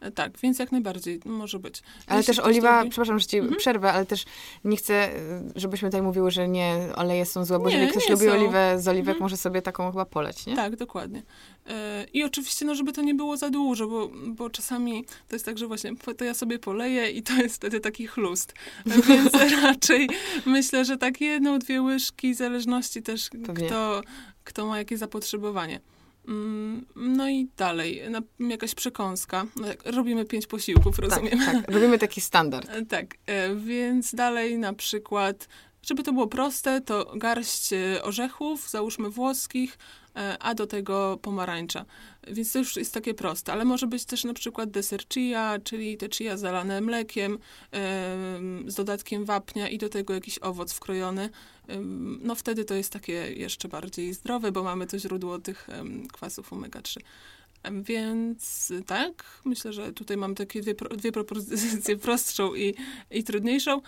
E, 0.00 0.10
Tak, 0.10 0.38
więc 0.38 0.58
jak 0.58 0.72
najbardziej 0.72 1.20
może 1.24 1.58
być. 1.58 1.82
Ale 2.06 2.18
Jeśli 2.20 2.34
też 2.34 2.44
oliwa, 2.44 2.82
lubi- 2.84 2.90
przepraszam, 2.90 3.18
że 3.18 3.26
ci 3.26 3.38
Mhm. 3.38 3.56
przerwę, 3.56 3.92
ale 3.92 4.06
też 4.06 4.24
nie 4.64 4.76
chcę, 4.76 5.08
żebyśmy 5.56 5.88
tutaj 5.88 6.02
mówiły, 6.02 6.30
że 6.30 6.48
nie, 6.48 6.76
oleje 6.96 7.26
są 7.26 7.44
złe, 7.44 7.58
bo 7.58 7.68
Nie, 7.68 7.74
jeżeli 7.74 7.90
ktoś 7.92 8.08
lubi 8.08 8.24
są. 8.26 8.32
oliwę 8.32 8.78
z 8.80 8.88
oliwek, 8.88 9.08
Mhm. 9.08 9.22
może 9.22 9.36
sobie 9.36 9.62
taką 9.62 9.90
chyba 9.90 10.04
poleć, 10.04 10.46
nie? 10.46 10.56
Tak, 10.56 10.76
dokładnie. 10.76 11.22
E, 11.66 12.06
I 12.12 12.24
oczywiście, 12.24 12.64
no, 12.64 12.74
żeby 12.74 12.92
to 12.92 13.02
nie 13.02 13.14
było 13.14 13.36
za 13.36 13.50
dużo, 13.50 13.86
bo, 13.88 14.10
bo 14.26 14.50
czasami 14.50 15.04
to 15.28 15.34
jest 15.36 15.44
tak, 15.44 15.58
że 15.58 15.66
właśnie 15.66 15.90
to 16.16 16.24
ja 16.24 16.34
sobie 16.34 16.58
poleję 16.58 17.10
i 17.10 17.22
to 17.22 17.32
jest 17.32 17.54
wtedy 17.56 17.80
taki 17.80 18.06
chlust. 18.06 18.54
Więc 19.08 19.32
raczej 19.62 20.08
myślę, 20.46 20.84
że 20.84 20.96
tak 20.96 21.20
jedną, 21.20 21.58
dwie 21.58 21.82
łyżki, 21.82 22.34
w 22.34 22.36
zależności 22.36 23.02
też 23.02 23.30
Pewnie. 23.46 23.66
kto, 23.66 24.02
kto 24.44 24.66
ma 24.66 24.78
jakie 24.78 24.98
zapotrzebowanie. 24.98 25.80
Mm, 26.28 26.86
No 26.96 27.28
i 27.28 27.48
dalej, 27.56 28.02
jakaś 28.38 28.74
przekąska. 28.74 29.46
No, 29.56 29.68
robimy 29.84 30.24
pięć 30.24 30.46
posiłków, 30.46 30.96
Tak, 30.96 31.04
rozumiem. 31.10 31.38
tak. 31.38 31.70
Robimy 31.70 31.98
taki 31.98 32.20
standard. 32.20 32.70
Tak, 32.88 33.14
e, 33.26 33.54
więc 33.56 34.14
dalej 34.14 34.58
na 34.58 34.72
przykład, 34.72 35.48
żeby 35.82 36.02
to 36.02 36.12
było 36.12 36.26
proste, 36.26 36.80
to 36.80 37.12
garść 37.16 37.72
e, 37.72 38.02
orzechów, 38.02 38.70
załóżmy 38.70 39.10
włoskich, 39.10 39.78
a 40.40 40.54
do 40.54 40.66
tego 40.66 41.18
pomarańcza. 41.22 41.84
Więc 42.26 42.52
to 42.52 42.58
już 42.58 42.76
jest 42.76 42.94
takie 42.94 43.14
proste, 43.14 43.52
ale 43.52 43.64
może 43.64 43.86
być 43.86 44.04
też 44.04 44.24
na 44.24 44.34
przykład 44.34 44.70
deser 44.70 45.00
chia, 45.08 45.58
czyli 45.64 45.96
te 45.96 46.08
chia 46.08 46.36
zalane 46.36 46.80
mlekiem 46.80 47.38
em, 47.70 48.70
z 48.70 48.74
dodatkiem 48.74 49.24
wapnia 49.24 49.68
i 49.68 49.78
do 49.78 49.88
tego 49.88 50.14
jakiś 50.14 50.38
owoc 50.38 50.72
wkrojony. 50.72 51.30
No 52.20 52.34
wtedy 52.34 52.64
to 52.64 52.74
jest 52.74 52.92
takie 52.92 53.12
jeszcze 53.12 53.68
bardziej 53.68 54.14
zdrowe, 54.14 54.52
bo 54.52 54.62
mamy 54.62 54.86
to 54.86 54.98
źródło 54.98 55.38
tych 55.38 55.68
kwasów 56.12 56.52
omega-3. 56.52 56.96
Więc 57.82 58.72
tak, 58.86 59.24
myślę, 59.44 59.72
że 59.72 59.92
tutaj 59.92 60.16
mam 60.16 60.34
takie 60.34 60.60
dwie, 60.60 60.74
dwie 60.74 61.12
propozycje, 61.12 61.96
prostszą 62.06 62.54
i, 62.54 62.74
i 63.10 63.24
trudniejszą. 63.24 63.80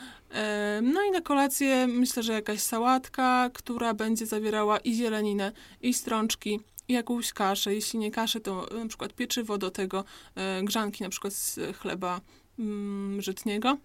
No 0.82 1.02
i 1.02 1.10
na 1.10 1.20
kolację 1.20 1.86
myślę, 1.86 2.22
że 2.22 2.32
jakaś 2.32 2.60
sałatka, 2.60 3.50
która 3.54 3.94
będzie 3.94 4.26
zawierała 4.26 4.78
i 4.78 4.94
zieleninę, 4.94 5.52
i 5.82 5.94
strączki, 5.94 6.60
i 6.88 6.92
jakąś 6.92 7.32
kaszę. 7.32 7.74
Jeśli 7.74 7.98
nie 7.98 8.10
kaszę, 8.10 8.40
to 8.40 8.68
na 8.82 8.86
przykład 8.88 9.12
pieczywo 9.12 9.58
do 9.58 9.70
tego, 9.70 10.04
e, 10.34 10.62
grzanki 10.62 11.02
na 11.02 11.08
przykład 11.08 11.32
z 11.32 11.60
chleba 11.76 12.20
mm, 12.58 13.22
żytniego. 13.22 13.78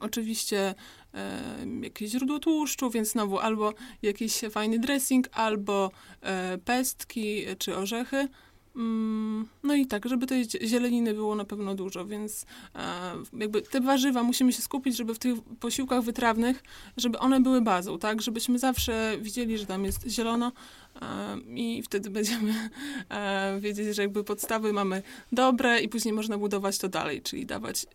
Oczywiście 0.00 0.74
e, 1.14 1.66
jakieś 1.82 2.10
źródło 2.10 2.38
tłuszczu, 2.38 2.90
więc 2.90 3.08
znowu 3.08 3.38
albo 3.38 3.74
jakiś 4.02 4.40
fajny 4.50 4.78
dressing, 4.78 5.28
albo 5.32 5.90
e, 6.20 6.58
pestki 6.58 7.44
czy 7.58 7.76
orzechy. 7.76 8.28
Mm, 8.78 9.46
No 9.62 9.74
i 9.74 9.86
tak, 9.86 10.08
żeby 10.08 10.26
tej 10.26 10.44
zie- 10.46 10.66
zieleniny 10.66 11.14
było 11.14 11.34
na 11.34 11.44
pewno 11.44 11.74
dużo, 11.74 12.06
więc 12.06 12.46
e, 12.74 13.38
jakby 13.38 13.62
te 13.62 13.80
warzywa 13.80 14.22
musimy 14.22 14.52
się 14.52 14.62
skupić, 14.62 14.96
żeby 14.96 15.14
w 15.14 15.18
tych 15.18 15.34
posiłkach 15.60 16.02
wytrawnych, 16.02 16.62
żeby 16.96 17.18
one 17.18 17.40
były 17.40 17.60
bazą, 17.60 17.98
tak? 17.98 18.22
Żebyśmy 18.22 18.58
zawsze 18.58 19.16
widzieli, 19.20 19.58
że 19.58 19.66
tam 19.66 19.84
jest 19.84 20.06
zielono 20.08 20.52
e, 21.02 21.38
i 21.54 21.82
wtedy 21.82 22.10
będziemy 22.10 22.70
e, 23.08 23.58
wiedzieć, 23.60 23.96
że 23.96 24.02
jakby 24.02 24.24
podstawy 24.24 24.72
mamy 24.72 25.02
dobre 25.32 25.80
i 25.80 25.88
później 25.88 26.14
można 26.14 26.38
budować 26.38 26.78
to 26.78 26.88
dalej, 26.88 27.22
czyli 27.22 27.46
dawać 27.46 27.86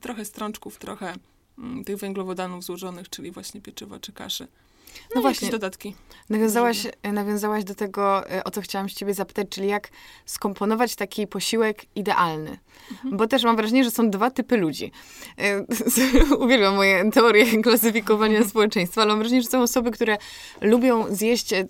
trochę 0.00 0.24
strączków, 0.24 0.78
trochę 0.78 1.14
mm, 1.58 1.84
tych 1.84 1.96
węglowodanów 1.96 2.64
złożonych, 2.64 3.08
czyli 3.08 3.30
właśnie 3.30 3.60
pieczywa 3.60 3.98
czy 4.00 4.12
kaszy. 4.12 4.46
No, 4.94 5.14
No 5.14 5.20
właśnie. 5.20 5.50
dodatki. 5.50 5.94
Nawiązałaś, 6.30 6.86
nawiązałaś 7.12 7.64
do 7.64 7.74
tego, 7.74 8.30
e, 8.30 8.44
o 8.44 8.50
co 8.50 8.60
chciałam 8.60 8.88
się 8.88 8.94
ciebie 8.94 9.14
zapytać, 9.14 9.46
czyli 9.50 9.68
jak 9.68 9.88
skomponować 10.26 10.94
taki 10.96 11.26
posiłek 11.26 11.84
idealny. 11.96 12.58
Mhm. 12.90 13.16
Bo 13.16 13.26
też 13.26 13.44
mam 13.44 13.56
wrażenie, 13.56 13.84
że 13.84 13.90
są 13.90 14.10
dwa 14.10 14.30
typy 14.30 14.56
ludzi. 14.56 14.92
E, 15.38 15.64
Uwielbiam 16.44 16.74
moje 16.74 17.10
teorie 17.10 17.62
klasyfikowania 17.62 18.44
społeczeństwa, 18.48 19.02
ale 19.02 19.10
mam 19.10 19.18
wrażenie, 19.18 19.42
że 19.42 19.48
są 19.48 19.62
osoby, 19.62 19.90
które 19.90 20.16
lubią 20.60 21.14
zjeść 21.14 21.52
e, 21.52 21.66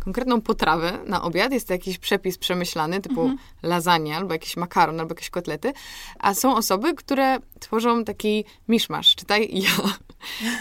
konkretną 0.00 0.40
potrawę 0.40 0.98
na 1.06 1.22
obiad. 1.22 1.52
Jest 1.52 1.66
to 1.68 1.74
jakiś 1.74 1.98
przepis 1.98 2.38
przemyślany, 2.38 3.00
typu 3.00 3.20
Mhm. 3.20 3.38
lasagna, 3.62 4.16
albo 4.16 4.32
jakiś 4.32 4.56
makaron, 4.56 5.00
albo 5.00 5.14
jakieś 5.14 5.30
kotlety. 5.30 5.72
A 6.18 6.34
są 6.34 6.56
osoby, 6.56 6.94
które 6.94 7.38
tworzą 7.60 8.04
taki 8.04 8.44
miszmasz, 8.68 9.14
czytaj 9.14 9.50
ja. 9.52 9.70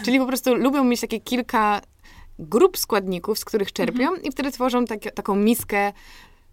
Czyli 0.05 0.19
po 0.19 0.25
prostu 0.25 0.55
lubią 0.55 0.83
mieć 0.83 1.01
takie 1.01 1.19
kilka 1.19 1.81
grup 2.39 2.77
składników, 2.77 3.39
z 3.39 3.45
których 3.45 3.73
czerpią 3.73 4.15
i 4.15 4.31
wtedy 4.31 4.51
tworzą 4.51 4.85
takie, 4.85 5.11
taką 5.11 5.35
miskę 5.35 5.93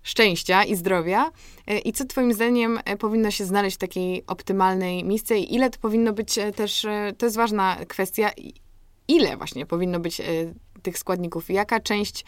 szczęścia 0.02 0.64
i 0.64 0.76
zdrowia. 0.76 1.30
E, 1.66 1.78
I 1.78 1.92
co 1.92 2.04
twoim 2.04 2.32
zdaniem 2.32 2.78
e, 2.84 2.96
powinno 2.96 3.30
się 3.30 3.44
znaleźć 3.44 3.76
w 3.76 3.80
takiej 3.80 4.26
optymalnej 4.26 5.04
misce 5.04 5.38
i 5.38 5.54
ile 5.54 5.70
to 5.70 5.78
powinno 5.78 6.12
być 6.12 6.38
e, 6.38 6.52
też, 6.52 6.86
to 7.18 7.26
jest 7.26 7.36
ważna 7.36 7.76
kwestia, 7.88 8.30
ile 9.08 9.36
właśnie 9.36 9.66
powinno 9.66 10.00
być 10.00 10.20
tych 10.82 10.98
składników? 10.98 11.50
Jaka 11.50 11.80
część 11.80 12.24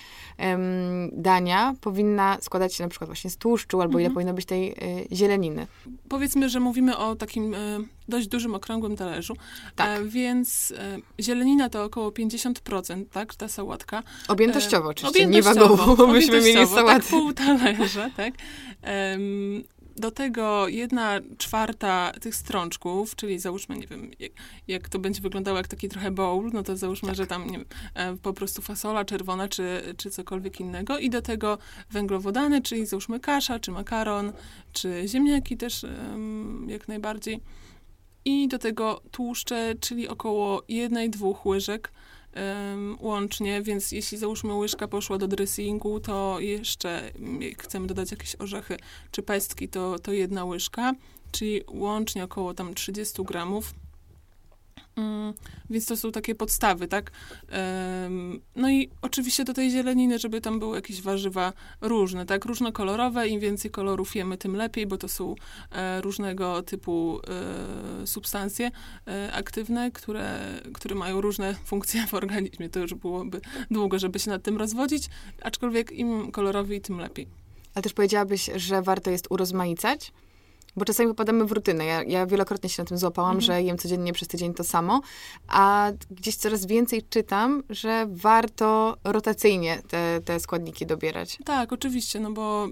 dania 1.13 1.75
powinna 1.81 2.39
składać 2.41 2.75
się 2.75 2.83
na 2.83 2.89
przykład 2.91 3.09
właśnie 3.09 3.31
z 3.31 3.37
tłuszczu, 3.37 3.81
albo 3.81 3.99
ile 3.99 4.07
Mhm. 4.07 4.15
powinno 4.15 4.35
być 4.35 4.45
tej 4.47 4.71
e, 4.71 4.75
zieleniny? 5.17 5.67
Powiedzmy, 6.09 6.49
że 6.49 6.61
mówimy 6.61 6.97
o 6.97 7.17
takim 7.17 7.55
e, 7.55 7.59
dość 8.09 8.29
dużym, 8.29 8.55
okrągłym 8.55 8.97
talerzu, 8.97 9.35
Tak. 9.77 10.01
e, 10.01 10.05
więc 10.05 10.73
e, 10.79 10.99
zielenina 11.23 11.69
to 11.69 11.85
około 11.85 12.11
50%, 12.11 13.05
tak, 13.13 13.35
ta 13.35 13.49
sałatka. 13.49 14.03
Objętościowo 14.29 14.89
E, 14.89 14.91
oczywiście, 14.91 15.21
nie 15.27 15.27
objętościowo, 15.41 15.77
wagowo, 15.77 16.07
bo 16.07 16.13
byśmy 16.13 16.33
mieli 16.33 16.51
objętościowo, 16.51 16.77
sałatę. 16.81 17.01
Tak, 17.01 17.11
pół 17.11 17.33
talerza, 17.33 18.11
tak. 18.17 18.35
Do 19.97 20.11
tego 20.11 20.69
jedna 20.69 21.21
czwarta 21.39 22.13
tych 22.21 22.37
strączków, 22.37 23.17
czyli 23.17 23.39
załóżmy, 23.39 23.79
nie 23.79 23.87
wiem, 23.87 24.11
jak, 24.19 24.33
jak 24.69 24.89
to 24.89 24.99
będzie 24.99 25.21
wyglądało 25.21 25.59
jak 25.59 25.69
taki 25.69 25.89
trochę 25.89 26.11
bowl, 26.11 26.51
no 26.53 26.63
to 26.63 26.77
załóżmy, 26.77 27.09
Tak. 27.09 27.17
że 27.17 27.27
tam 27.27 27.53
wiem, 27.53 27.65
e, 27.95 28.17
po 28.17 28.33
prostu 28.33 28.63
fasola 28.63 29.05
czerwona, 29.05 29.49
czy, 29.49 29.95
czy 29.97 30.11
cokolwiek 30.11 30.61
innego. 30.61 30.99
I 30.99 31.11
do 31.11 31.23
tego 31.23 31.59
węglowodany, 31.91 32.63
czyli 32.63 32.87
załóżmy 32.87 33.21
kasza, 33.21 33.59
czy 33.59 33.71
makaron, 33.71 34.33
czy 34.73 35.03
ziemniaki 35.07 35.57
też 35.57 35.87
jak 36.67 36.89
najbardziej. 36.89 37.41
I 38.25 38.49
do 38.49 38.59
tego 38.59 39.03
tłuszcze, 39.11 39.75
czyli 39.81 40.09
około 40.09 40.63
jednej, 40.69 41.11
dwóch 41.11 41.47
łyżek 41.47 41.93
em, 42.35 42.97
łącznie, 43.01 43.63
więc 43.63 43.93
jeśli 43.93 44.19
załóżmy 44.19 44.55
łyżka 44.55 44.89
poszła 44.89 45.19
do 45.19 45.29
dressingu, 45.29 46.01
to 46.01 46.41
jeszcze 46.41 47.13
chcemy 47.59 47.87
dodać 47.87 48.11
jakieś 48.11 48.37
orzechy 48.39 48.77
czy 49.11 49.23
pestki, 49.23 49.69
to, 49.69 49.99
to 49.99 50.13
jedna 50.13 50.45
łyżka, 50.45 50.95
czyli 51.33 51.63
łącznie 51.69 52.25
około 52.25 52.55
tam 52.55 52.75
30 52.75 53.25
gramów. 53.25 53.75
Mm, 54.97 55.35
więc 55.71 55.87
to 55.87 55.97
są 55.97 56.13
takie 56.13 56.35
podstawy, 56.35 56.89
tak? 56.89 57.11
No 58.57 58.71
i 58.71 58.91
oczywiście 59.03 59.45
do 59.45 59.55
tej 59.55 59.71
zieleniny, 59.71 60.19
żeby 60.19 60.41
tam 60.41 60.59
były 60.59 60.77
jakieś 60.77 61.03
warzywa 61.03 61.53
różne, 61.81 62.27
tak? 62.27 62.45
Różnokolorowe. 62.45 63.29
Im 63.29 63.41
więcej 63.41 63.71
kolorów 63.71 64.17
jemy, 64.17 64.39
tym 64.39 64.57
lepiej, 64.57 64.87
bo 64.87 64.97
to 64.97 65.09
są 65.09 65.35
e, 65.73 66.01
różnego 66.01 66.63
typu 66.63 67.21
e, 68.03 68.07
substancje 68.07 68.71
e, 69.07 69.33
aktywne, 69.33 69.91
które, 69.91 70.41
które 70.75 70.95
mają 70.95 71.21
różne 71.21 71.55
funkcje 71.71 72.07
w 72.07 72.15
organizmie. 72.15 72.69
To 72.69 72.81
już 72.81 72.95
byłoby 72.95 73.41
długo, 73.71 73.99
żeby 73.99 74.19
się 74.19 74.31
nad 74.31 74.43
tym 74.43 74.57
rozwodzić, 74.57 75.09
aczkolwiek 75.43 75.93
im 75.93 76.33
kolorowiej, 76.33 76.81
tym 76.81 76.99
lepiej. 76.99 77.27
Ale 77.75 77.83
też 77.83 77.93
powiedziałabyś, 77.93 78.51
że 78.57 78.83
warto 78.83 79.11
jest 79.11 79.27
urozmaicać? 79.31 80.13
Bo 80.77 80.85
czasami 80.85 81.09
popadamy 81.09 81.45
w 81.45 81.53
rutynę. 81.53 81.85
Ja, 81.85 82.03
ja 82.03 82.27
wielokrotnie 82.27 82.69
się 82.69 82.83
na 82.83 82.87
tym 82.89 82.99
złapałam, 82.99 83.37
mhm. 83.37 83.41
że 83.41 83.63
jem 83.63 83.79
codziennie 83.79 84.13
przez 84.13 84.29
tydzień 84.29 84.55
to 84.55 84.65
samo, 84.65 85.01
a 85.49 85.93
gdzieś 86.11 86.37
coraz 86.37 86.67
więcej 86.67 87.03
czytam, 87.11 87.63
że 87.71 88.07
warto 88.11 88.97
rotacyjnie 89.05 89.83
te, 89.89 90.21
te 90.25 90.41
składniki 90.41 90.87
dobierać. 90.87 91.39
Tak, 91.45 91.73
oczywiście, 91.73 92.21
no 92.21 92.31
bo 92.31 92.69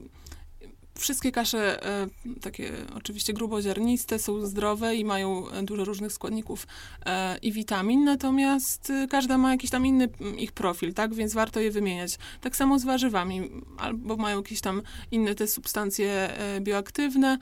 Wszystkie 0.98 1.32
kasze, 1.32 1.86
e, 1.86 2.08
takie 2.40 2.72
oczywiście 2.96 3.32
gruboziarniste, 3.32 4.18
są 4.18 4.46
zdrowe 4.46 4.96
i 4.96 5.04
mają 5.04 5.44
dużo 5.62 5.84
różnych 5.84 6.12
składników 6.12 6.66
e, 7.06 7.38
i 7.38 7.52
witamin, 7.52 8.04
natomiast 8.04 8.90
e, 8.90 9.06
każda 9.08 9.38
ma 9.38 9.50
jakiś 9.50 9.70
tam 9.70 9.86
inny 9.86 10.08
ich 10.38 10.52
profil, 10.52 10.94
tak? 10.94 11.14
Więc 11.14 11.34
warto 11.34 11.60
je 11.60 11.70
wymieniać. 11.70 12.18
Tak 12.40 12.56
samo 12.56 12.78
z 12.78 12.84
warzywami, 12.84 13.50
albo 13.78 14.16
mają 14.16 14.36
jakieś 14.36 14.60
tam 14.60 14.82
inne 15.10 15.34
te 15.34 15.46
substancje 15.46 16.30
bioaktywne, 16.60 17.38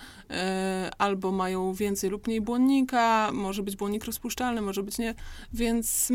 albo 0.99 1.33
mają 1.33 1.73
więcej 1.73 2.11
lub 2.11 2.27
mniej 2.27 2.41
błonnika, 2.41 3.31
może 3.33 3.63
być 3.63 3.77
błonnik 3.77 4.05
rozpuszczalny, 4.05 4.63
może 4.63 4.83
być 4.83 4.99
nie, 4.99 5.15
więc 5.53 6.13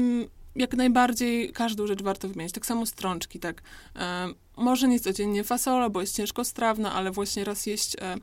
jak 0.56 0.74
najbardziej 0.74 1.54
każdą 1.54 1.88
rzecz 1.88 2.04
warto 2.04 2.28
wymienić. 2.28 2.54
Tak 2.54 2.66
samo 2.66 2.86
strączki, 2.86 3.40
tak. 3.40 3.62
Może 4.58 4.88
nie 4.88 5.00
codziennie 5.00 5.44
fasola, 5.44 5.90
bo 5.90 6.02
jest 6.02 6.16
ciężko 6.16 6.44
strawna, 6.44 6.94
ale 6.94 7.12
właśnie 7.12 7.44
raz 7.44 7.66
jeść, 7.66 7.96
e, 8.02 8.18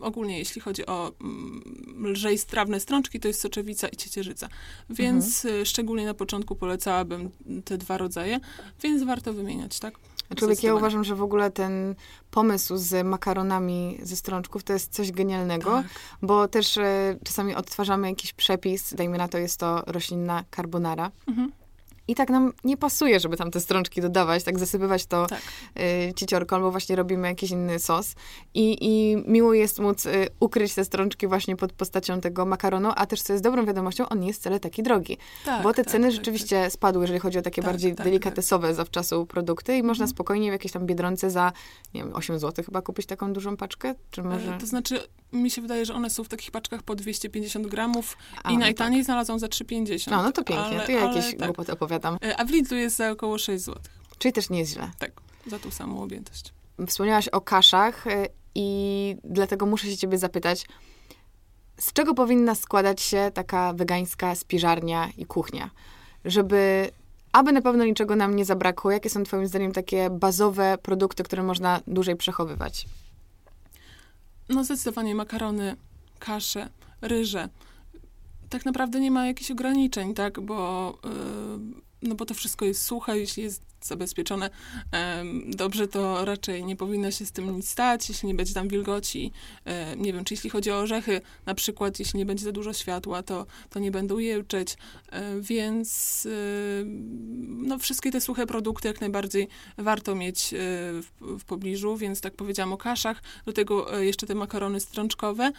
ogólnie 0.00 0.38
jeśli 0.38 0.60
chodzi 0.60 0.86
o 0.86 1.12
m, 1.20 2.06
lżej 2.06 2.38
strawne 2.38 2.80
strączki, 2.80 3.20
to 3.20 3.28
jest 3.28 3.40
soczewica 3.40 3.88
i 3.88 3.96
ciecierzyca. 3.96 4.48
Więc 4.90 5.44
mhm. 5.44 5.62
e, 5.62 5.66
szczególnie 5.66 6.06
na 6.06 6.14
początku 6.14 6.56
polecałabym 6.56 7.30
te 7.64 7.78
dwa 7.78 7.98
rodzaje, 7.98 8.40
więc 8.82 9.02
warto 9.02 9.32
wymieniać, 9.32 9.78
tak? 9.78 9.94
Aczkolwiek 10.30 10.62
ja 10.62 10.74
uważam, 10.74 11.04
że 11.04 11.14
w 11.14 11.22
ogóle 11.22 11.50
ten 11.50 11.94
pomysł 12.30 12.76
z 12.76 13.06
makaronami 13.06 13.98
ze 14.02 14.16
strączków 14.16 14.64
to 14.64 14.72
jest 14.72 14.92
coś 14.92 15.12
genialnego, 15.12 15.70
tak. 15.70 15.86
bo 16.22 16.48
też 16.48 16.78
e, 16.78 17.16
czasami 17.24 17.54
odtwarzamy 17.54 18.08
jakiś 18.08 18.32
przepis, 18.32 18.94
dajmy 18.94 19.18
na 19.18 19.28
to, 19.28 19.38
jest 19.38 19.60
to 19.60 19.82
roślinna 19.86 20.44
carbonara. 20.56 21.10
Mhm. 21.28 21.52
I 22.08 22.14
tak 22.14 22.30
nam 22.30 22.52
nie 22.64 22.76
pasuje, 22.76 23.20
żeby 23.20 23.36
tam 23.36 23.50
te 23.50 23.60
strączki 23.60 24.00
dodawać, 24.00 24.44
tak 24.44 24.58
zasypywać 24.58 25.06
to 25.06 25.26
tak. 25.26 25.40
y, 26.10 26.12
ciciorką, 26.16 26.56
albo 26.56 26.70
właśnie 26.70 26.96
robimy 26.96 27.28
jakiś 27.28 27.50
inny 27.50 27.78
sos. 27.78 28.14
I, 28.54 28.76
I 28.80 29.16
miło 29.26 29.54
jest 29.54 29.78
móc 29.78 30.06
y, 30.06 30.28
ukryć 30.40 30.74
te 30.74 30.84
strączki 30.84 31.26
właśnie 31.26 31.56
pod 31.56 31.72
postacią 31.72 32.20
tego 32.20 32.46
makaronu, 32.46 32.92
a 32.96 33.06
też 33.06 33.22
co 33.22 33.32
jest 33.32 33.44
dobrą 33.44 33.66
wiadomością, 33.66 34.08
on 34.08 34.20
nie 34.20 34.26
jest 34.26 34.40
wcale 34.40 34.60
taki 34.60 34.82
drogi. 34.82 35.18
Tak, 35.44 35.62
bo 35.62 35.72
te 35.72 35.84
tak, 35.84 35.92
ceny 35.92 36.06
tak, 36.06 36.16
rzeczywiście 36.16 36.62
tak. 36.62 36.72
spadły, 36.72 37.02
jeżeli 37.02 37.20
chodzi 37.20 37.38
o 37.38 37.42
takie 37.42 37.62
tak, 37.62 37.70
bardziej 37.70 37.94
delikatesowe 37.94 38.74
zawczasu 38.74 39.26
produkty 39.26 39.76
i 39.76 39.82
można 39.82 40.02
mhm. 40.02 40.14
spokojnie 40.14 40.50
w 40.50 40.52
jakiejś 40.52 40.72
tam 40.72 40.86
Biedronce 40.86 41.30
za, 41.30 41.52
nie 41.94 42.04
wiem, 42.04 42.14
8 42.14 42.38
zł 42.38 42.64
chyba 42.64 42.82
kupić 42.82 43.06
taką 43.06 43.32
dużą 43.32 43.56
paczkę, 43.56 43.94
czy 44.10 44.20
e, 44.20 44.24
może... 44.24 44.58
To 44.60 44.66
znaczy, 44.66 45.00
mi 45.32 45.50
się 45.50 45.62
wydaje, 45.62 45.84
że 45.84 45.94
one 45.94 46.10
są 46.10 46.24
w 46.24 46.28
takich 46.28 46.50
paczkach 46.50 46.82
po 46.82 46.94
250 46.94 47.66
gramów 47.66 48.16
a, 48.42 48.50
i 48.50 48.54
no 48.54 48.60
najtaniej 48.60 49.00
tak. 49.00 49.04
znalazłam 49.04 49.38
za 49.38 49.46
3,50. 49.46 50.10
No, 50.10 50.22
no 50.22 50.32
to 50.32 50.44
pięknie, 50.44 50.76
ale, 50.76 50.86
to 50.86 50.92
ja 50.92 51.00
jakieś 51.00 51.36
tak. 51.36 51.46
głupoty 51.46 51.72
opowiadam. 51.72 51.93
E, 52.24 52.36
a 52.36 52.44
w 52.44 52.50
Lidlu 52.50 52.76
jest 52.76 52.96
za 52.96 53.10
około 53.10 53.38
6 53.38 53.64
zł. 53.64 53.82
Czyli 54.18 54.32
też 54.32 54.50
nie 54.50 54.58
jest 54.58 54.72
źle. 54.72 54.90
Tak, 54.98 55.12
za 55.46 55.58
tą 55.58 55.70
samą 55.70 56.02
objętość. 56.02 56.52
Wspomniałaś 56.86 57.28
o 57.28 57.40
kaszach 57.40 58.06
e, 58.06 58.26
i 58.54 59.16
dlatego 59.24 59.66
muszę 59.66 59.86
się 59.86 59.96
ciebie 59.96 60.18
zapytać, 60.18 60.66
z 61.78 61.92
czego 61.92 62.14
powinna 62.14 62.54
składać 62.54 63.00
się 63.00 63.30
taka 63.34 63.72
wegańska 63.72 64.34
spiżarnia 64.34 65.08
i 65.18 65.26
kuchnia? 65.26 65.70
Żeby 66.24 66.90
aby 67.34 67.52
na 67.52 67.62
pewno 67.62 67.84
niczego 67.84 68.16
nam 68.16 68.36
nie 68.36 68.44
zabrakło, 68.44 68.90
jakie 68.90 69.10
są 69.10 69.24
twoim 69.24 69.46
zdaniem 69.46 69.72
takie 69.72 70.10
bazowe 70.10 70.78
produkty, 70.82 71.22
które 71.22 71.42
można 71.42 71.80
dłużej 71.86 72.16
przechowywać? 72.16 72.86
No 74.48 74.64
zdecydowanie 74.64 75.14
makarony, 75.14 75.76
kasze, 76.18 76.68
ryże. 77.00 77.48
Tak 78.54 78.64
naprawdę 78.64 79.00
nie 79.00 79.10
ma 79.10 79.26
jakichś 79.26 79.50
ograniczeń, 79.50 80.14
tak, 80.14 80.40
bo, 80.40 80.98
yy, 81.04 82.08
no 82.08 82.14
bo 82.14 82.26
to 82.26 82.34
wszystko 82.34 82.64
jest 82.64 82.82
suche, 82.82 83.18
jeśli 83.18 83.42
jest 83.42 83.62
zabezpieczone 83.86 84.50
dobrze, 85.46 85.88
to 85.88 86.24
raczej 86.24 86.64
nie 86.64 86.76
powinno 86.76 87.10
się 87.10 87.26
z 87.26 87.32
tym 87.32 87.56
nic 87.56 87.68
stać, 87.68 88.08
jeśli 88.08 88.28
nie 88.28 88.34
będzie 88.34 88.54
tam 88.54 88.68
wilgoci. 88.68 89.32
Nie 89.96 90.12
wiem, 90.12 90.24
czy 90.24 90.34
jeśli 90.34 90.50
chodzi 90.50 90.70
o 90.70 90.78
orzechy, 90.78 91.20
na 91.46 91.54
przykład, 91.54 91.98
jeśli 91.98 92.18
nie 92.18 92.26
będzie 92.26 92.44
za 92.44 92.52
dużo 92.52 92.72
światła, 92.72 93.22
to, 93.22 93.46
to 93.70 93.78
nie 93.78 93.90
będą 93.90 94.18
jełczeć, 94.18 94.76
e, 95.12 95.40
więc 95.40 96.28
no, 97.46 97.78
wszystkie 97.78 98.10
te 98.10 98.20
suche 98.20 98.46
produkty 98.46 98.88
jak 98.88 99.00
najbardziej 99.00 99.48
warto 99.78 100.14
mieć 100.14 100.54
e, 100.54 100.56
w, 100.56 101.10
w 101.38 101.44
pobliżu, 101.44 101.96
więc 101.96 102.20
tak 102.20 102.34
powiedziałam 102.34 102.72
o 102.72 102.76
kaszach, 102.76 103.22
do 103.46 103.52
tego 103.52 103.98
e, 103.98 104.04
jeszcze 104.04 104.26
te 104.26 104.34
makarony 104.34 104.80
strączkowe. 104.80 105.52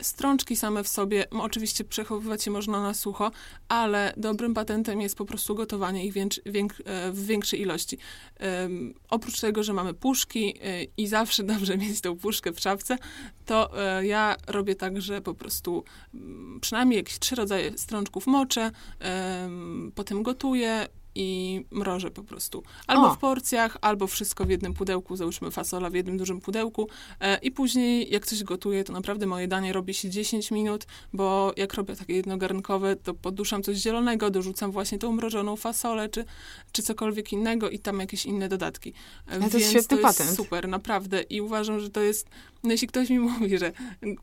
Strączki 0.00 0.56
same 0.56 0.84
w 0.84 0.88
sobie, 0.88 1.30
oczywiście 1.30 1.84
przechowywać 1.84 2.46
je 2.46 2.52
można 2.52 2.82
na 2.82 2.94
sucho, 2.94 3.30
ale 3.68 4.12
dobrym 4.16 4.54
patentem 4.54 5.00
jest 5.00 5.16
po 5.16 5.24
prostu 5.24 5.54
gotowanie 5.54 6.06
ich 6.06 6.12
w 6.12 7.26
większym 7.26 7.41
większej 7.42 7.60
ilości. 7.60 7.98
Um, 8.40 8.94
oprócz 9.10 9.40
tego, 9.40 9.62
że 9.62 9.72
mamy 9.72 9.94
puszki 9.94 10.48
y, 10.48 10.88
i 10.96 11.06
zawsze 11.06 11.42
dobrze 11.42 11.78
mieć 11.78 12.00
tą 12.00 12.16
puszkę 12.16 12.52
w 12.52 12.60
szafce, 12.60 12.98
to 13.46 13.70
y, 14.00 14.06
ja 14.06 14.36
robię 14.46 14.74
tak, 14.74 15.00
że 15.00 15.20
po 15.20 15.34
prostu 15.34 15.84
um, 16.14 16.58
przynajmniej 16.60 16.96
jakieś 16.96 17.18
trzy 17.18 17.34
rodzaje 17.34 17.78
strączków 17.78 18.26
moczę, 18.26 18.70
potem 19.94 20.22
gotuję, 20.22 20.88
i 21.14 21.60
mrożę 21.70 22.10
po 22.10 22.22
prostu. 22.22 22.62
Albo 22.86 23.06
o. 23.06 23.14
w 23.14 23.18
porcjach, 23.18 23.76
albo 23.80 24.06
wszystko 24.06 24.44
w 24.44 24.50
jednym 24.50 24.74
pudełku, 24.74 25.16
załóżmy 25.16 25.50
fasola 25.50 25.90
w 25.90 25.94
jednym 25.94 26.18
dużym 26.18 26.40
pudełku 26.40 26.88
e, 27.20 27.38
i 27.38 27.50
później 27.50 28.12
jak 28.12 28.26
coś 28.26 28.44
gotuję, 28.44 28.84
to 28.84 28.92
naprawdę 28.92 29.26
moje 29.26 29.48
danie 29.48 29.72
robi 29.72 29.94
się 29.94 30.10
10 30.10 30.50
minut, 30.50 30.86
bo 31.12 31.52
jak 31.56 31.74
robię 31.74 31.96
takie 31.96 32.14
jednogarnkowe, 32.14 32.96
to 32.96 33.14
poduszam 33.14 33.62
coś 33.62 33.76
zielonego, 33.76 34.30
dorzucam 34.30 34.70
właśnie 34.70 34.98
tą 34.98 35.12
mrożoną 35.12 35.56
fasolę, 35.56 36.08
czy, 36.08 36.24
czy 36.72 36.82
cokolwiek 36.82 37.32
innego 37.32 37.70
i 37.70 37.78
tam 37.78 38.00
jakieś 38.00 38.26
inne 38.26 38.48
dodatki. 38.48 38.92
E, 39.26 39.50
to 39.50 39.58
jest 39.58 39.70
świetny 39.70 39.98
to 39.98 40.06
jest 40.06 40.18
patent. 40.18 40.36
super, 40.36 40.68
naprawdę 40.68 41.22
i 41.22 41.40
uważam, 41.40 41.80
że 41.80 41.90
to 41.90 42.00
jest 42.00 42.28
no 42.64 42.70
jeśli 42.70 42.88
ktoś 42.88 43.10
mi 43.10 43.18
mówi, 43.18 43.58
że 43.58 43.72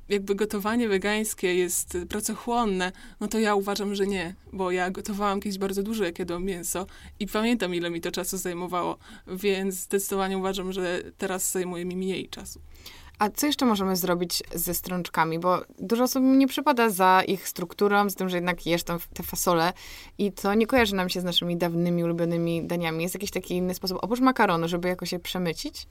jakby 0.09 0.35
gotowanie 0.35 0.87
wegańskie 0.87 1.55
jest 1.55 1.97
pracochłonne, 2.09 2.91
no 3.19 3.27
to 3.27 3.39
ja 3.39 3.55
uważam, 3.55 3.95
że 3.95 4.07
nie, 4.07 4.35
bo 4.53 4.71
ja 4.71 4.91
gotowałam 4.91 5.41
kiedyś 5.41 5.57
bardzo 5.57 5.83
dużo, 5.83 6.03
jak 6.03 6.19
jadłam 6.19 6.43
mięso 6.43 6.85
i 7.19 7.27
pamiętam, 7.27 7.75
ile 7.75 7.89
mi 7.89 8.01
to 8.01 8.11
czasu 8.11 8.37
zajmowało, 8.37 8.97
więc 9.27 9.75
zdecydowanie 9.75 10.37
uważam, 10.37 10.73
że 10.73 11.01
teraz 11.17 11.51
zajmuje 11.51 11.85
mi 11.85 11.95
mniej 11.95 12.29
czasu. 12.29 12.59
A 13.19 13.29
co 13.29 13.47
jeszcze 13.47 13.65
możemy 13.65 13.95
zrobić 13.95 14.43
ze 14.55 14.73
strączkami? 14.73 15.39
Bo 15.39 15.61
dużo 15.79 16.03
osób 16.03 16.23
nie 16.23 16.47
przypada 16.47 16.89
za 16.89 17.23
ich 17.27 17.47
strukturą, 17.47 18.09
z 18.09 18.15
tym, 18.15 18.29
że 18.29 18.37
jednak 18.37 18.65
jesz 18.65 18.83
tam 18.83 18.99
te 19.13 19.23
fasole 19.23 19.73
i 20.17 20.31
to 20.31 20.53
nie 20.53 20.67
kojarzy 20.67 20.95
nam 20.95 21.09
się 21.09 21.21
z 21.21 21.23
naszymi 21.23 21.57
dawnymi, 21.57 22.03
ulubionymi 22.03 22.67
daniami. 22.67 23.03
Jest 23.03 23.15
jakiś 23.15 23.31
taki 23.31 23.55
inny 23.55 23.73
sposób, 23.73 23.97
oprócz 24.01 24.19
makaronu, 24.19 24.67
żeby 24.67 24.87
jakoś 24.87 25.11
je 25.11 25.19
przemycić? 25.19 25.87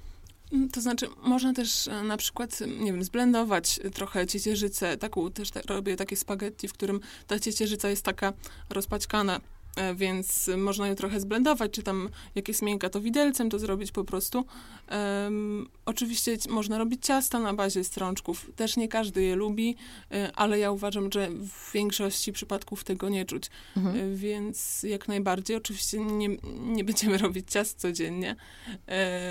Mm, 0.53 0.69
to 0.69 0.81
znaczy, 0.81 1.07
można 1.23 1.53
też 1.53 1.89
e, 1.89 2.03
na 2.03 2.17
przykład, 2.17 2.61
nie 2.61 2.93
wiem, 2.93 3.05
zblendować 3.05 3.81
trochę 3.95 4.27
ciecierzycę. 4.27 4.97
Taką 4.97 5.31
też 5.31 5.51
te, 5.51 5.63
robię 5.63 5.97
takie 5.97 6.17
spaghetti, 6.17 6.69
w 6.69 6.73
którym 6.73 7.01
ta 7.27 7.39
ciecierzyca 7.39 7.89
jest 7.89 8.05
taka 8.05 8.33
rozpaćkana, 8.71 9.41
e, 9.77 9.95
więc 9.95 10.51
można 10.57 10.89
ją 10.89 10.95
trochę 10.95 11.21
zblendować, 11.21 11.71
czy 11.73 11.83
tam 11.83 12.09
jak 12.35 12.49
jest 12.49 12.63
miękka, 12.63 12.89
to 12.89 13.01
widelcem 13.01 13.51
to 13.51 13.59
zrobić 13.59 13.93
po 13.93 14.05
prostu. 14.05 14.45
Um, 14.91 15.69
oczywiście 15.87 16.37
można 16.49 16.79
robić 16.79 17.07
ciasta 17.07 17.39
na 17.39 17.55
bazie 17.55 17.85
strączków. 17.85 18.51
Też 18.57 18.77
nie 18.77 18.89
każdy 18.89 19.23
je 19.23 19.37
lubi, 19.37 19.77
e, 20.13 20.33
ale 20.35 20.59
ja 20.59 20.71
uważam, 20.71 21.13
że 21.13 21.31
w 21.31 21.73
większości 21.73 22.33
przypadków 22.33 22.85
tego 22.85 23.09
nie 23.09 23.25
czuć. 23.25 23.51
Mhm. 23.77 24.17
Więc 24.17 24.83
jak 24.83 25.09
najbardziej, 25.09 25.57
oczywiście 25.57 25.99
nie, 25.99 26.29
nie 26.61 26.85
będziemy 26.85 27.19
robić 27.29 27.51
ciast 27.51 27.79
codziennie. 27.79 28.37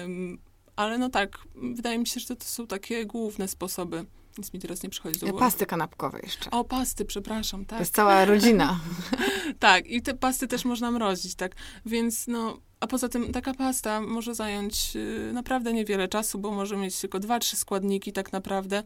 Um, 0.03 0.46
ale 0.77 0.97
no 0.97 1.09
tak, 1.09 1.37
wydaje 1.55 1.97
mi 1.97 2.07
się, 2.07 2.19
że 2.19 2.27
to, 2.27 2.35
to 2.35 2.45
są 2.45 2.67
takie 2.67 3.05
główne 3.05 3.47
sposoby. 3.47 4.05
Nic 4.37 4.53
mi 4.53 4.59
teraz 4.59 4.83
nie 4.83 4.89
przychodzi 4.89 5.19
do 5.19 5.27
głowy. 5.27 5.39
Pasty 5.39 5.65
kanapkowe 5.65 6.19
jeszcze. 6.23 6.51
O, 6.51 6.63
pasty, 6.63 7.05
przepraszam, 7.05 7.65
tak. 7.65 7.77
To 7.77 7.81
jest 7.81 7.95
cała 7.95 8.25
rodzina. 8.25 8.79
tak, 9.59 9.87
i 9.87 10.01
te 10.01 10.13
pasty 10.13 10.47
też 10.47 10.65
można 10.65 10.91
mrozić, 10.91 11.35
tak. 11.35 11.55
Więc 11.85 12.27
no, 12.27 12.59
a 12.79 12.87
poza 12.87 13.09
tym 13.09 13.31
taka 13.31 13.53
pasta 13.53 14.01
może 14.01 14.35
zająć 14.35 14.95
y, 14.95 15.31
naprawdę 15.33 15.73
niewiele 15.73 16.07
czasu, 16.07 16.39
bo 16.39 16.51
może 16.51 16.77
mieć 16.77 16.99
tylko 16.99 17.19
dwa, 17.19 17.39
trzy 17.39 17.55
składniki 17.55 18.13
tak 18.13 18.31
naprawdę. 18.31 18.83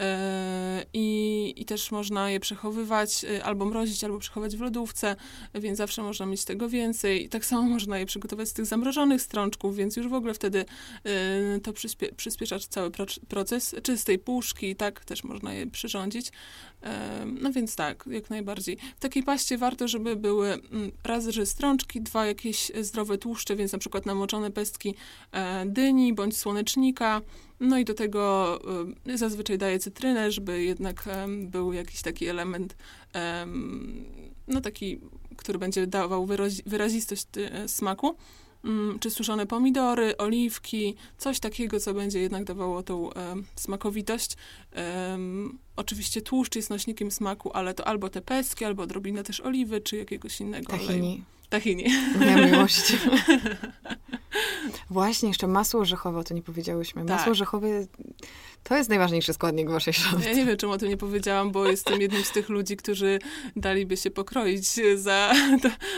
E, 0.00 0.84
i, 0.92 1.54
i 1.56 1.64
też 1.64 1.90
można 1.90 2.30
je 2.30 2.40
przechowywać 2.40 3.24
e, 3.24 3.44
albo 3.44 3.64
mrozić, 3.64 4.04
albo 4.04 4.18
przechowywać 4.18 4.56
w 4.56 4.60
lodówce, 4.60 5.16
więc 5.54 5.78
zawsze 5.78 6.02
można 6.02 6.26
mieć 6.26 6.44
tego 6.44 6.68
więcej. 6.68 7.24
I 7.24 7.28
tak 7.28 7.44
samo 7.44 7.62
można 7.62 7.98
je 7.98 8.06
przygotować 8.06 8.48
z 8.48 8.52
tych 8.52 8.66
zamrożonych 8.66 9.22
strączków, 9.22 9.76
więc 9.76 9.96
już 9.96 10.08
w 10.08 10.14
ogóle 10.14 10.34
wtedy 10.34 10.64
e, 11.04 11.60
to 11.60 11.72
przyspie, 11.72 12.12
przyspiesza 12.12 12.58
cały 12.58 12.90
proces. 13.28 13.74
Czy 13.82 13.98
z 13.98 14.04
tej 14.04 14.18
puszki, 14.18 14.76
tak, 14.76 15.04
też 15.04 15.24
można 15.24 15.54
je 15.54 15.66
przyrządzić. 15.66 16.32
No 17.40 17.52
więc 17.52 17.76
tak, 17.76 18.04
jak 18.10 18.30
najbardziej. 18.30 18.76
W 18.96 19.00
takiej 19.00 19.22
paście 19.22 19.58
warto, 19.58 19.88
żeby 19.88 20.16
były 20.16 20.52
mm, 20.52 20.92
raz, 21.04 21.28
że 21.28 21.46
strączki, 21.46 22.00
dwa 22.00 22.26
jakieś 22.26 22.72
zdrowe 22.80 23.18
tłuszcze, 23.18 23.56
więc 23.56 23.72
na 23.72 23.78
przykład 23.78 24.06
namoczone 24.06 24.50
pestki 24.50 24.94
dyni 25.66 26.14
bądź 26.14 26.36
słonecznika, 26.36 27.20
no 27.60 27.78
i 27.78 27.84
do 27.84 27.94
tego 27.94 28.58
zazwyczaj 29.14 29.58
daję 29.58 29.78
cytrynę, 29.78 30.32
żeby 30.32 30.62
jednak 30.62 31.04
był 31.38 31.72
jakiś 31.72 32.02
taki 32.02 32.26
element, 32.26 32.76
no 34.48 34.60
taki, 34.60 35.00
który 35.36 35.58
będzie 35.58 35.86
dawał 35.86 36.26
wyrazistość 36.66 37.26
y, 37.36 37.68
smaku. 37.68 38.16
Mm, 38.64 38.98
czy 38.98 39.10
suszone 39.10 39.46
pomidory, 39.46 40.16
oliwki, 40.16 40.94
coś 41.18 41.40
takiego, 41.40 41.80
co 41.80 41.94
będzie 41.94 42.20
jednak 42.20 42.44
dawało 42.44 42.82
tą 42.82 43.10
smakowitość. 43.56 44.36
oczywiście 45.76 46.22
tłuszcz 46.22 46.56
jest 46.56 46.70
nośnikiem 46.70 47.10
smaku, 47.10 47.50
ale 47.52 47.74
to 47.74 47.86
albo 47.86 48.08
te 48.08 48.20
peski, 48.20 48.64
albo 48.64 48.82
odrobinę 48.82 49.24
też 49.24 49.40
oliwy, 49.40 49.80
czy 49.80 49.96
jakiegoś 49.96 50.40
innego 50.40 50.72
Tahini. 50.72 51.00
oleju. 51.00 51.39
Tahini. 51.50 51.84
Ja 52.20 52.36
miłość. 52.36 52.92
Właśnie, 54.90 55.28
jeszcze 55.28 55.46
masło 55.46 55.80
orzechowe, 55.80 56.24
to 56.24 56.34
nie 56.34 56.42
powiedziałyśmy. 56.42 57.04
Masło 57.04 57.18
tak. 57.18 57.28
orzechowe 57.28 57.68
to 58.62 58.76
jest 58.76 58.90
najważniejszy 58.90 59.32
składnik 59.32 59.70
waszej 59.70 59.92
szafce. 59.92 60.28
Ja 60.28 60.34
nie 60.34 60.44
wiem, 60.44 60.56
czemu 60.56 60.72
o 60.72 60.78
tym 60.78 60.88
nie 60.88 60.96
powiedziałam, 60.96 61.52
bo 61.52 61.66
jestem 61.68 62.00
jednym 62.00 62.24
z 62.24 62.30
tych 62.30 62.48
ludzi, 62.48 62.76
którzy 62.76 63.18
daliby 63.56 63.96
się 63.96 64.10
pokroić 64.10 64.68
za, 64.96 65.32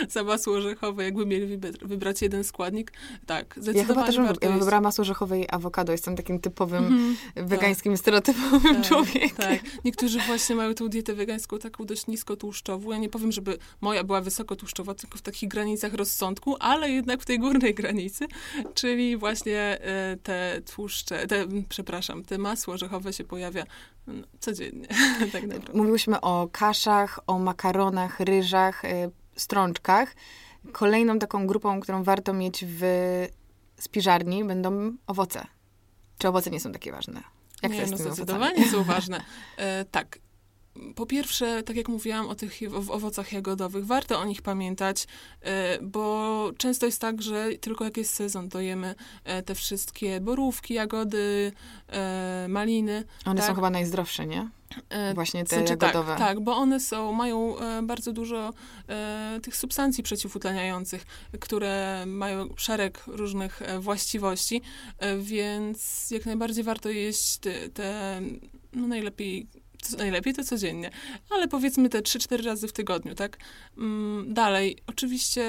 za 0.08 0.24
masło 0.24 0.54
orzechowe, 0.54 1.04
jakby 1.04 1.26
mieli 1.26 1.58
wybrać 1.82 2.22
jeden 2.22 2.44
składnik. 2.44 2.92
Tak, 3.26 3.54
zdecydowanie 3.56 3.78
Ja 3.78 3.86
chyba 3.86 4.06
też 4.06 4.40
bym 4.40 4.58
wybrała 4.58 4.80
masło 4.80 5.02
orzechowe 5.02 5.40
i 5.40 5.50
awokado. 5.50 5.92
Jestem 5.92 6.16
takim 6.16 6.40
typowym 6.40 6.86
mm 6.86 7.16
wegańskim, 7.36 7.92
tak. 7.92 8.00
stereotypowym 8.00 8.76
tak, 8.76 8.86
człowiekiem. 8.88 9.30
Tak. 9.36 9.60
Niektórzy 9.84 10.18
właśnie 10.26 10.56
mają 10.56 10.74
tą 10.74 10.88
dietę 10.88 11.14
wegańską 11.14 11.58
taką 11.58 11.84
dość 11.84 12.06
niskotłuszczową. 12.06 12.92
Ja 12.92 12.98
nie 12.98 13.08
powiem, 13.08 13.32
żeby 13.32 13.58
moja 13.80 14.04
była 14.04 14.20
wysokotłuszczowa, 14.20 14.94
tylko 14.94 15.18
w 15.18 15.22
takich 15.22 15.48
granicach 15.48 15.94
rozsądku, 15.94 16.56
ale 16.60 16.90
jednak 16.90 17.22
w 17.22 17.24
tej 17.24 17.38
górnej 17.38 17.74
granicy, 17.74 18.26
czyli 18.74 19.16
właśnie 19.16 19.58
e, 19.80 20.16
te 20.22 20.62
tłuszcze, 20.74 21.26
te, 21.26 21.46
przepraszam, 21.68 22.24
te 22.24 22.38
masło 22.38 22.51
orzechowe 22.68 23.12
się 23.12 23.24
pojawia 23.24 23.64
no, 24.06 24.26
codziennie, 24.40 24.88
tak 25.32 25.42
naprawdę. 25.42 25.78
Mówiłyśmy 25.78 26.20
o 26.20 26.48
kaszach, 26.52 27.20
o 27.26 27.38
makaronach, 27.38 28.20
ryżach, 28.20 28.84
y, 28.84 29.10
strączkach. 29.36 30.14
Kolejną 30.72 31.18
taką 31.18 31.46
grupą, 31.46 31.80
którą 31.80 32.02
warto 32.04 32.32
mieć 32.32 32.64
w 32.68 32.82
spiżarni 33.80 34.44
będą 34.44 34.96
owoce. 35.06 35.46
Czy 36.18 36.28
owoce 36.28 36.50
nie 36.50 36.60
są 36.60 36.72
takie 36.72 36.92
ważne? 36.92 37.22
Jak 37.62 37.72
nie, 37.72 37.86
no 37.86 37.96
zdecydowanie 37.96 38.68
są 38.68 38.84
ważne. 38.84 39.24
E, 39.56 39.84
tak, 39.84 40.18
po 40.94 41.06
pierwsze, 41.06 41.62
tak 41.62 41.76
jak 41.76 41.88
mówiłam 41.88 42.28
o 42.28 42.34
tych 42.34 42.60
owocach 42.90 43.32
jagodowych, 43.32 43.86
warto 43.86 44.20
o 44.20 44.24
nich 44.24 44.42
pamiętać, 44.42 45.06
e, 45.40 45.78
bo 45.82 46.50
często 46.56 46.86
jest 46.86 47.00
tak, 47.00 47.22
że 47.22 47.48
tylko 47.60 47.84
jak 47.84 47.96
jest 47.96 48.14
sezon, 48.14 48.48
to 48.48 48.60
jemy 48.60 48.94
e, 49.24 49.42
te 49.42 49.54
wszystkie 49.54 50.20
borówki, 50.20 50.74
jagody, 50.74 51.52
e, 51.88 52.46
maliny. 52.48 53.04
One 53.24 53.40
tak? 53.40 53.48
są 53.48 53.54
chyba 53.54 53.70
najzdrowsze, 53.70 54.26
nie? 54.26 54.48
Właśnie 55.14 55.44
te 55.44 55.56
znaczy, 55.56 55.70
jagodowe. 55.70 56.12
Tak, 56.12 56.18
tak, 56.18 56.40
bo 56.40 56.56
one 56.56 56.80
są, 56.80 57.12
mają 57.12 57.54
bardzo 57.82 58.12
dużo 58.12 58.52
tych 59.42 59.56
substancji 59.56 60.02
przeciwutleniających, 60.02 61.06
które 61.40 62.04
mają 62.06 62.48
szereg 62.56 63.04
różnych 63.06 63.62
właściwości, 63.80 64.62
więc 65.18 66.10
jak 66.10 66.26
najbardziej 66.26 66.64
warto 66.64 66.88
jeść 66.88 67.38
te, 67.38 67.68
te 67.68 68.20
no 68.72 68.86
najlepiej 68.86 69.46
najlepiej 69.98 70.34
to 70.34 70.44
codziennie, 70.44 70.90
ale 71.30 71.48
powiedzmy 71.48 71.88
te 71.88 72.00
3-4 72.00 72.44
razy 72.44 72.68
w 72.68 72.72
tygodniu, 72.72 73.14
tak? 73.14 73.38
Mm, 73.78 74.34
dalej, 74.34 74.78
oczywiście 74.86 75.44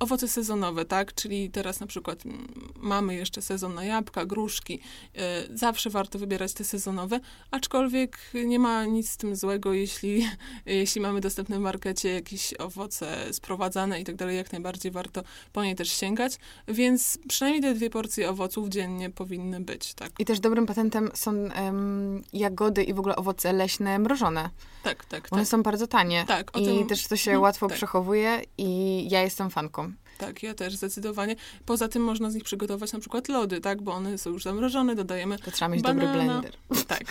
owoce 0.00 0.28
sezonowe, 0.28 0.84
tak? 0.84 1.14
Czyli 1.14 1.50
teraz 1.50 1.80
na 1.80 1.86
przykład 1.86 2.26
mm, 2.26 2.48
mamy 2.76 3.14
jeszcze 3.14 3.42
sezon 3.42 3.74
na 3.74 3.84
jabłka, 3.84 4.26
gruszki. 4.26 4.80
E, 5.14 5.56
zawsze 5.56 5.90
warto 5.90 6.18
wybierać 6.18 6.52
te 6.52 6.64
sezonowe, 6.64 7.20
aczkolwiek 7.50 8.18
nie 8.34 8.58
ma 8.58 8.84
nic 8.84 9.10
z 9.10 9.16
tym 9.16 9.36
złego, 9.36 9.72
jeśli, 9.72 10.28
jeśli 10.66 11.00
mamy 11.00 11.20
dostępne 11.20 11.58
w 11.58 11.60
markecie 11.60 12.08
jakieś 12.08 12.54
owoce 12.54 13.32
sprowadzane 13.32 14.00
i 14.00 14.04
tak 14.04 14.16
dalej, 14.16 14.36
jak 14.36 14.52
najbardziej 14.52 14.92
warto 14.92 15.22
po 15.52 15.64
nie 15.64 15.76
też 15.76 15.88
sięgać. 15.88 16.38
Więc 16.68 17.18
przynajmniej 17.28 17.62
te 17.62 17.74
dwie 17.74 17.90
porcje 17.90 18.30
owoców 18.30 18.68
dziennie 18.68 19.10
powinny 19.10 19.60
być, 19.60 19.94
tak? 19.94 20.12
I 20.18 20.24
też 20.24 20.40
dobrym 20.40 20.66
patentem 20.66 21.10
są 21.14 21.32
um, 21.32 22.24
jagody 22.32 22.84
i 22.84 22.94
w 22.94 22.98
ogóle 22.98 23.16
owoce 23.16 23.52
leśne 23.52 23.98
mrożone. 23.98 24.50
Tak, 24.82 25.04
tak, 25.04 25.28
One 25.30 25.42
tak. 25.42 25.48
są 25.48 25.62
bardzo 25.62 25.86
tanie. 25.86 26.24
Tak. 26.28 26.50
I 26.56 26.64
tym... 26.64 26.86
też 26.86 27.06
to 27.06 27.16
się 27.16 27.30
hmm, 27.30 27.42
łatwo 27.42 27.68
tak. 27.68 27.76
przechowuje 27.76 28.42
i 28.58 29.08
ja 29.10 29.22
jestem 29.22 29.50
fanką. 29.50 29.92
Tak, 30.18 30.42
ja 30.42 30.54
też 30.54 30.74
zdecydowanie. 30.76 31.36
Poza 31.66 31.88
tym 31.88 32.02
można 32.02 32.30
z 32.30 32.34
nich 32.34 32.44
przygotować 32.44 32.92
na 32.92 33.00
przykład 33.00 33.28
lody, 33.28 33.60
tak, 33.60 33.82
bo 33.82 33.92
one 33.92 34.18
są 34.18 34.30
już 34.30 34.42
zamrożone, 34.42 34.94
dodajemy 34.94 35.38
To 35.38 35.50
trzeba 35.50 35.68
mieć 35.68 35.82
banana. 35.82 36.12
dobry 36.12 36.24
blender. 36.24 36.56
Tak. 36.86 37.04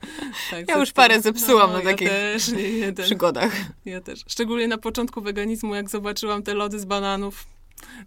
tak 0.50 0.68
ja 0.68 0.78
już 0.78 0.92
parę 0.92 1.20
zepsułam 1.20 1.70
no, 1.70 1.78
na 1.78 1.84
takich 1.84 2.08
ja 2.08 2.14
też, 2.14 2.48
nie, 2.48 2.80
nie, 2.80 2.92
przygodach. 2.92 3.52
Ja 3.84 4.00
też. 4.00 4.24
Szczególnie 4.26 4.68
na 4.68 4.78
początku 4.78 5.20
weganizmu, 5.20 5.74
jak 5.74 5.90
zobaczyłam 5.90 6.42
te 6.42 6.54
lody 6.54 6.80
z 6.80 6.84
bananów, 6.84 7.46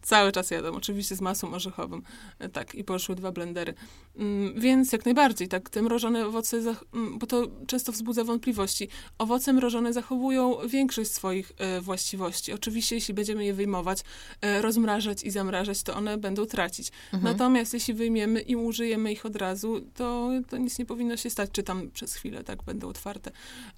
Cały 0.02 0.32
czas 0.32 0.52
jadą, 0.52 0.76
oczywiście 0.76 1.16
z 1.16 1.22
masą 1.22 1.54
orzechową. 1.54 2.02
E, 2.40 2.50
tak, 2.50 2.76
i 2.76 2.84
poszły 2.84 3.16
dwa 3.16 3.32
blendery. 3.32 3.74
Mm, 4.16 4.62
więc 4.62 4.92
jak 4.92 5.06
najbardziej, 5.06 5.48
tak, 5.48 5.70
te 5.70 5.82
mrożone 5.82 6.28
owoce, 6.28 6.58
mm, 6.94 7.20
bo 7.20 7.28
to 7.28 7.48
często 7.68 7.92
wzbudza 7.92 8.24
wątpliwości. 8.24 8.88
Owoce 9.18 9.54
mrożone 9.54 9.94
zachowują 9.94 10.58
większość 10.68 11.12
swoich 11.12 11.52
e, 11.58 11.82
właściwości. 11.82 12.54
Oczywiście, 12.54 12.96
jeśli 12.96 13.14
będziemy 13.14 13.46
je 13.46 13.54
wyjmować, 13.54 14.00
e, 14.42 14.62
rozmrażać 14.62 15.24
i 15.24 15.32
zamrażać, 15.32 15.84
to 15.84 15.96
one 15.96 16.18
będą 16.18 16.46
tracić. 16.46 16.92
Mhm. 17.14 17.24
Natomiast 17.24 17.74
jeśli 17.74 17.94
wyjmiemy 17.94 18.42
i 18.42 18.56
użyjemy 18.56 19.12
ich 19.12 19.26
od 19.26 19.36
razu, 19.36 19.82
to, 19.96 20.30
to 20.50 20.58
nic 20.58 20.80
nie 20.80 20.86
powinno 20.86 21.18
się 21.18 21.30
stać, 21.30 21.50
czy 21.52 21.64
tam 21.64 21.92
przez 21.92 22.16
chwilę 22.16 22.44
tak 22.44 22.64
będą 22.64 22.90
otwarte. 22.90 23.32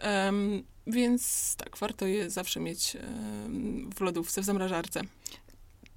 Um, 0.03 0.63
więc 0.87 1.55
tak, 1.55 1.77
warto 1.77 2.07
je 2.07 2.29
zawsze 2.29 2.59
mieć 2.59 2.97
w 3.95 4.01
lodówce, 4.01 4.41
w 4.41 4.45
zamrażarce 4.45 5.01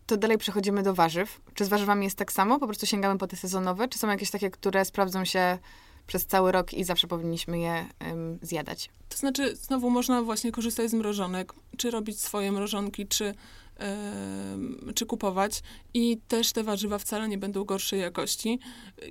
to 0.07 0.17
dalej 0.17 0.39
przechodzimy 0.39 0.83
do 0.83 0.95
warzyw. 0.95 1.41
Czy 1.55 1.65
z 1.65 1.69
warzywami 1.69 2.05
jest 2.05 2.19
tak 2.19 2.33
samo? 2.33 2.59
Po 2.59 2.67
prostu 2.67 2.87
sięgamy 2.87 3.19
po 3.19 3.27
te 3.27 3.37
sezonowe? 3.37 3.89
Czy 3.89 3.99
są 3.99 4.09
jakieś 4.09 4.31
takie, 4.31 4.51
które 4.51 4.85
sprawdzą 4.85 5.25
się 5.25 5.59
przez 6.07 6.27
cały 6.27 6.53
rok 6.53 6.75
i 6.75 6.85
zawsze 6.85 7.07
powinniśmy 7.07 7.59
je 7.59 7.87
um, 8.01 8.39
zjadać? 8.43 8.91
To 9.09 9.17
znaczy, 9.17 9.57
znowu 9.57 9.91
można 9.91 10.23
właśnie 10.23 10.53
korzystać 10.53 10.91
z 10.91 10.95
mrożonek, 10.95 11.53
czy 11.77 11.91
robić 11.91 12.21
swoje 12.21 12.53
mrożonki, 12.53 13.07
czy 13.07 13.35
czy 14.95 15.07
kupować 15.07 15.63
i 15.95 16.19
też 16.29 16.53
te 16.53 16.63
warzywa 16.63 16.99
wcale 16.99 17.29
nie 17.29 17.39
będą 17.39 17.65
gorszej 17.65 18.01
jakości. 18.01 18.59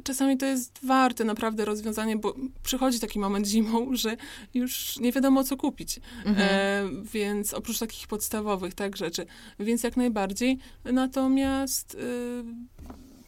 Czasami 0.04 0.38
to 0.38 0.45
jest 0.45 0.80
warte 0.84 1.23
naprawdę 1.23 1.65
rozwiązanie, 1.65 2.17
bo 2.17 2.36
przychodzi 2.63 2.99
taki 2.99 3.19
moment 3.19 3.47
zimą, 3.47 3.95
że 3.95 4.17
już 4.54 4.99
nie 4.99 5.12
wiadomo 5.12 5.43
co 5.43 5.58
kupić. 5.58 5.99
Mhm. 6.26 6.36
E, 6.39 7.04
więc 7.04 7.54
oprócz 7.54 7.80
takich 7.80 8.08
podstawowych 8.08 8.73
tak 8.73 8.97
rzeczy, 8.97 9.26
więc 9.60 9.84
jak 9.84 9.97
najbardziej. 9.97 10.58
Natomiast 10.86 11.95
y, 11.95 12.43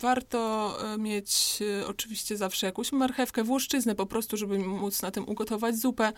warto 0.02 0.72
e, 0.94 0.98
mieć 0.98 1.60
e, 1.82 1.88
oczywiście 1.88 2.38
zawsze 2.38 2.66
jakąś 2.66 2.92
marchewkę 2.92 3.44
włoszczyznę 3.44 3.96
po 3.96 4.06
prostu, 4.06 4.38
żeby 4.38 4.60
móc 4.60 5.02
na 5.02 5.12
tym 5.12 5.30
ugotować 5.30 5.76
zupę, 5.78 6.14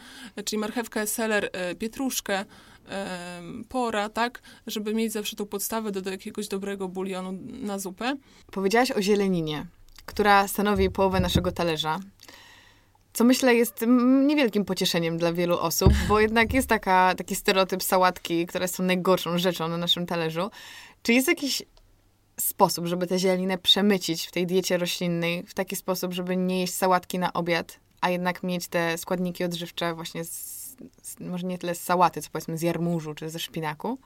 czyli 0.46 0.60
marchewkę, 0.60 1.08
seler, 1.08 1.52
pietruszkę, 1.80 2.46
pora, 3.70 4.10
tak, 4.10 4.42
żeby 4.68 4.94
mieć 4.94 5.14
zawsze 5.14 5.36
tą 5.36 5.46
podstawę 5.46 5.92
do, 5.92 6.02
do 6.02 6.12
jakiegoś 6.12 6.48
dobrego 6.48 6.88
bulionu 6.88 7.40
na 7.50 7.80
zupę. 7.80 8.16
Powiedziałaś 8.52 8.92
o 8.92 9.02
zieleninie, 9.02 9.66
która 10.06 10.48
stanowi 10.48 10.90
połowę 10.90 11.20
naszego 11.20 11.52
talerza. 11.52 12.00
Co 13.18 13.24
myślę 13.24 13.56
jest 13.56 13.86
niewielkim 14.28 14.66
pocieszeniem 14.66 15.18
dla 15.18 15.34
wielu 15.34 15.60
osób, 15.60 15.94
bo 16.08 16.20
jednak 16.26 16.54
jest 16.54 16.70
taka, 16.70 17.16
taki 17.18 17.36
stereotyp 17.36 17.84
sałatki, 17.84 18.46
które 18.46 18.68
są 18.68 18.84
najgorszą 18.84 19.38
rzeczą 19.38 19.68
na 19.68 19.78
naszym 19.78 20.06
talerzu. 20.06 20.50
Czy 21.02 21.14
jest 21.14 21.28
jakiś 21.28 21.64
sposób, 22.40 22.86
żeby 22.86 23.08
tę 23.08 23.20
zielinę 23.20 23.58
przemycić 23.58 24.28
w 24.28 24.32
tej 24.32 24.48
diecie 24.48 24.78
roślinnej 24.78 25.44
w 25.44 25.54
taki 25.54 25.76
sposób, 25.76 26.14
żeby 26.14 26.38
nie 26.38 26.60
jeść 26.60 26.74
sałatki 26.74 27.20
na 27.20 27.34
obiad, 27.34 27.80
a 28.02 28.10
jednak 28.10 28.44
mieć 28.44 28.68
te 28.68 28.98
składniki 28.98 29.44
odżywcze 29.44 29.94
właśnie 29.94 30.26
z 30.26 30.58
może 31.20 31.48
nie 31.48 31.58
tyle 31.58 31.76
z 31.76 31.84
sałaty, 31.84 32.22
co 32.22 32.30
powiedzmy 32.30 32.58
z 32.58 32.62
jarmużu 32.62 33.14
czy 33.14 33.30
ze 33.30 33.40
szpinaku? 33.40 33.98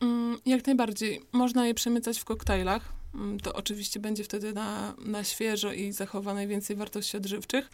Mm, 0.00 0.38
jak 0.46 0.66
najbardziej. 0.66 1.20
Można 1.32 1.66
je 1.66 1.74
przemycać 1.74 2.18
w 2.18 2.24
koktajlach. 2.24 2.92
mm, 3.14 3.40
to 3.40 3.52
oczywiście 3.52 4.00
będzie 4.00 4.24
wtedy 4.24 4.52
na, 4.52 4.94
na 4.98 5.24
świeżo 5.24 5.72
i 5.72 5.92
zachowa 5.92 6.34
najwięcej 6.34 6.76
wartości 6.76 7.16
odżywczych. 7.16 7.70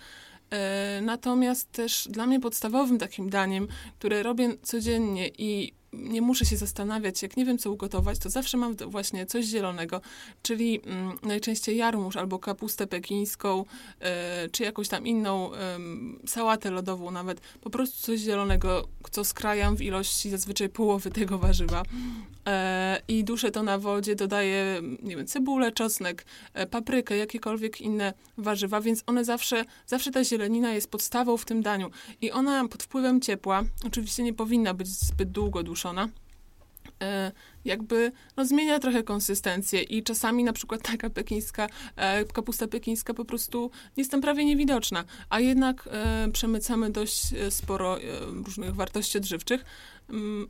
E, 0.50 1.00
natomiast 1.02 1.72
też 1.72 2.08
dla 2.10 2.26
mnie 2.26 2.40
podstawowym 2.40 2.98
takim 2.98 3.30
daniem, 3.30 3.68
które 3.98 4.22
robię 4.22 4.56
codziennie 4.62 5.28
i 5.28 5.72
nie 5.92 6.22
muszę 6.22 6.44
się 6.44 6.56
zastanawiać, 6.56 7.22
jak 7.22 7.36
nie 7.36 7.44
wiem, 7.44 7.58
co 7.58 7.72
ugotować, 7.72 8.18
to 8.18 8.30
zawsze 8.30 8.56
mam 8.56 8.76
właśnie 8.76 9.26
coś 9.26 9.44
zielonego, 9.44 10.00
czyli 10.42 10.80
mm, 10.84 11.18
najczęściej 11.22 11.76
jarmuż 11.76 12.16
albo 12.16 12.38
kapustę 12.38 12.86
pekińską, 12.86 13.64
e, 14.00 14.48
czy 14.48 14.62
jakąś 14.62 14.88
tam 14.88 15.06
inną 15.06 15.54
e, 15.54 15.78
sałatę 16.26 16.70
lodową 16.70 17.10
nawet. 17.10 17.40
Po 17.60 17.70
prostu 17.70 18.06
coś 18.06 18.20
zielonego, 18.20 18.88
co 19.10 19.24
skrajam 19.24 19.76
w 19.76 19.82
ilości 19.82 20.30
zazwyczaj 20.30 20.68
połowy 20.68 21.10
tego 21.20 21.38
warzywa. 21.38 21.82
E, 22.46 23.02
I 23.08 23.24
duszę 23.24 23.50
to 23.50 23.62
na 23.62 23.78
wodzie, 23.78 24.14
dodaję, 24.14 24.82
nie 25.02 25.16
wiem, 25.16 25.26
cebulę, 25.26 25.72
czosnek, 25.72 26.24
e, 26.54 26.66
paprykę, 26.66 27.16
jakiekolwiek 27.16 27.80
inne 27.80 28.12
warzywa, 28.38 28.80
więc 28.80 29.02
one 29.06 29.24
zawsze, 29.24 29.64
zawsze 29.86 30.10
ta 30.10 30.24
zielenina 30.24 30.72
jest 30.72 30.90
podstawą 30.90 31.36
w 31.36 31.44
tym 31.44 31.62
daniu. 31.62 31.90
I 32.20 32.30
ona 32.30 32.68
pod 32.68 32.82
wpływem 32.82 33.20
ciepła, 33.20 33.62
oczywiście 33.86 34.22
nie 34.22 34.34
powinna 34.34 34.74
być 34.74 34.88
zbyt 34.88 35.30
długo 35.30 35.62
duszona, 35.62 35.79
e, 37.02 37.32
jakby 37.64 38.12
no, 38.36 38.44
zmienia 38.44 38.78
trochę 38.78 39.02
konsystencję 39.02 39.82
i 39.82 40.02
czasami 40.02 40.44
na 40.44 40.52
przykład 40.52 40.82
taka 40.82 41.10
pekińska, 41.10 41.66
e, 41.96 42.24
kapusta 42.24 42.68
pekińska 42.68 43.14
po 43.14 43.24
prostu 43.24 43.70
jest 43.96 44.10
tam 44.10 44.20
prawie 44.20 44.44
niewidoczna, 44.44 45.04
a 45.30 45.40
jednak 45.40 45.88
e, 45.92 46.28
przemycamy 46.32 46.90
dość 46.90 47.22
sporo 47.50 47.98
różnych 48.44 48.74
wartości 48.74 49.18
odżywczych, 49.18 49.64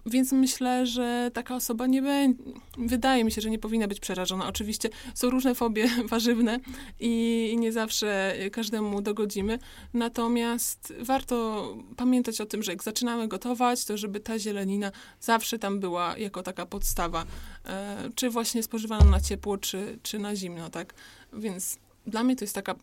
więc 0.07 0.33
myślę, 0.33 0.87
że 0.87 1.31
taka 1.35 1.57
osoba 1.57 1.87
nie 1.87 2.03
będzie, 2.03 2.42
wydaje 2.79 3.25
mi 3.25 3.33
się, 3.33 3.40
że 3.40 3.51
nie 3.51 3.59
powinna 3.59 3.88
być 3.88 4.01
przerażona. 4.01 4.49
Oczywiście 4.49 4.88
są 5.14 5.31
różne 5.31 5.55
fobie 5.55 5.88
warzywne 6.11 6.61
i 7.01 7.57
nie 7.59 7.73
zawsze 7.73 8.35
każdemu 8.53 9.03
dogodzimy. 9.03 9.59
Natomiast 9.94 10.94
warto 11.01 11.77
pamiętać 11.96 12.40
o 12.40 12.46
tym, 12.46 12.62
że 12.62 12.73
jak 12.73 12.83
zaczynamy 12.83 13.29
gotować, 13.29 13.85
to 13.85 13.96
żeby 13.96 14.20
ta 14.20 14.38
zielenina 14.38 14.92
zawsze 15.20 15.59
tam 15.59 15.81
była 15.81 16.18
jako 16.18 16.42
taka 16.42 16.66
podstawa. 16.66 17.25
E, 17.66 18.11
czy 18.14 18.31
właśnie 18.31 18.62
spożywana 18.62 19.05
na 19.05 19.20
ciepło, 19.20 19.59
czy, 19.59 19.99
czy 20.03 20.18
na 20.18 20.37
zimno, 20.37 20.70
tak? 20.70 20.94
Więc 21.33 21.79
dla 22.07 22.25
mnie 22.25 22.37
to 22.37 22.44
jest 22.44 22.55
taka 22.55 22.75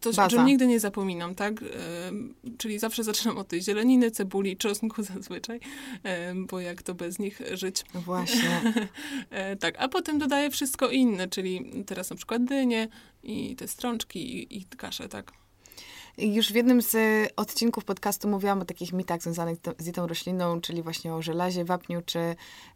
to, 0.00 0.10
Baza. 0.10 0.28
czym 0.28 0.46
nigdy 0.46 0.66
nie 0.66 0.80
zapominam, 0.80 1.34
tak? 1.34 1.54
czyli 2.58 2.78
zawsze 2.78 3.04
zaczynam 3.04 3.38
od 3.38 3.48
tej 3.48 3.62
zieleniny, 3.62 4.10
cebuli, 4.10 4.56
czosnku 4.56 5.02
zazwyczaj, 5.14 5.60
bo 6.34 6.60
jak 6.60 6.82
to 6.82 6.94
bez 6.94 7.18
nich 7.18 7.40
żyć. 7.52 7.84
Właśnie. 7.94 8.60
E, 9.30 9.56
tak, 9.56 9.74
a 9.78 9.88
potem 9.88 10.18
dodaję 10.18 10.50
wszystko 10.50 10.88
inne, 10.88 11.28
czyli 11.28 11.84
teraz 11.86 12.10
na 12.10 12.16
przykład 12.16 12.44
dynie 12.44 12.88
i 13.22 13.56
te 13.56 13.68
strączki 13.68 14.36
i, 14.36 14.58
i 14.58 14.64
kaszę, 14.64 15.08
tak. 15.08 15.32
Już 16.18 16.52
w 16.52 16.54
jednym 16.54 16.82
z 16.82 16.96
odcinków 17.36 17.84
podcastu 17.84 18.28
mówiłam 18.28 18.60
o 18.60 18.64
takich 18.64 18.92
mitach 18.92 19.22
związanych 19.22 19.58
z 19.78 19.84
dietą 19.84 20.06
roślinną, 20.06 20.60
czyli 20.60 20.82
właśnie 20.82 21.14
o 21.14 21.22
żelazie, 21.22 21.64
wapniu 21.64 22.02
czy 22.06 22.18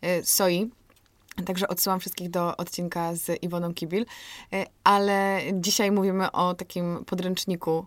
e, 0.00 0.24
soi. 0.24 0.70
Także 1.46 1.68
odsyłam 1.68 2.00
wszystkich 2.00 2.30
do 2.30 2.56
odcinka 2.56 3.14
z 3.14 3.42
Iwoną 3.42 3.74
Kibil. 3.74 4.06
E, 4.52 4.66
ale 4.84 5.40
dzisiaj 5.52 5.90
mówimy 5.90 6.32
o 6.32 6.54
takim 6.54 7.04
podręczniku 7.04 7.86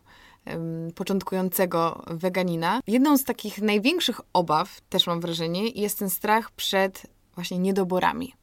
początkującego 0.96 2.04
weganina. 2.08 2.80
Jedną 2.88 3.18
z 3.18 3.24
takich 3.24 3.62
największych 3.62 4.22
obaw, 4.34 4.82
też 4.90 5.08
mam 5.08 5.22
wrażenie, 5.22 5.70
jest 5.70 6.00
ten 6.00 6.10
strach 6.10 6.52
przed 6.52 7.08
właśnie 7.36 7.60
niedoborami. 7.60 8.34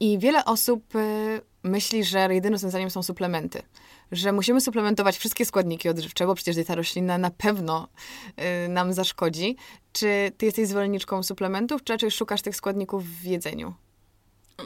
I 0.00 0.18
wiele 0.18 0.44
osób 0.44 0.96
e, 0.96 1.40
myśli, 1.62 2.04
że 2.04 2.34
jedynym 2.34 2.54
rozwiązaniem 2.54 2.90
są 2.90 3.02
suplementy. 3.02 3.62
Że 4.12 4.32
musimy 4.32 4.60
suplementować 4.60 5.16
wszystkie 5.16 5.44
składniki 5.44 5.88
odżywcze, 5.88 6.26
bo 6.26 6.34
przecież 6.34 6.54
dieta 6.54 6.74
roślinna 6.74 7.18
na 7.18 7.30
pewno 7.30 7.88
e, 8.36 8.68
nam 8.68 8.92
zaszkodzi. 8.92 9.56
Czy 9.92 10.32
ty 10.36 10.46
jesteś 10.46 10.68
zwolenniczką 10.68 11.22
suplementów, 11.22 11.84
czy 11.84 11.92
raczej 11.92 12.10
szukasz 12.10 12.42
tych 12.42 12.56
składników 12.56 13.04
w 13.06 13.24
jedzeniu? 13.24 13.74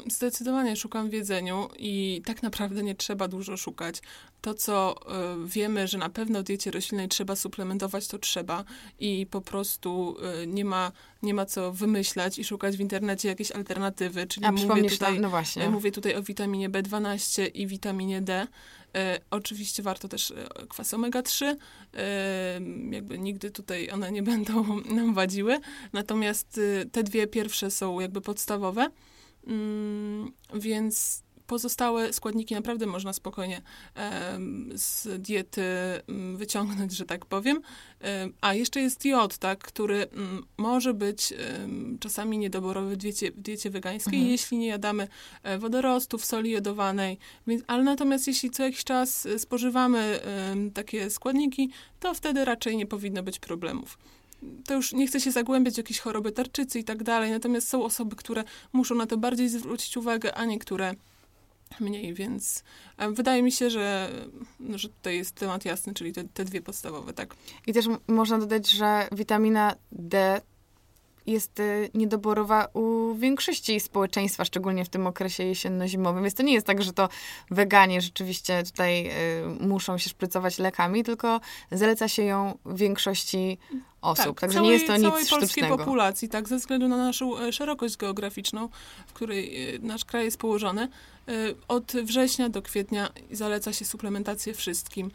Zdecydowanie 0.06 0.76
szukam 0.76 1.10
w 1.10 1.12
jedzeniu 1.12 1.68
i 1.78 2.22
tak 2.24 2.42
naprawdę 2.42 2.82
nie 2.82 2.94
trzeba 2.94 3.28
dużo 3.28 3.56
szukać. 3.56 4.02
To, 4.40 4.54
co 4.54 4.96
y, 5.44 5.48
wiemy, 5.48 5.88
że 5.88 5.98
na 5.98 6.08
pewno 6.08 6.40
w 6.40 6.42
diecie 6.42 6.70
roślinnej 6.70 7.08
trzeba 7.08 7.36
suplementować, 7.36 8.08
to 8.08 8.18
trzeba 8.18 8.64
i 8.98 9.26
po 9.30 9.40
prostu 9.40 10.16
y, 10.42 10.46
nie, 10.46 10.64
ma, 10.64 10.92
nie 11.22 11.34
ma 11.34 11.46
co 11.46 11.72
wymyślać 11.72 12.38
i 12.38 12.44
szukać 12.44 12.76
w 12.76 12.80
internecie 12.80 13.28
jakiejś 13.28 13.52
alternatywy. 13.52 14.26
Czyli 14.26 14.46
A 14.46 14.52
mówię 14.52 14.90
tutaj, 14.90 15.20
no 15.20 15.30
właśnie. 15.30 15.64
Y, 15.64 15.70
mówię 15.70 15.92
tutaj 15.92 16.14
o 16.14 16.22
witaminie 16.22 16.70
B12 16.70 17.50
i 17.54 17.66
witaminie 17.66 18.22
D. 18.22 18.46
oczywiście 19.30 19.82
warto 19.82 20.08
też 20.08 20.32
kwas 20.68 20.94
omega-3. 20.94 21.56
jakby 22.90 23.18
nigdy 23.18 23.50
tutaj 23.50 23.90
one 23.90 24.12
nie 24.12 24.22
będą 24.22 24.80
nam 24.96 25.14
wadziły. 25.14 25.60
Natomiast 25.92 26.60
te 26.92 27.02
dwie 27.02 27.26
pierwsze 27.26 27.70
są 27.70 28.00
jakby 28.00 28.20
podstawowe. 28.20 28.90
Mm, 29.46 30.32
więc 30.54 31.22
pozostałe 31.50 32.12
składniki 32.12 32.54
naprawdę 32.54 32.86
można 32.86 33.12
spokojnie 33.12 33.62
z 34.74 35.22
diety 35.22 35.62
mm, 36.08 36.36
wyciągnąć, 36.36 36.92
że 36.92 37.04
tak 37.04 37.26
powiem. 37.26 37.60
A 38.40 38.54
jeszcze 38.54 38.80
jest 38.80 39.04
jod, 39.04 39.38
tak, 39.38 39.58
który 39.58 40.08
mm, 40.08 40.46
może 40.56 40.94
być 40.94 41.34
czasami 42.00 42.38
niedoborowy 42.38 42.94
w 42.94 42.96
diecie, 42.96 43.30
w 43.32 43.40
diecie 43.40 43.70
wegańskiej, 43.70 44.14
mhm. 44.14 44.30
jeśli 44.32 44.58
nie 44.58 44.66
jadamy 44.66 45.08
e, 45.42 45.58
wodorostów, 45.58 46.24
soli 46.24 46.50
jodowanej. 46.50 47.18
Więc, 47.46 47.62
ale 47.66 47.82
natomiast 47.82 48.26
jeśli 48.26 48.50
co 48.50 48.62
jakiś 48.62 48.84
czas 48.84 49.26
e, 49.26 49.38
spożywamy 49.38 50.20
takie 50.74 51.10
składniki, 51.10 51.70
to 52.00 52.14
wtedy 52.14 52.44
raczej 52.44 52.76
nie 52.76 52.86
powinno 52.86 53.22
być 53.22 53.38
problemów 53.38 53.98
to 54.66 54.74
już 54.74 54.92
nie 54.92 55.06
chcę 55.06 55.20
się 55.20 55.30
zagłębiać 55.30 55.74
w 55.74 55.78
jakieś 55.78 55.98
choroby 55.98 56.32
tarczycy 56.32 56.78
i 56.78 56.84
tak 56.84 57.02
dalej, 57.02 57.30
natomiast 57.30 57.68
są 57.68 57.84
osoby, 57.84 58.16
które 58.16 58.44
muszą 58.72 58.94
na 58.94 59.06
to 59.06 59.16
bardziej 59.16 59.48
zwrócić 59.48 59.96
uwagę, 59.96 60.34
a 60.34 60.44
niektóre 60.44 60.94
mniej, 61.80 62.14
więc 62.14 62.64
wydaje 63.10 63.42
mi 63.42 63.52
się, 63.52 63.70
że, 63.70 64.10
no, 64.60 64.78
że 64.78 64.88
tutaj 64.88 65.16
jest 65.16 65.34
temat 65.34 65.64
jasny, 65.64 65.94
czyli 65.94 66.12
te, 66.12 66.24
te 66.24 66.44
dwie 66.44 66.62
podstawowe, 66.62 67.12
tak. 67.12 67.34
I 67.66 67.72
też 67.72 67.86
można 68.08 68.38
dodać, 68.38 68.70
że 68.70 69.08
witamina 69.12 69.74
D 69.92 70.40
jest 71.26 71.60
y, 71.60 71.90
niedoborowa 71.94 72.68
u 72.72 73.14
większości 73.14 73.80
społeczeństwa, 73.80 74.44
szczególnie 74.44 74.84
w 74.84 74.88
tym 74.88 75.06
okresie 75.06 75.44
jesienno-zimowym. 75.44 76.22
Więc 76.22 76.34
to 76.34 76.42
nie 76.42 76.52
jest 76.54 76.66
tak, 76.66 76.82
że 76.82 76.92
to 76.92 77.08
weganie 77.50 78.00
rzeczywiście 78.00 78.62
tutaj 78.62 79.06
y, 79.06 79.66
muszą 79.66 79.98
się 79.98 80.10
szprycować 80.10 80.58
lekami, 80.58 81.04
tylko 81.04 81.40
zaleca 81.70 82.08
się 82.08 82.22
ją 82.22 82.58
większości 82.66 83.58
osób. 84.02 84.26
Tak, 84.26 84.40
Także 84.40 84.54
całej, 84.54 84.68
nie 84.68 84.74
jest 84.74 84.86
to 84.86 84.96
nic 84.96 85.06
całej 85.06 85.26
polskiej 85.26 85.68
populacji, 85.68 86.28
tak, 86.28 86.48
ze 86.48 86.56
względu 86.56 86.88
na 86.88 86.96
naszą 86.96 87.38
e, 87.38 87.52
szerokość 87.52 87.96
geograficzną, 87.96 88.68
w 89.06 89.12
której 89.12 89.74
e, 89.74 89.78
nasz 89.78 90.04
kraj 90.04 90.24
jest 90.24 90.36
położony. 90.36 90.82
E, 91.28 91.32
od 91.68 91.92
września 91.92 92.48
do 92.48 92.62
kwietnia 92.62 93.10
zaleca 93.30 93.72
się 93.72 93.84
suplementację 93.84 94.54
wszystkim. 94.54 95.10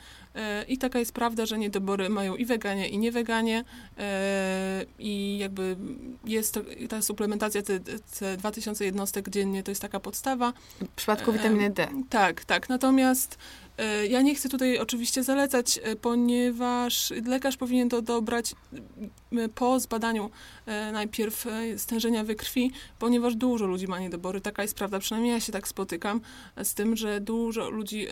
I 0.67 0.77
taka 0.77 0.99
jest 0.99 1.11
prawda, 1.11 1.45
że 1.45 1.57
niedobory 1.57 2.09
mają 2.09 2.35
i 2.35 2.45
weganie, 2.45 2.89
i 2.89 2.97
nieweganie. 2.97 3.63
I 4.99 5.37
jakby 5.37 5.75
jest 6.25 6.53
to, 6.53 6.61
ta 6.89 7.01
suplementacja, 7.01 7.61
te, 7.61 7.79
te 8.19 8.37
2000 8.37 8.85
jednostek 8.85 9.29
dziennie, 9.29 9.63
to 9.63 9.71
jest 9.71 9.81
taka 9.81 9.99
podstawa. 9.99 10.53
W 10.81 10.87
przypadku 10.95 11.31
witaminy 11.31 11.69
D. 11.69 11.87
Tak, 12.09 12.45
tak. 12.45 12.69
Natomiast 12.69 13.37
ja 14.09 14.21
nie 14.21 14.35
chcę 14.35 14.49
tutaj 14.49 14.79
oczywiście 14.79 15.23
zalecać, 15.23 15.79
e, 15.83 15.95
ponieważ 15.95 17.13
lekarz 17.25 17.57
powinien 17.57 17.89
to 17.89 18.01
dobrać 18.01 18.55
e, 19.31 19.49
po 19.49 19.79
zbadaniu 19.79 20.29
najpierw 20.93 21.45
stężenia 21.77 22.23
we 22.23 22.35
krwi, 22.35 22.71
ponieważ 22.99 23.35
dużo 23.35 23.65
ludzi 23.65 23.87
ma 23.87 23.99
niedobory. 23.99 24.41
Taka 24.41 24.61
jest 24.61 24.75
prawda, 24.75 24.99
przynajmniej 24.99 25.33
ja 25.33 25.39
się 25.39 25.51
tak 25.51 25.67
spotykam 25.67 26.21
z 26.63 26.73
tym, 26.73 26.95
że 26.95 27.21
dużo 27.21 27.69
ludzi 27.69 28.07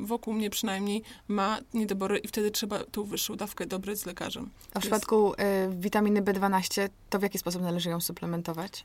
wokół 0.00 0.34
mnie 0.34 0.50
przynajmniej 0.50 1.02
ma 1.28 1.58
niedobory 1.74 2.18
i 2.18 2.28
wtedy 2.28 2.50
trzeba 2.50 2.84
tą 2.84 3.04
wyższą 3.04 3.36
dawkę 3.36 3.66
dobrać 3.66 3.98
z 3.98 4.06
lekarzem. 4.06 4.50
A 4.74 4.78
w 4.78 4.82
przypadku 4.82 5.32
jest... 5.38 5.80
witaminy 5.80 6.22
B12, 6.22 6.88
to 7.10 7.18
w 7.18 7.22
jaki 7.22 7.38
sposób 7.38 7.62
należy 7.62 7.90
ją 7.90 8.00
suplementować? 8.00 8.84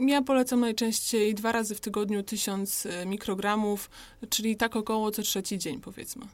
Ja 0.00 0.22
polecam 0.22 0.60
najczęściej 0.60 1.34
dwa 1.34 1.52
razy 1.52 1.74
w 1.74 1.80
tygodniu 1.80 2.22
tysiąc 2.22 2.86
mikrogramów, 3.06 3.90
czyli 4.30 4.56
tak 4.56 4.76
około 4.76 5.10
co 5.10 5.22
trzeci 5.22 5.53
trzeci 5.54 5.58
dzień, 5.58 5.80
powiedzmy. 5.80 6.26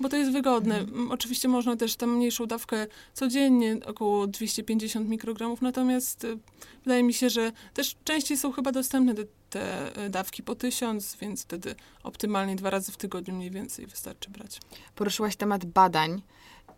Bo 0.00 0.08
to 0.08 0.16
jest 0.16 0.32
wygodne. 0.32 0.78
Mhm. 0.78 1.10
Oczywiście 1.10 1.48
można 1.48 1.76
też 1.76 1.96
tę 1.96 2.06
mniejszą 2.06 2.46
dawkę 2.46 2.86
codziennie, 3.14 3.76
około 3.86 4.26
250 4.26 5.08
mikrogramów, 5.08 5.62
natomiast 5.62 6.24
y, 6.24 6.38
wydaje 6.84 7.02
mi 7.02 7.14
się, 7.14 7.30
że 7.30 7.52
też 7.74 7.96
częściej 8.04 8.36
są 8.36 8.52
chyba 8.52 8.72
dostępne 8.72 9.14
te, 9.14 9.24
te 9.50 9.98
y, 10.06 10.10
dawki 10.10 10.42
po 10.42 10.54
tysiąc, 10.54 11.16
więc 11.20 11.42
wtedy 11.42 11.74
optymalnie 12.02 12.56
dwa 12.56 12.70
razy 12.70 12.92
w 12.92 12.96
tygodniu 12.96 13.34
mniej 13.34 13.50
więcej 13.50 13.86
wystarczy 13.86 14.30
brać. 14.30 14.60
Poruszyłaś 14.94 15.36
temat 15.36 15.64
badań. 15.64 16.22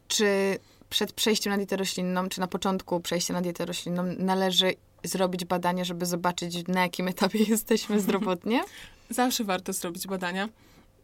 Czy 0.09 0.59
przed 0.91 1.13
przejściem 1.13 1.51
na 1.51 1.57
dietę 1.57 1.77
roślinną, 1.77 2.29
czy 2.29 2.41
na 2.41 2.47
początku 2.47 3.01
przejścia 3.01 3.35
na 3.35 3.41
dietę 3.41 3.67
roślinną 3.67 4.03
należy 4.19 4.75
zrobić 5.05 5.45
badanie, 5.45 5.85
żeby 5.85 6.07
zobaczyć, 6.07 6.69
na 6.69 6.83
jakim 6.83 7.09
etapie 7.09 7.39
jesteśmy 7.55 8.01
zdrowotnie? 8.01 8.63
zawsze 9.11 9.45
warto 9.45 9.73
zrobić 9.73 10.07
badania. 10.07 10.49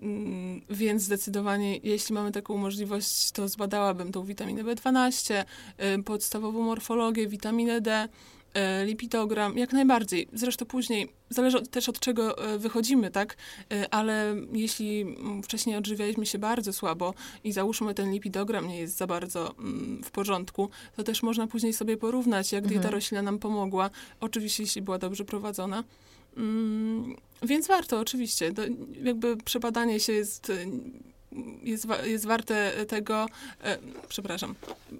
Mm, 0.02 0.60
Więc 0.70 1.02
zdecydowanie, 1.02 1.76
jeśli 1.76 2.14
mamy 2.14 2.32
taką 2.32 2.56
możliwość, 2.56 3.30
to 3.30 3.48
zbadałabym 3.48 4.12
tą 4.12 4.24
witaminę 4.24 4.64
B12, 4.64 5.44
y, 5.98 6.02
podstawową 6.02 6.62
morfologię, 6.62 7.28
witaminę 7.28 7.80
D, 7.80 8.08
y, 8.82 8.86
lipidogram, 8.86 9.58
jak 9.58 9.72
najbardziej. 9.72 10.28
Zresztą 10.32 10.66
później, 10.66 11.08
zależy 11.30 11.62
też 11.62 11.88
od 11.88 12.00
czego 12.00 12.54
y, 12.54 12.58
wychodzimy, 12.58 13.10
tak? 13.10 13.36
Ale 13.90 14.36
jeśli 14.52 15.00
mm, 15.00 15.42
wcześniej 15.42 15.76
odżywialiśmy 15.76 16.26
się 16.26 16.38
bardzo 16.38 16.72
słabo 16.72 17.14
i 17.44 17.52
załóżmy 17.52 17.94
ten 17.94 18.12
lipidogram 18.12 18.68
nie 18.68 18.78
jest 18.78 18.96
za 18.96 19.06
bardzo 19.06 19.54
mm, 19.58 20.02
w 20.04 20.10
porządku, 20.10 20.70
to 20.96 21.02
też 21.02 21.22
można 21.22 21.46
później 21.46 21.72
sobie 21.72 21.96
porównać, 21.96 22.52
jak 22.52 22.62
dieta 22.64 22.76
Mhm. 22.76 22.94
roślinna 22.94 23.22
nam 23.22 23.38
pomogła. 23.38 23.90
Oczywiście, 24.20 24.62
jeśli 24.62 24.82
była 24.82 24.98
dobrze 24.98 25.24
prowadzona. 25.24 25.84
Mm, 26.36 27.16
Więc 27.42 27.66
warto, 27.66 28.00
oczywiście. 28.00 28.52
Jakby 29.02 29.36
przebadanie 29.36 30.00
się 30.00 30.12
jest, 30.12 30.50
y, 30.50 30.66
jest, 31.62 31.86
jest 32.04 32.26
warte 32.26 32.72
tego, 32.88 33.26
e, 33.64 33.78
przepraszam, 34.08 34.54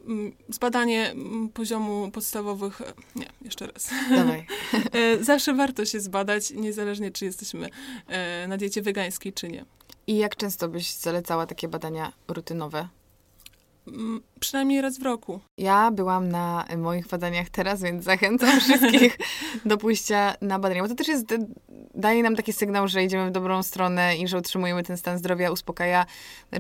mm, 0.06 0.32
zbadanie 0.48 1.10
mm, 1.10 1.48
poziomu 1.48 2.10
podstawowych, 2.10 2.82
nie, 3.16 3.26
jeszcze 3.42 3.66
raz. 3.66 3.90
Dawaj. 4.10 4.46
E, 4.92 5.24
Zawsze 5.24 5.54
warto 5.54 5.84
się 5.84 6.00
zbadać, 6.00 6.50
niezależnie 6.50 7.10
czy 7.10 7.24
jesteśmy 7.24 7.68
e, 8.06 8.46
na 8.48 8.56
diecie 8.56 8.82
wegańskiej, 8.82 9.32
czy 9.32 9.48
nie. 9.48 9.64
I 10.06 10.16
jak 10.16 10.36
często 10.36 10.68
byś 10.68 10.94
zalecała 10.94 11.46
takie 11.46 11.68
badania 11.68 12.12
rutynowe? 12.28 12.88
Mm, 13.86 14.20
Przynajmniej 14.40 14.80
raz 14.80 14.98
w 14.98 15.02
roku. 15.02 15.40
Ja 15.58 15.90
byłam 15.90 16.28
na 16.28 16.64
moich 16.76 17.06
badaniach 17.08 17.50
teraz, 17.50 17.82
więc 17.82 18.04
zachęcam 18.04 18.60
wszystkich 18.60 19.18
do 19.64 19.76
pójścia 19.76 20.34
na 20.40 20.58
badania. 20.58 20.82
Bo 20.82 20.88
to 20.88 20.94
też 20.94 21.08
jest, 21.08 21.34
daje 21.94 22.22
nam 22.22 22.36
taki 22.36 22.52
sygnał, 22.52 22.88
że 22.88 23.04
idziemy 23.04 23.28
w 23.28 23.32
dobrą 23.32 23.62
stronę 23.62 24.16
i 24.16 24.28
że 24.28 24.38
utrzymujemy 24.38 24.82
ten 24.82 24.96
stan 24.96 25.18
zdrowia, 25.18 25.50
uspokaja 25.50 26.06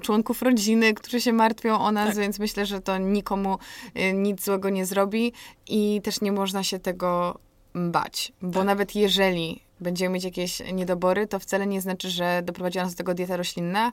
członków 0.02 0.42
rodziny, 0.42 0.94
którzy 0.94 1.20
się 1.20 1.32
martwią 1.32 1.78
o 1.78 1.92
nas, 1.92 2.06
Tak. 2.08 2.16
więc 2.16 2.38
myślę, 2.38 2.66
że 2.66 2.80
to 2.80 2.98
nikomu 2.98 3.58
y, 3.98 4.12
nic 4.12 4.44
złego 4.44 4.70
nie 4.70 4.86
zrobi 4.86 5.32
i 5.68 6.00
też 6.04 6.20
nie 6.20 6.32
można 6.32 6.62
się 6.62 6.78
tego 6.78 7.38
bać. 7.74 8.32
Bo 8.42 8.58
Tak. 8.58 8.66
nawet 8.66 8.94
jeżeli 8.94 9.60
będziemy 9.80 10.14
mieć 10.14 10.24
jakieś 10.24 10.62
niedobory, 10.72 11.26
to 11.26 11.38
wcale 11.38 11.66
nie 11.66 11.80
znaczy, 11.80 12.10
że 12.10 12.42
doprowadziła 12.44 12.84
nas 12.84 12.94
do 12.94 12.98
tego 12.98 13.14
dieta 13.14 13.36
roślinna. 13.36 13.92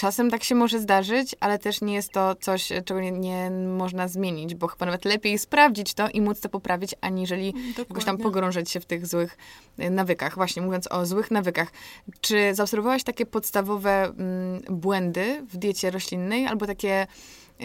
Czasem 0.00 0.30
tak 0.30 0.44
się 0.44 0.54
może 0.54 0.78
zdarzyć, 0.78 1.36
ale 1.40 1.58
też 1.58 1.80
nie 1.80 1.94
jest 1.94 2.12
to 2.12 2.34
coś, 2.34 2.72
czego 2.84 3.00
nie, 3.00 3.12
nie 3.12 3.50
można 3.50 4.08
zmienić, 4.08 4.54
bo 4.54 4.66
chyba 4.66 4.86
nawet 4.86 5.04
lepiej 5.04 5.38
sprawdzić 5.38 5.94
to 5.94 6.08
i 6.08 6.20
móc 6.20 6.40
to 6.40 6.48
poprawić, 6.48 6.94
aniżeli 7.00 7.46
jakoś 7.46 7.74
tam 7.74 7.84
Dokładnie. 7.94 8.24
pogrążać 8.24 8.70
się 8.70 8.80
w 8.80 8.84
tych 8.84 9.06
złych 9.06 9.38
y, 9.78 9.90
nawykach. 9.90 10.34
Właśnie 10.34 10.62
mówiąc 10.62 10.92
o 10.92 11.06
złych 11.06 11.30
nawykach, 11.30 11.72
czy 12.20 12.54
zaobserwowałaś 12.54 13.04
takie 13.04 13.26
podstawowe 13.26 14.04
mm, 14.04 14.62
błędy 14.70 15.46
w 15.48 15.56
diecie 15.56 15.90
roślinnej 15.90 16.46
albo 16.46 16.66
takie 16.66 17.06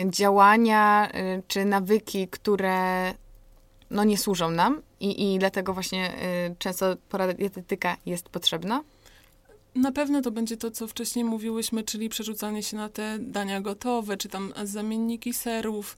działania 0.06 1.10
y, 1.16 1.44
czy 1.48 1.66
nawyki, 1.66 2.28
które 2.28 3.14
no, 3.90 4.04
nie 4.04 4.18
służą 4.18 4.52
nam 4.52 4.82
i, 5.00 5.34
i 5.34 5.40
dlatego 5.40 5.74
właśnie 5.74 6.14
y, 6.52 6.56
często 6.60 6.96
porada 7.10 7.34
dietetyka 7.34 7.98
jest 8.06 8.30
potrzebna? 8.30 8.84
Na 9.76 9.92
pewno 9.92 10.22
to 10.22 10.32
będzie 10.32 10.58
to, 10.58 10.72
co 10.72 10.88
wcześniej 10.88 11.26
mówiłyśmy, 11.26 11.84
czyli 11.84 12.10
przerzucanie 12.10 12.64
się 12.64 12.78
na 12.78 12.90
te 12.90 13.20
dania 13.20 13.62
gotowe, 13.62 14.18
czy 14.18 14.30
tam 14.30 14.54
zamienniki 14.64 15.34
serów, 15.34 15.98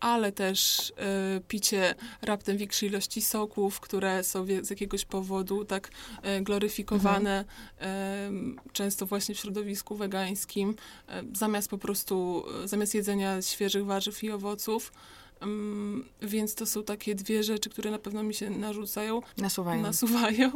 ale 0.00 0.32
też 0.32 0.92
e, 0.96 1.40
picie 1.48 1.94
raptem 2.22 2.56
większej 2.56 2.88
ilości 2.88 3.22
soków, 3.22 3.80
które 3.80 4.24
są 4.24 4.46
z 4.62 4.70
jakiegoś 4.70 5.04
powodu 5.04 5.64
tak 5.64 5.90
e, 6.22 6.40
gloryfikowane, 6.40 7.44
em, 7.78 8.60
często 8.72 9.06
właśnie 9.06 9.34
w 9.34 9.38
środowisku 9.38 9.96
wegańskim, 9.96 10.74
e, 11.08 11.22
zamiast 11.34 11.70
po 11.70 11.78
prostu, 11.78 12.44
zamiast 12.64 12.94
jedzenia 12.94 13.42
świeżych 13.42 13.84
warzyw 13.84 14.24
i 14.24 14.30
owoców. 14.30 14.92
Em, 15.40 16.04
Więc 16.22 16.54
to 16.54 16.66
są 16.66 16.82
takie 16.84 17.14
dwie 17.14 17.42
rzeczy, 17.42 17.70
które 17.70 17.90
na 17.90 17.98
pewno 17.98 18.22
mi 18.22 18.34
się 18.34 18.50
narzucają 18.50 19.20
Nasuwają. 19.38 19.82
nasuwają. 19.82 20.50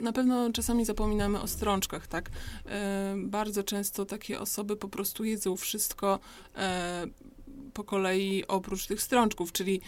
Na 0.00 0.12
pewno 0.12 0.52
czasami 0.52 0.84
zapominamy 0.84 1.40
o 1.40 1.46
strączkach, 1.46 2.06
tak? 2.06 2.30
E, 2.66 3.14
bardzo 3.18 3.64
często 3.64 4.04
takie 4.04 4.40
osoby 4.40 4.76
po 4.76 4.88
prostu 4.88 5.24
jedzą 5.24 5.56
wszystko 5.56 6.18
e, 6.56 7.06
po 7.74 7.84
kolei 7.84 8.44
oprócz 8.48 8.86
tych 8.86 9.02
strączków, 9.02 9.52
czyli 9.52 9.80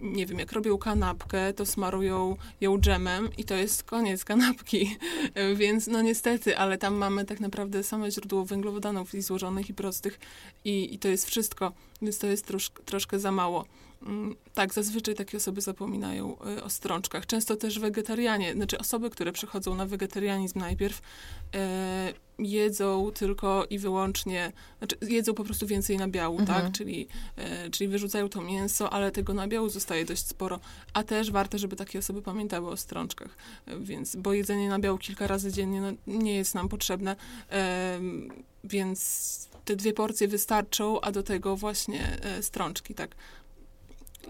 nie 0.00 0.26
wiem, 0.26 0.38
jak 0.38 0.52
robią 0.52 0.78
kanapkę, 0.78 1.52
to 1.52 1.66
smarują 1.66 2.36
ją 2.60 2.78
dżemem 2.78 3.28
i 3.38 3.44
to 3.44 3.54
jest 3.54 3.82
koniec 3.82 4.24
kanapki. 4.24 4.96
Więc 5.60 5.86
no 5.86 6.02
niestety, 6.02 6.58
ale 6.58 6.78
tam 6.78 6.94
mamy 6.94 7.24
tak 7.24 7.40
naprawdę 7.40 7.82
same 7.82 8.10
źródło 8.10 8.44
węglowodanów 8.44 9.14
i 9.14 9.22
złożonych 9.22 9.68
i 9.70 9.74
prostych 9.74 10.20
i, 10.64 10.94
i 10.94 10.98
to 10.98 11.08
jest 11.08 11.26
wszystko, 11.26 11.72
więc 12.02 12.18
to 12.18 12.26
jest 12.26 12.46
trosz, 12.46 12.70
troszkę 12.84 13.18
za 13.18 13.32
mało. 13.32 13.64
Mm, 14.06 14.36
Tak, 14.54 14.74
zazwyczaj 14.74 15.14
takie 15.14 15.36
osoby 15.36 15.60
zapominają 15.60 16.36
y, 16.58 16.64
o 16.64 16.70
strączkach. 16.70 17.26
Często 17.26 17.56
też 17.56 17.78
wegetarianie, 17.78 18.52
znaczy 18.54 18.78
osoby, 18.78 19.10
które 19.10 19.32
przechodzą 19.32 19.74
na 19.74 19.86
wegetarianizm 19.86 20.58
najpierw, 20.58 21.02
e, 21.54 22.12
jedzą 22.44 23.10
tylko 23.14 23.66
i 23.70 23.78
wyłącznie, 23.78 24.52
znaczy 24.78 24.96
jedzą 25.08 25.34
po 25.34 25.44
prostu 25.44 25.66
więcej 25.66 25.96
nabiału, 25.96 26.38
Mhm. 26.38 26.62
tak? 26.62 26.72
Czyli, 26.72 27.08
e, 27.36 27.70
czyli 27.70 27.88
wyrzucają 27.88 28.28
to 28.28 28.40
mięso, 28.42 28.92
ale 28.92 29.10
tego 29.10 29.34
nabiału 29.34 29.68
zostaje 29.68 30.04
dość 30.04 30.26
sporo. 30.26 30.60
A 30.92 31.02
też 31.02 31.30
warto, 31.30 31.58
żeby 31.58 31.76
takie 31.76 31.98
osoby 31.98 32.22
pamiętały 32.22 32.70
o 32.70 32.76
strączkach, 32.76 33.36
e, 33.66 33.78
więc, 33.78 34.16
bo 34.16 34.32
jedzenie 34.32 34.68
nabiału 34.68 34.98
kilka 34.98 35.26
razy 35.26 35.52
dziennie 35.52 35.80
no, 35.80 35.92
nie 36.06 36.34
jest 36.36 36.54
nam 36.54 36.68
potrzebne, 36.68 37.16
em, 37.48 38.32
więc 38.64 39.48
te 39.64 39.76
dwie 39.76 39.92
porcje 39.92 40.28
wystarczą, 40.28 41.00
a 41.00 41.12
do 41.12 41.22
tego 41.22 41.56
właśnie 41.56 42.18
e, 42.22 42.42
strączki, 42.42 42.94
tak? 42.94 43.14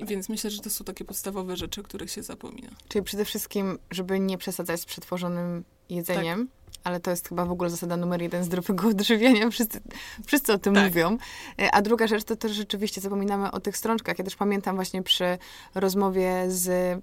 Więc 0.06 0.28
myślę, 0.28 0.50
że 0.50 0.62
to 0.62 0.70
są 0.70 0.84
takie 0.84 1.04
podstawowe 1.04 1.56
rzeczy, 1.56 1.80
o 1.80 1.84
których 1.84 2.10
się 2.10 2.22
zapomina. 2.22 2.70
Czyli 2.88 3.04
przede 3.04 3.24
wszystkim, 3.24 3.78
żeby 3.90 4.20
nie 4.20 4.38
przesadzać 4.38 4.80
z 4.80 4.84
przetworzonym 4.84 5.64
jedzeniem, 5.88 6.48
ale 6.85 7.01
to 7.01 7.11
jest 7.11 7.28
chyba 7.28 7.45
w 7.45 7.53
ogóle 7.53 7.70
zasada 7.70 7.97
numer 7.97 8.22
jeden 8.22 8.45
zdrowego 8.45 8.89
odżywiania. 8.93 9.51
Wszyscy, 9.51 9.80
wszyscy 10.26 10.53
o 10.53 10.59
tym 10.59 10.74
Tak. 10.74 10.85
mówią. 10.85 11.16
E, 11.61 11.70
A 11.74 11.83
druga 11.83 12.07
rzecz 12.07 12.24
to 12.24 12.37
też 12.37 12.53
rzeczywiście 12.53 13.01
zapominamy 13.01 13.51
o 13.51 13.61
tych 13.61 13.76
strączkach. 13.76 14.18
Ja 14.18 14.24
też 14.24 14.37
pamiętam 14.37 14.74
właśnie 14.76 15.03
przy 15.03 15.39
rozmowie 15.74 16.45
z 16.49 16.99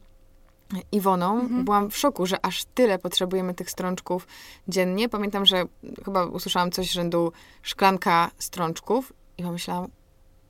Iwoną, 0.92 1.40
Mhm. 1.40 1.66
byłam 1.66 1.90
w 1.92 1.98
szoku, 1.98 2.26
że 2.26 2.46
aż 2.46 2.66
tyle 2.66 3.00
potrzebujemy 3.00 3.54
tych 3.54 3.72
strączków 3.72 4.28
dziennie. 4.68 5.10
Pamiętam, 5.10 5.46
że 5.46 5.64
chyba 6.06 6.26
usłyszałam 6.26 6.72
coś 6.72 6.92
rzędu 6.92 7.32
szklanka 7.62 8.32
strączków 8.40 9.14
i 9.38 9.44
pomyślałam, 9.44 9.88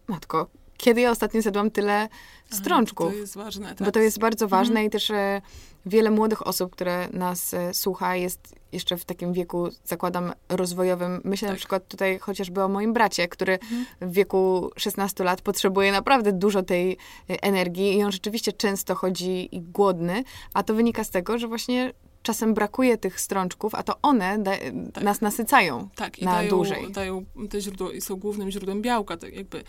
matko, 0.08 0.48
kiedy 0.78 1.02
ja 1.02 1.12
ostatnio 1.12 1.42
zjadłam 1.42 1.72
tyle 1.72 2.08
strączków? 2.52 3.12
To 3.12 3.18
jest 3.18 3.36
ważne, 3.36 3.76
tak? 3.76 3.86
Bo 3.86 3.92
to 3.92 4.00
jest 4.00 4.20
bardzo 4.20 4.46
Mhm. 4.46 4.62
ważne 4.62 4.86
i 4.86 4.90
też 4.90 5.12
e, 5.12 5.42
wiele 5.86 6.12
młodych 6.12 6.48
osób, 6.48 6.72
które 6.72 7.08
nas 7.14 7.54
e, 7.54 7.74
słucha, 7.74 8.16
jest 8.16 8.56
jeszcze 8.72 8.98
w 8.98 9.06
takim 9.06 9.34
wieku, 9.34 9.68
zakładam, 9.84 10.34
rozwojowym. 10.50 11.22
Myślę 11.24 11.48
na 11.48 11.52
Tak. 11.54 11.60
przykład 11.60 11.88
tutaj 11.88 12.20
chociażby 12.20 12.64
o 12.64 12.68
moim 12.68 12.94
bracie, 12.94 13.28
który 13.28 13.54
Mhm. 13.54 13.86
w 14.02 14.14
wieku 14.14 14.70
16 14.78 15.24
lat 15.24 15.42
potrzebuje 15.42 15.92
naprawdę 15.92 16.34
dużo 16.34 16.64
tej 16.64 16.92
e, 17.30 17.44
energii 17.44 17.98
i 17.98 18.04
on 18.04 18.12
rzeczywiście 18.12 18.54
często 18.54 18.96
chodzi 18.96 19.56
i 19.56 19.62
głodny, 19.62 20.24
a 20.54 20.64
to 20.64 20.74
wynika 20.74 21.04
z 21.04 21.10
tego, 21.10 21.38
że 21.38 21.48
właśnie 21.48 21.94
czasem 22.24 22.54
brakuje 22.54 22.98
tych 22.98 23.22
strączków, 23.22 23.76
a 23.76 23.84
to 23.84 23.96
one 24.02 24.40
da, 24.44 24.52
Tak. 24.94 25.04
nas 25.04 25.22
nasycają 25.22 25.90
Tak, 25.96 26.20
i 26.20 26.26
na 26.26 26.32
dają, 26.32 26.50
dłużej. 26.50 26.92
dają 26.92 27.26
te 27.50 27.62
źródła 27.62 27.94
i 27.94 28.02
są 28.02 28.16
głównym 28.16 28.52
źródłem 28.52 28.82
białka, 28.82 29.18
tak 29.18 29.36
jakby 29.36 29.64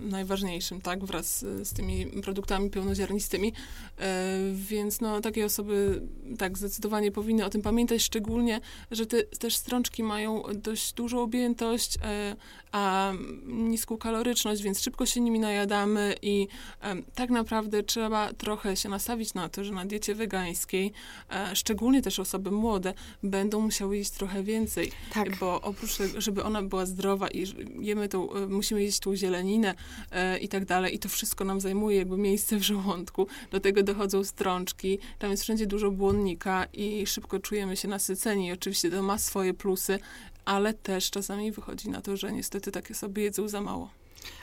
najważniejszym, 0.00 0.80
tak, 0.80 1.04
wraz 1.04 1.38
z, 1.38 1.72
tymi 1.72 2.06
produktami 2.06 2.70
pełnoziarnistymi. 2.70 3.52
E, 3.98 4.38
więc 4.54 5.00
no, 5.00 5.20
takie 5.20 5.44
osoby 5.44 6.02
tak 6.38 6.58
zdecydowanie 6.58 7.12
powinny 7.12 7.44
o 7.44 7.50
tym 7.50 7.62
pamiętać, 7.62 8.02
szczególnie, 8.02 8.60
że 8.90 9.06
te 9.06 9.22
też 9.22 9.56
strączki 9.56 10.02
mają 10.02 10.42
dość 10.54 10.92
dużą 10.92 11.20
objętość, 11.22 11.98
e, 12.04 12.36
a 12.72 13.12
niską 13.46 13.96
kaloryczność, 13.98 14.62
więc 14.62 14.80
szybko 14.80 15.06
się 15.06 15.20
nimi 15.20 15.38
najadamy 15.40 16.14
i 16.22 16.48
em, 16.80 17.02
tak 17.14 17.30
naprawdę 17.30 17.82
trzeba 17.82 18.32
trochę 18.32 18.76
się 18.76 18.88
nastawić 18.88 19.34
na 19.34 19.48
to, 19.48 19.64
że 19.64 19.72
na 19.72 19.84
diecie 19.84 20.14
wegańskiej, 20.14 20.92
e, 21.30 21.49
szczególnie 21.54 22.02
też 22.02 22.18
osoby 22.18 22.50
młode, 22.50 22.94
będą 23.22 23.60
musiały 23.60 23.96
jeść 23.96 24.10
trochę 24.10 24.42
więcej. 24.42 24.92
Tak. 25.12 25.36
Bo 25.36 25.60
oprócz 25.60 25.96
tego, 25.96 26.20
żeby 26.20 26.44
ona 26.44 26.62
była 26.62 26.86
zdrowa 26.86 27.28
i 27.28 27.46
jemy 27.80 28.08
tą, 28.08 28.32
e, 28.32 28.46
musimy 28.46 28.82
jeść 28.82 28.98
tą 29.00 29.16
zieleninę 29.16 29.74
e, 30.10 30.38
i 30.38 30.48
tak 30.48 30.64
dalej 30.64 30.94
i 30.94 30.98
to 30.98 31.08
wszystko 31.08 31.44
nam 31.44 31.60
zajmuje 31.60 31.96
jakby 31.96 32.16
miejsce 32.16 32.56
w 32.56 32.62
żołądku. 32.62 33.26
Do 33.50 33.60
tego 33.60 33.82
dochodzą 33.82 34.24
strączki, 34.24 34.98
tam 35.18 35.30
jest 35.30 35.42
wszędzie 35.42 35.66
dużo 35.66 35.90
błonnika 35.90 36.66
i 36.72 37.06
szybko 37.06 37.38
czujemy 37.38 37.76
się 37.76 37.88
nasyceni. 37.88 38.52
Oczywiście 38.52 38.90
to 38.90 39.02
ma 39.02 39.18
swoje 39.18 39.54
plusy, 39.54 39.98
ale 40.44 40.74
też 40.74 41.10
czasami 41.10 41.52
wychodzi 41.52 41.90
na 41.90 42.00
to, 42.00 42.16
że 42.16 42.32
niestety 42.32 42.72
takie 42.72 42.94
sobie 42.94 43.22
jedzą 43.22 43.48
za 43.48 43.60
mało. 43.60 43.90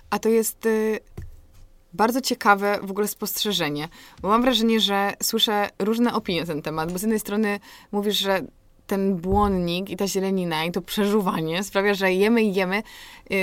A 0.09 0.19
to 0.19 0.29
jest 0.29 0.65
y, 0.65 0.99
bardzo 1.97 2.21
ciekawe 2.21 2.79
w 2.83 2.91
ogóle 2.91 3.07
spostrzeżenie, 3.07 3.87
bo 4.21 4.27
mam 4.27 4.41
wrażenie, 4.41 4.79
że 4.79 5.13
słyszę 5.23 5.69
różne 5.79 6.13
opinie 6.13 6.41
na 6.41 6.47
ten 6.47 6.61
temat, 6.61 6.91
bo 6.91 6.97
z 6.97 7.01
jednej 7.01 7.19
strony 7.19 7.59
mówisz, 7.91 8.17
że 8.17 8.41
ten 8.87 9.15
błonnik 9.15 9.89
i 9.89 9.97
ta 9.97 10.07
zielenina 10.07 10.65
i 10.65 10.71
to 10.71 10.81
przeżuwanie 10.81 11.63
sprawia, 11.63 11.93
że 11.93 12.13
jemy 12.13 12.43
i 12.43 12.53
jemy, 12.53 12.83
yy, 13.29 13.37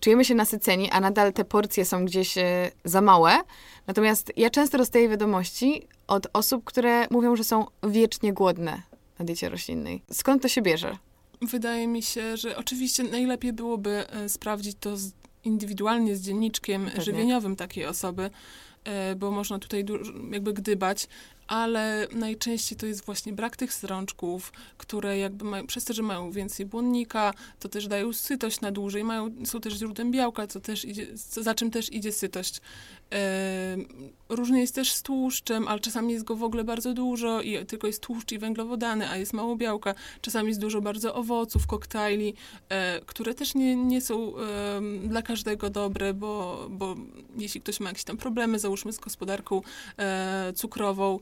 czujemy 0.00 0.24
się 0.24 0.34
nasyceni, 0.34 0.90
a 0.90 1.00
nadal 1.00 1.32
te 1.32 1.44
porcje 1.44 1.84
są 1.84 2.04
gdzieś 2.04 2.36
yy, 2.36 2.42
za 2.84 3.00
małe. 3.00 3.38
Natomiast 3.86 4.32
ja 4.36 4.50
często 4.50 4.78
dostaję 4.78 5.08
wiadomości 5.08 5.86
od 6.06 6.26
osób, 6.32 6.64
które 6.64 7.06
mówią, 7.10 7.36
że 7.36 7.44
są 7.44 7.66
wiecznie 7.82 8.32
głodne 8.32 8.82
na 9.18 9.24
diecie 9.24 9.48
roślinnej. 9.48 10.02
Skąd 10.12 10.42
to 10.42 10.48
się 10.48 10.62
bierze? 10.62 10.98
Wydaje 11.42 11.86
mi 11.86 12.02
się, 12.02 12.36
że 12.36 12.56
oczywiście 12.56 13.02
najlepiej 13.02 13.52
byłoby 13.52 14.04
e, 14.08 14.28
sprawdzić 14.28 14.76
to 14.80 14.96
z, 14.96 15.12
indywidualnie 15.46 16.16
z 16.16 16.22
dzienniczkiem 16.22 16.84
Pewnie. 16.84 17.02
żywieniowym 17.04 17.56
takiej 17.56 17.86
osoby, 17.86 18.30
e, 18.84 19.16
bo 19.16 19.30
można 19.30 19.58
tutaj 19.58 19.84
jakby 20.32 20.52
gdybać, 20.52 21.08
ale 21.46 22.08
najczęściej 22.12 22.78
to 22.78 22.86
jest 22.86 23.04
właśnie 23.04 23.32
brak 23.32 23.56
tych 23.56 23.72
strączków, 23.72 24.52
które 24.76 25.18
jakby 25.18 25.44
mają, 25.44 25.66
przez 25.66 25.84
to, 25.84 25.94
że 25.94 26.02
mają 26.02 26.30
więcej 26.30 26.66
błonnika, 26.66 27.34
to 27.60 27.68
też 27.68 27.88
dają 27.88 28.12
sytość 28.12 28.60
na 28.60 28.70
dłużej, 28.70 29.04
mają, 29.04 29.30
są 29.44 29.60
też 29.60 29.74
źródłem 29.74 30.10
białka, 30.10 30.46
co 30.46 30.60
też 30.60 30.84
idzie, 30.84 31.06
za 31.14 31.54
czym 31.54 31.70
też 31.70 31.92
idzie 31.92 32.12
sytość. 32.12 32.60
Różnie 34.28 34.60
jest 34.60 34.74
też 34.74 34.92
z 34.92 35.02
tłuszczem, 35.02 35.68
ale 35.68 35.80
czasami 35.80 36.12
jest 36.12 36.24
go 36.24 36.36
w 36.36 36.42
ogóle 36.42 36.64
bardzo 36.64 36.94
dużo 36.94 37.42
i 37.42 37.66
tylko 37.66 37.86
jest 37.86 38.02
tłuszcz 38.02 38.32
i 38.32 38.38
węglowodany, 38.38 39.08
a 39.08 39.16
jest 39.16 39.32
mało 39.32 39.56
białka. 39.56 39.94
Czasami 40.20 40.48
jest 40.48 40.60
dużo 40.60 40.80
bardzo 40.80 41.14
owoców, 41.14 41.66
koktajli, 41.66 42.34
e, 42.68 43.00
które 43.00 43.34
też 43.34 43.54
nie, 43.54 43.76
nie 43.76 44.00
są 44.00 44.32
dla 45.02 45.22
każdego 45.22 45.70
dobre, 45.70 46.14
bo, 46.14 46.66
bo 46.70 46.94
jeśli 47.36 47.60
ktoś 47.60 47.80
ma 47.80 47.88
jakieś 47.88 48.04
tam 48.04 48.16
problemy, 48.16 48.58
załóżmy 48.58 48.92
z 48.92 48.98
gospodarką 48.98 49.62
e, 49.98 50.52
cukrową, 50.54 51.20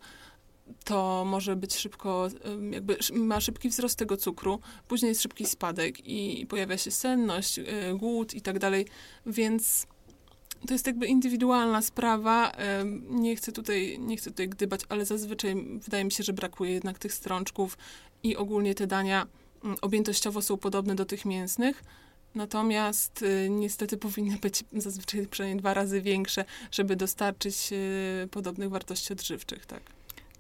to 0.85 1.25
może 1.27 1.57
być 1.57 1.77
szybko, 1.77 2.29
jakby 2.71 2.97
ma 3.13 3.41
szybki 3.41 3.69
wzrost 3.69 3.99
tego 3.99 4.17
cukru, 4.17 4.61
później 4.89 5.09
jest 5.09 5.23
szybki 5.23 5.47
spadek 5.47 6.07
i 6.07 6.47
pojawia 6.47 6.79
się 6.79 6.91
senność, 6.91 7.59
e, 7.59 7.65
głód 7.95 8.35
i 8.35 8.41
tak 8.41 8.59
dalej, 8.59 8.87
więc 9.27 9.87
to 10.67 10.73
jest 10.73 10.87
jakby 10.87 11.07
indywidualna 11.07 11.83
sprawa. 11.83 12.53
Nie 13.11 13.37
chcę 13.37 13.53
tutaj, 13.53 13.99
nie 13.99 14.17
chcę 14.17 14.31
tutaj 14.31 14.49
gdybać, 14.49 14.81
ale 14.89 15.05
zazwyczaj 15.05 15.55
wydaje 15.81 16.05
mi 16.05 16.13
się, 16.13 16.25
że 16.25 16.33
brakuje 16.33 16.73
jednak 16.73 16.99
tych 16.99 17.15
strączków 17.15 17.79
i 18.23 18.37
ogólnie 18.37 18.75
te 18.75 18.87
dania 18.87 19.27
mm, 19.65 19.77
objętościowo 19.81 20.43
są 20.43 20.57
podobne 20.57 20.95
do 20.95 21.05
tych 21.05 21.25
mięsnych. 21.25 21.83
Natomiast 22.35 23.23
y, 23.23 23.49
niestety 23.51 23.97
powinny 23.97 24.37
być 24.37 24.65
zazwyczaj 24.73 25.27
przynajmniej 25.27 25.61
dwa 25.61 25.75
razy 25.75 26.01
większe, 26.01 26.45
żeby 26.71 26.97
dostarczyć 26.97 27.73
y, 27.73 28.29
podobnych 28.31 28.71
wartości 28.71 29.13
odżywczych, 29.13 29.67
tak. 29.67 29.81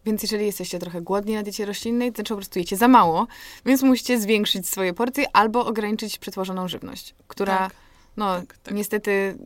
Więc 0.06 0.22
jeżeli 0.22 0.46
jesteście 0.46 0.78
trochę 0.78 1.02
głodni 1.02 1.34
na 1.34 1.42
diecie 1.42 1.66
roślinnej, 1.66 2.12
to 2.12 2.16
znaczy 2.16 2.28
po 2.28 2.36
prostu 2.36 2.58
jecie 2.58 2.76
za 2.76 2.88
mało, 2.88 3.26
więc 3.66 3.82
musicie 3.82 4.20
zwiększyć 4.20 4.68
swoje 4.68 4.94
porcje 4.94 5.36
albo 5.36 5.66
ograniczyć 5.66 6.18
przetworzoną 6.18 6.68
żywność, 6.68 7.14
która 7.28 7.58
tak, 7.58 7.74
no 8.16 8.40
tak, 8.40 8.58
tak. 8.58 8.74
niestety 8.74 9.38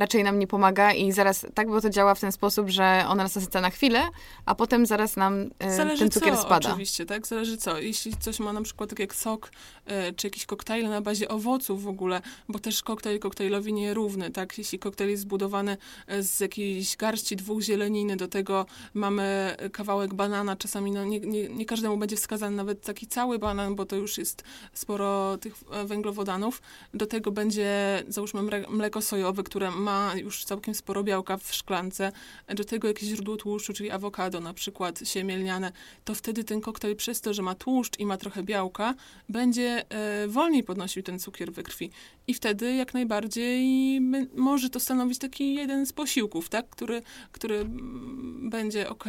raczej 0.00 0.24
nam 0.24 0.38
nie 0.38 0.46
pomaga 0.46 0.92
i 0.92 1.12
zaraz 1.12 1.46
tak, 1.54 1.68
bo 1.68 1.80
to 1.80 1.90
działa 1.90 2.14
w 2.14 2.20
ten 2.20 2.32
sposób, 2.32 2.68
że 2.68 3.04
ona 3.08 3.22
nas 3.22 3.34
nasyca 3.34 3.60
na 3.60 3.70
chwilę, 3.70 4.02
a 4.46 4.54
potem 4.54 4.86
zaraz 4.86 5.16
nam 5.16 5.50
e, 5.58 5.96
ten 5.98 6.10
cukier 6.10 6.36
co, 6.36 6.42
spada. 6.42 6.68
oczywiście, 6.68 7.06
tak? 7.06 7.26
Zależy 7.26 7.56
co. 7.56 7.78
Jeśli 7.78 8.16
coś 8.16 8.40
ma 8.40 8.52
na 8.52 8.62
przykład 8.62 8.90
tak 8.90 8.98
jak 8.98 9.14
sok, 9.14 9.50
e, 9.86 10.12
czy 10.12 10.26
jakiś 10.26 10.46
koktajl 10.46 10.88
na 10.88 11.00
bazie 11.00 11.28
owoców 11.28 11.82
w 11.82 11.88
ogóle, 11.88 12.22
bo 12.48 12.58
też 12.58 12.82
koktajl 12.82 13.18
koktajlowi 13.18 13.72
nierówny, 13.72 14.30
tak? 14.30 14.58
Jeśli 14.58 14.78
koktajl 14.78 15.10
jest 15.10 15.22
zbudowany 15.22 15.76
e, 16.06 16.22
z 16.22 16.40
jakiejś 16.40 16.96
garści 16.96 17.36
dwóch 17.36 17.62
zieleniny, 17.62 18.16
do 18.16 18.28
tego 18.28 18.66
mamy 18.94 19.56
kawałek 19.72 20.14
banana, 20.14 20.56
czasami 20.56 20.90
no, 20.90 21.04
nie, 21.04 21.20
nie, 21.20 21.48
nie 21.48 21.66
każdemu 21.66 21.96
będzie 21.96 22.16
wskazany 22.16 22.56
nawet 22.56 22.82
taki 22.82 23.06
cały 23.06 23.38
banan, 23.38 23.74
bo 23.74 23.86
to 23.86 23.96
już 23.96 24.18
jest 24.18 24.44
sporo 24.72 25.38
tych 25.38 25.54
e, 25.72 25.84
węglowodanów. 25.84 26.62
Do 26.94 27.06
tego 27.06 27.30
będzie, 27.32 28.02
załóżmy, 28.08 28.42
mleko 28.68 29.02
sojowe, 29.02 29.42
które 29.42 29.70
ma 29.70 29.89
już 30.16 30.44
całkiem 30.44 30.74
sporo 30.74 31.04
białka 31.04 31.36
w 31.36 31.54
szklance, 31.54 32.12
do 32.48 32.64
tego 32.64 32.88
jakieś 32.88 33.08
źródło 33.08 33.36
tłuszczu, 33.36 33.72
czyli 33.72 33.90
awokado 33.90 34.40
na 34.40 34.54
przykład, 34.54 35.00
siemię 35.04 35.36
lniane, 35.36 35.72
to 36.04 36.14
wtedy 36.14 36.44
ten 36.44 36.60
koktajl 36.60 36.96
przez 36.96 37.20
to, 37.20 37.34
że 37.34 37.42
ma 37.42 37.54
tłuszcz 37.54 37.98
i 37.98 38.06
ma 38.06 38.16
trochę 38.16 38.42
białka, 38.42 38.94
będzie 39.28 39.84
e, 39.90 40.28
wolniej 40.28 40.62
podnosił 40.62 41.02
ten 41.02 41.18
cukier 41.18 41.52
we 41.52 41.62
krwi. 41.62 41.90
I 42.26 42.34
wtedy 42.34 42.74
jak 42.74 42.94
najbardziej 42.94 44.00
może 44.36 44.70
to 44.70 44.80
stanowić 44.80 45.18
taki 45.18 45.54
jeden 45.54 45.86
z 45.86 45.92
posiłków, 45.92 46.48
tak, 46.48 46.70
który, 46.70 47.02
który 47.32 47.56
mm, 47.56 48.50
będzie 48.50 48.88
ok, 48.88 49.04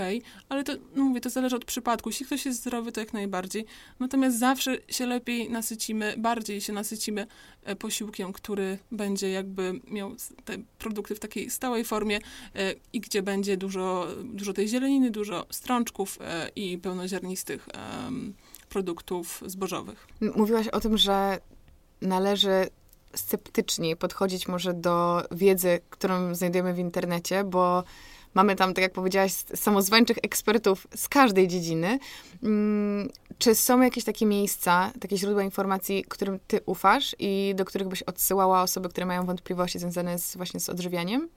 ale 0.49 0.63
to, 0.63 0.73
no 0.95 1.03
mówię, 1.03 1.21
to 1.21 1.29
zależy 1.29 1.55
od 1.55 1.65
przypadku. 1.65 2.09
Jeśli 2.09 2.25
ktoś 2.25 2.45
jest 2.45 2.59
zdrowy, 2.59 2.91
to 2.91 2.99
jak 2.99 3.13
najbardziej. 3.13 3.65
Natomiast 3.99 4.39
zawsze 4.39 4.77
się 4.87 5.05
lepiej 5.05 5.49
nasycimy, 5.49 6.15
bardziej 6.17 6.61
się 6.61 6.73
nasycimy 6.73 7.27
e, 7.63 7.75
posiłkiem, 7.75 8.33
który 8.33 8.77
będzie 8.91 9.29
jakby 9.29 9.81
miał 9.87 10.15
te 10.45 10.57
produkty 10.79 11.15
w 11.15 11.19
takiej 11.19 11.49
stałej 11.49 11.85
formie 11.85 12.19
e, 12.55 12.73
i 12.93 12.99
gdzie 12.99 13.21
będzie 13.21 13.57
dużo, 13.57 14.07
dużo 14.23 14.53
tej 14.53 14.67
zieleniny, 14.67 15.11
dużo 15.11 15.45
strączków 15.49 16.17
e, 16.21 16.49
i 16.55 16.77
pełnoziarnistych 16.77 17.69
produktów 18.69 19.43
zbożowych. 19.45 20.07
Mówiłaś 20.35 20.67
o 20.67 20.79
tym, 20.79 20.97
że 20.97 21.39
należy 22.01 22.69
sceptycznie 23.15 23.95
podchodzić 23.95 24.47
może 24.47 24.73
do 24.73 25.23
wiedzy, 25.31 25.79
którą 25.89 26.35
znajdujemy 26.35 26.73
w 26.73 26.79
internecie, 26.79 27.43
bo 27.43 27.83
mamy 28.33 28.55
tam, 28.55 28.73
tak 28.73 28.81
jak 28.81 28.93
powiedziałaś, 28.93 29.33
samozwańczych 29.55 30.17
ekspertów 30.23 30.87
z 30.95 31.09
każdej 31.09 31.47
dziedziny. 31.47 31.99
Mm, 32.43 33.09
Czy 33.37 33.55
są 33.55 33.81
jakieś 33.81 34.03
takie 34.03 34.25
miejsca, 34.25 34.91
takie 34.99 35.17
źródła 35.17 35.43
informacji, 35.43 36.05
którym 36.09 36.39
ty 36.47 36.59
ufasz 36.65 37.15
i 37.19 37.53
do 37.55 37.65
których 37.65 37.87
byś 37.87 38.03
odsyłała 38.03 38.61
osoby, 38.61 38.89
które 38.89 39.05
mają 39.05 39.25
wątpliwości 39.25 39.79
związane 39.79 40.19
z, 40.19 40.35
właśnie 40.35 40.59
z 40.59 40.69
odżywianiem? 40.69 41.29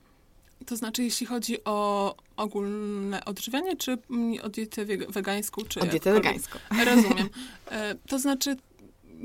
To 0.67 0.77
znaczy, 0.77 1.03
jeśli 1.03 1.27
chodzi 1.27 1.65
o 1.65 2.15
ogólne 2.37 3.25
odżywianie, 3.25 3.77
czy 3.77 3.99
o 4.43 4.49
dietę 4.49 4.85
wegańską, 5.09 5.63
czy 5.69 5.81
O 5.81 5.87
dietę 5.87 6.13
wegańską. 6.13 6.59
Rozumiem. 6.85 7.29
E, 7.71 7.95
to 7.95 8.19
znaczy, 8.19 8.57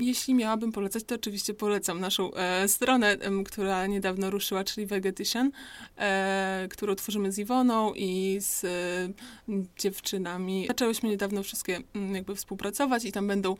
jeśli 0.00 0.34
miałabym 0.34 0.72
polecać, 0.72 1.04
to 1.04 1.14
oczywiście 1.14 1.54
polecam 1.54 2.00
naszą 2.00 2.34
e, 2.34 2.68
stronę, 2.68 3.08
em, 3.08 3.44
która 3.44 3.86
niedawno 3.86 4.30
ruszyła, 4.30 4.64
czyli 4.64 4.86
Vegetician, 4.86 5.50
e, 5.96 6.68
którą 6.70 6.94
tworzymy 6.94 7.32
z 7.32 7.38
Iwoną 7.38 7.94
i 7.94 8.38
z 8.40 8.64
e, 8.64 8.68
dziewczynami. 9.78 10.64
Zaczęłyśmy 10.68 11.08
niedawno 11.08 11.42
wszystkie 11.42 11.80
mm, 11.94 12.14
jakby 12.14 12.34
współpracować 12.34 13.04
i 13.04 13.12
tam 13.12 13.26
będą 13.26 13.56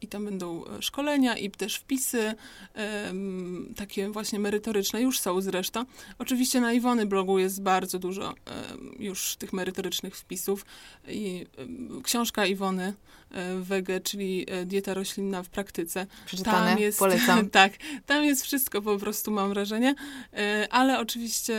i 0.00 0.08
tam 0.08 0.24
będą 0.24 0.64
e, 0.64 0.82
szkolenia 0.82 1.36
i 1.36 1.50
też 1.50 1.76
wpisy 1.76 2.34
em, 2.74 3.72
takie 3.76 4.10
właśnie 4.10 4.38
merytoryczne, 4.38 5.02
już 5.02 5.20
są 5.20 5.40
zresztą. 5.40 5.84
Oczywiście 6.18 6.60
na 6.60 6.72
Iwony 6.72 7.06
blogu 7.06 7.38
jest 7.38 7.62
bardzo 7.62 7.98
dużo 7.98 8.28
em, 8.30 8.94
już 8.98 9.36
tych 9.36 9.52
merytorycznych 9.52 10.16
wpisów 10.16 10.64
i 11.08 11.46
em, 11.56 12.02
książka 12.02 12.46
Iwony 12.46 12.84
e, 12.84 13.25
Wege, 13.60 14.00
czyli 14.00 14.46
e, 14.48 14.66
dieta 14.66 14.94
roślinna 14.94 15.42
w 15.42 15.48
praktyce. 15.48 16.06
Przeczytane, 16.26 16.70
Tam 16.70 16.78
jest, 16.78 16.98
polecam. 16.98 17.50
tak, 17.60 17.72
tam 18.06 18.24
jest 18.24 18.42
wszystko 18.42 18.82
po 18.82 18.98
prostu, 18.98 19.30
mam 19.30 19.48
wrażenie, 19.48 19.94
E, 20.36 20.68
ale 20.70 20.98
oczywiście 20.98 21.56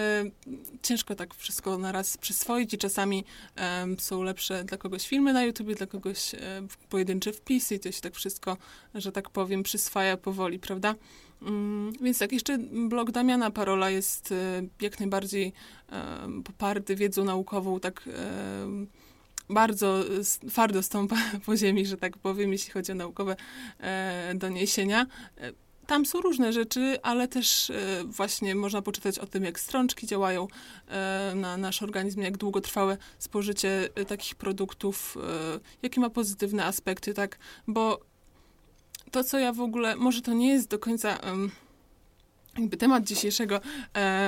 ciężko 0.81 1.15
tak 1.15 1.33
wszystko 1.33 1.77
na 1.77 1.91
raz 1.91 2.17
przyswoić 2.17 2.73
i 2.73 2.77
czasami 2.77 3.23
są 3.97 4.23
lepsze 4.23 4.63
dla 4.63 4.77
kogoś 4.77 5.07
filmy 5.07 5.33
na 5.33 5.43
YouTube, 5.43 5.73
dla 5.73 5.87
kogoś 5.87 6.33
e, 6.35 6.39
pojedyncze 6.89 7.33
wpisy 7.33 7.75
i 7.75 7.79
to 7.79 7.91
się 7.91 8.01
tak 8.01 8.15
wszystko, 8.15 8.57
że 8.95 9.11
tak 9.11 9.29
powiem, 9.29 9.63
przyswaja 9.63 10.17
powoli, 10.17 10.59
prawda? 10.59 10.95
Mm, 11.41 11.93
Więc 12.01 12.19
tak, 12.19 12.31
jeszcze 12.31 12.57
blog 12.89 13.11
Damiana 13.11 13.51
Parola 13.51 13.89
jest 13.89 14.31
e, 14.31 14.63
jak 14.81 14.99
najbardziej 14.99 15.53
poparty 16.43 16.95
wiedzą 16.95 17.23
naukową, 17.25 17.79
tak 17.79 18.09
bardzo 19.49 20.07
s- 20.19 20.39
twardo 20.49 20.83
stąpa 20.83 21.15
po 21.45 21.57
ziemi, 21.57 21.85
że 21.85 21.97
tak 21.97 22.17
powiem, 22.17 22.51
jeśli 22.51 22.71
chodzi 22.71 22.91
o 22.91 22.95
naukowe 22.95 23.35
e, 23.79 24.33
doniesienia. 24.35 25.05
E, 25.37 25.51
Tam 25.87 26.05
są 26.05 26.21
różne 26.21 26.53
rzeczy, 26.53 26.97
ale 27.03 27.27
też 27.27 27.69
e, 27.69 28.03
właśnie 28.05 28.55
można 28.55 28.81
poczytać 28.81 29.19
o 29.19 29.25
tym, 29.27 29.43
jak 29.43 29.59
strączki 29.59 30.07
działają 30.07 30.47
e, 30.87 31.33
na 31.35 31.57
nasz 31.57 31.83
organizm, 31.83 32.21
jak 32.21 32.37
długotrwałe 32.37 32.97
spożycie 33.19 33.89
e, 33.95 34.05
takich 34.05 34.35
produktów, 34.35 35.17
e, 35.55 35.59
jakie 35.81 36.01
ma 36.01 36.09
pozytywne 36.09 36.65
aspekty, 36.65 37.13
tak? 37.13 37.37
Bo 37.67 37.99
to, 39.11 39.23
co 39.23 39.39
ja 39.39 39.53
w 39.53 39.61
ogóle, 39.61 39.95
może 39.95 40.21
to 40.21 40.33
nie 40.33 40.49
jest 40.49 40.67
do 40.69 40.79
końca 40.79 41.17
jakby 42.57 42.77
temat 42.77 43.03
dzisiejszego, 43.03 43.61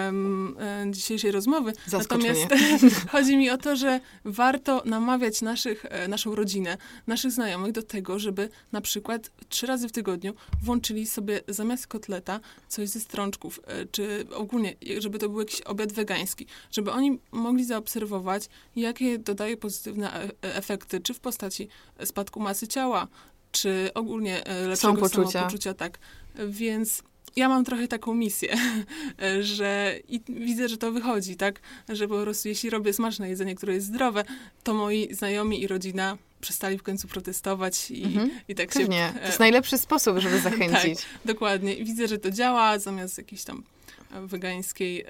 um, 0.05 0.55
dzisiejszej 0.91 1.31
rozmowy. 1.31 1.73
Natomiast 1.91 2.41
chodzi 3.11 3.37
mi 3.37 3.49
o 3.49 3.57
to, 3.57 3.75
że 3.75 3.99
warto 4.25 4.81
namawiać 4.85 5.41
naszych, 5.41 5.85
e, 5.85 6.07
naszą 6.07 6.35
rodzinę, 6.35 6.77
naszych 7.07 7.31
znajomych 7.31 7.71
do 7.71 7.83
tego, 7.83 8.19
żeby 8.19 8.49
na 8.71 8.81
przykład 8.81 9.31
trzy 9.49 9.67
razy 9.67 9.89
w 9.89 9.91
tygodniu 9.91 10.33
włączyli 10.63 11.07
sobie 11.07 11.41
zamiast 11.47 11.87
kotleta 11.87 12.39
coś 12.67 12.89
ze 12.89 12.99
strączków, 12.99 13.59
e, 13.67 13.85
czy 13.85 14.25
ogólnie, 14.35 14.75
żeby 14.99 15.19
to 15.19 15.29
był 15.29 15.39
jakiś 15.39 15.61
obiad 15.61 15.93
wegański, 15.93 16.45
żeby 16.71 16.91
oni 16.91 17.19
mogli 17.31 17.65
zaobserwować, 17.65 18.49
jakie 18.75 19.19
dodaje 19.19 19.57
pozytywne 19.57 20.29
efekty, 20.41 20.99
czy 20.99 21.13
w 21.13 21.19
postaci 21.19 21.67
spadku 22.05 22.39
masy 22.39 22.67
ciała, 22.67 23.07
czy 23.51 23.89
ogólnie 23.93 24.35
lepszego 24.37 24.75
Samopoczucia. 24.75 25.31
samopoczucia, 25.31 25.73
tak. 25.73 25.99
Więc 26.47 27.03
ja 27.39 27.49
mam 27.49 27.65
trochę 27.65 27.87
taką 27.87 28.13
misję, 28.13 28.57
że 29.41 29.99
i 30.07 30.21
widzę, 30.29 30.69
że 30.69 30.77
to 30.77 30.91
wychodzi, 30.91 31.35
tak? 31.35 31.59
Że 31.89 32.07
po 32.07 32.21
prostu 32.21 32.47
jeśli 32.47 32.69
robię 32.69 32.93
smaczne 32.93 33.29
jedzenie, 33.29 33.55
które 33.55 33.73
jest 33.73 33.87
zdrowe, 33.87 34.23
to 34.63 34.73
moi 34.73 35.13
znajomi 35.13 35.61
i 35.61 35.67
rodzina 35.67 36.17
przestali 36.41 36.77
w 36.77 36.83
końcu 36.83 37.07
protestować 37.07 37.91
i, 37.91 38.03
mhm. 38.03 38.31
i 38.47 38.55
tak 38.55 38.69
Pewnie. 38.69 39.11
się... 39.13 39.19
To 39.19 39.25
jest 39.25 39.39
najlepszy 39.39 39.77
sposób, 39.77 40.17
żeby 40.17 40.35
tak, 40.41 40.43
zachęcić. 40.43 40.99
tak, 40.99 41.19
dokładnie. 41.25 41.73
I 41.73 41.85
widzę, 41.85 42.07
że 42.07 42.17
to 42.17 42.31
działa 42.31 42.79
zamiast 42.79 43.17
jakiejś 43.17 43.43
tam 43.43 43.63
wegańskiej 44.11 45.05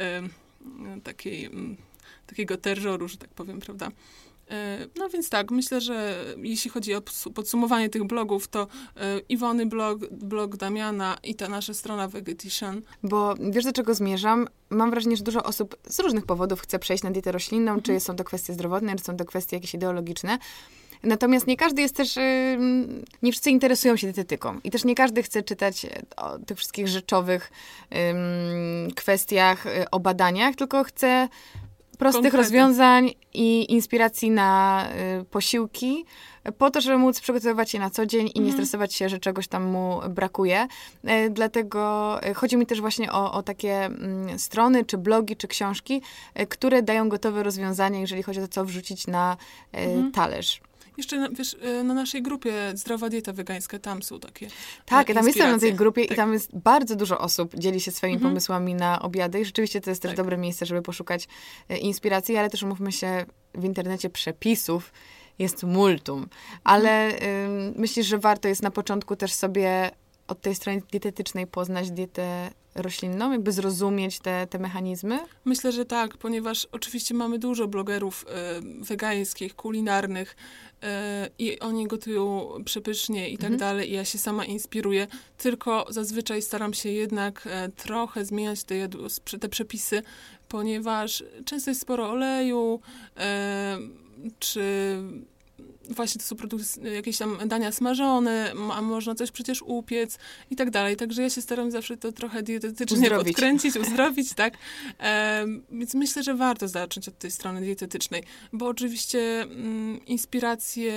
takiej, 1.04 1.50
takiego 2.28 2.58
terroru, 2.58 3.08
że 3.08 3.18
tak 3.18 3.30
powiem, 3.30 3.60
prawda? 3.60 3.92
E, 4.50 4.88
no 4.96 5.10
więc 5.10 5.30
tak, 5.30 5.52
myślę, 5.52 5.82
że 5.82 6.26
jeśli 6.38 6.72
chodzi 6.72 6.96
o 6.96 7.02
podsumowanie 7.34 7.90
tych 7.90 8.04
blogów, 8.04 8.48
to 8.48 8.68
e, 8.98 9.20
Iwony 9.30 9.66
blog, 9.66 10.00
blog 10.12 10.58
Damiana 10.58 11.18
i 11.24 11.36
ta 11.36 11.50
nasza 11.50 11.74
strona 11.74 12.08
Vegetician. 12.08 12.82
Bo 13.04 13.36
wiesz, 13.52 13.66
do 13.66 13.72
czego 13.74 13.94
zmierzam? 13.94 14.48
Mam 14.70 14.90
wrażenie, 14.90 15.18
że 15.18 15.24
dużo 15.24 15.44
osób 15.44 15.76
z 15.88 16.00
różnych 16.00 16.26
powodów 16.26 16.62
chce 16.62 16.80
przejść 16.80 17.04
na 17.04 17.12
dietę 17.12 17.32
roślinną, 17.32 17.72
mhm. 17.72 17.82
czy 17.82 18.00
są 18.00 18.16
to 18.16 18.24
kwestie 18.24 18.54
zdrowotne, 18.54 18.96
czy 18.96 19.04
są 19.04 19.18
to 19.18 19.26
kwestie 19.26 19.56
jakieś 19.56 19.74
ideologiczne. 19.74 20.38
Natomiast 21.04 21.48
nie 21.48 21.58
każdy 21.58 21.82
jest 21.82 21.96
też, 21.96 22.16
nie 23.22 23.32
wszyscy 23.32 23.50
interesują 23.50 23.96
się 23.96 24.08
dietetyką 24.08 24.60
i 24.64 24.72
też 24.72 24.86
nie 24.86 24.96
każdy 24.96 25.24
chce 25.24 25.44
czytać 25.44 25.86
o 26.18 26.40
tych 26.40 26.58
wszystkich 26.58 26.88
rzeczowych 26.88 27.52
kwestiach, 28.96 29.66
y, 29.66 29.90
o 29.92 30.00
badaniach, 30.00 30.56
tylko 30.56 30.84
chce 30.84 31.30
prostych 32.00 32.34
rozwiązań 32.34 33.12
i 33.34 33.74
inspiracji 33.74 34.32
na 34.32 34.86
y, 35.22 35.26
posiłki, 35.26 36.06
po 36.58 36.72
to, 36.72 36.82
żeby 36.82 36.98
móc 36.98 37.22
przygotowywać 37.22 37.74
je 37.74 37.80
na 37.80 37.90
co 37.90 38.06
dzień 38.06 38.28
i 38.36 38.40
nie 38.40 38.46
mhm. 38.46 38.54
stresować 38.54 38.94
się, 38.94 39.10
że 39.10 39.20
czegoś 39.20 39.48
tam 39.48 39.64
mu 39.64 40.00
brakuje. 40.10 40.68
Y, 41.04 41.30
dlatego 41.30 42.20
y, 42.30 42.34
chodzi 42.34 42.58
mi 42.58 42.66
też 42.66 42.82
właśnie 42.82 43.12
o, 43.12 43.34
o 43.34 43.44
takie 43.44 43.86
mm, 43.86 44.40
strony, 44.40 44.86
czy 44.86 44.98
blogi, 44.98 45.36
czy 45.36 45.48
książki, 45.48 46.02
y, 46.40 46.48
które 46.48 46.84
dają 46.84 47.10
gotowe 47.10 47.44
rozwiązania, 47.44 48.00
jeżeli 48.00 48.24
chodzi 48.24 48.40
o 48.40 48.42
to, 48.42 48.48
co 48.48 48.66
wrzucić 48.66 49.08
na 49.08 49.38
mhm. 49.74 50.12
talerz. 50.12 50.62
Jeszcze 51.00 51.18
na, 51.20 51.30
wiesz, 51.30 51.56
e, 51.62 51.84
na 51.84 51.94
naszej 51.94 52.22
grupie 52.22 52.54
Zdrowa 52.74 53.10
Dieta 53.10 53.34
Wegańska, 53.34 53.80
tam 53.80 54.04
są 54.04 54.20
takie 54.20 54.48
Tak, 54.86 55.10
ja 55.10 55.16
tam 55.16 55.28
jestem 55.28 55.52
na 55.52 55.60
tej 55.60 55.74
grupie 55.74 56.02
tak. 56.02 56.12
i 56.12 56.16
tam 56.16 56.34
jest 56.34 56.58
bardzo 56.58 56.96
dużo 56.96 57.20
osób, 57.20 57.56
dzieli 57.56 57.82
się 57.82 57.92
swoimi 57.92 58.16
mhm. 58.16 58.32
pomysłami 58.32 58.76
na 58.76 59.02
obiady 59.02 59.40
i 59.40 59.46
rzeczywiście 59.46 59.82
to 59.82 59.90
jest 59.90 60.02
też 60.02 60.10
tak. 60.10 60.18
dobre 60.18 60.38
miejsce, 60.38 60.66
żeby 60.66 60.82
poszukać 60.82 61.28
e, 61.70 61.78
inspiracji, 61.78 62.38
ale 62.38 62.50
też 62.50 62.64
umówmy 62.64 62.92
się, 62.92 63.26
w 63.56 63.66
internecie 63.66 64.10
przepisów 64.10 64.94
jest 65.40 65.64
multum. 65.64 66.28
Ale 66.64 67.06
mhm. 67.06 67.76
y, 67.76 67.80
myślisz, 67.80 68.08
że 68.08 68.18
warto 68.18 68.48
jest 68.48 68.62
na 68.62 68.72
początku 68.72 69.16
też 69.16 69.34
sobie 69.34 69.92
od 70.28 70.42
tej 70.42 70.56
strony 70.56 70.82
dietetycznej 70.92 71.48
poznać 71.48 71.92
dietę 71.92 72.50
roślinną, 72.76 73.32
jakby 73.32 73.52
zrozumieć 73.52 74.20
te, 74.20 74.48
te 74.48 74.60
mechanizmy? 74.60 75.20
Myślę, 75.46 75.72
że 75.72 75.86
tak, 75.86 76.18
ponieważ 76.18 76.68
oczywiście 76.72 77.14
mamy 77.14 77.40
dużo 77.40 77.68
blogerów 77.68 78.26
y, 78.82 78.86
wegańskich, 78.86 79.56
kulinarnych 79.56 80.36
y, 80.36 80.88
i 81.40 81.60
oni 81.60 81.88
gotują 81.88 82.50
przepysznie 82.66 83.30
i 83.30 83.38
tak 83.38 83.52
mhm. 83.52 83.60
dalej 83.60 83.90
i 83.90 83.94
ja 83.94 84.06
się 84.06 84.18
sama 84.18 84.46
inspiruję, 84.46 85.08
tylko 85.38 85.86
zazwyczaj 85.90 86.42
staram 86.42 86.74
się 86.74 86.90
jednak 86.90 87.48
y, 87.68 87.72
trochę 87.72 88.26
zmieniać 88.26 88.64
te, 88.64 88.90
te 89.40 89.50
przepisy, 89.50 90.02
ponieważ 90.48 91.24
często 91.46 91.72
jest 91.72 91.82
sporo 91.82 92.10
oleju, 92.10 92.80
czy 94.40 94.96
właśnie 95.90 96.22
to 96.22 96.28
są 96.28 96.36
produkty, 96.36 96.90
jakieś 96.90 97.18
tam 97.18 97.38
dania 97.46 97.72
smażone, 97.72 98.54
a 98.74 98.82
można 98.82 99.16
coś 99.16 99.32
przecież 99.32 99.62
upiec 99.62 100.18
i 100.52 100.56
tak 100.56 100.70
dalej. 100.70 100.96
Także 100.96 101.22
ja 101.22 101.30
się 101.30 101.42
staram 101.42 101.72
zawsze 101.72 101.98
to 101.98 102.12
trochę 102.12 102.44
dietetycznie 102.44 102.98
uzdrowić. 102.98 103.28
podkręcić, 103.28 103.76
uzdrowić, 103.88 104.34
tak. 104.34 104.54
E, 105.00 105.46
więc 105.72 105.94
myślę, 105.94 106.24
że 106.24 106.36
warto 106.36 106.68
zacząć 106.68 107.08
od 107.08 107.18
tej 107.18 107.32
strony 107.32 107.62
dietetycznej, 107.62 108.24
bo 108.54 108.68
oczywiście 108.68 109.42
mm, 109.42 110.06
inspiracje 110.06 110.94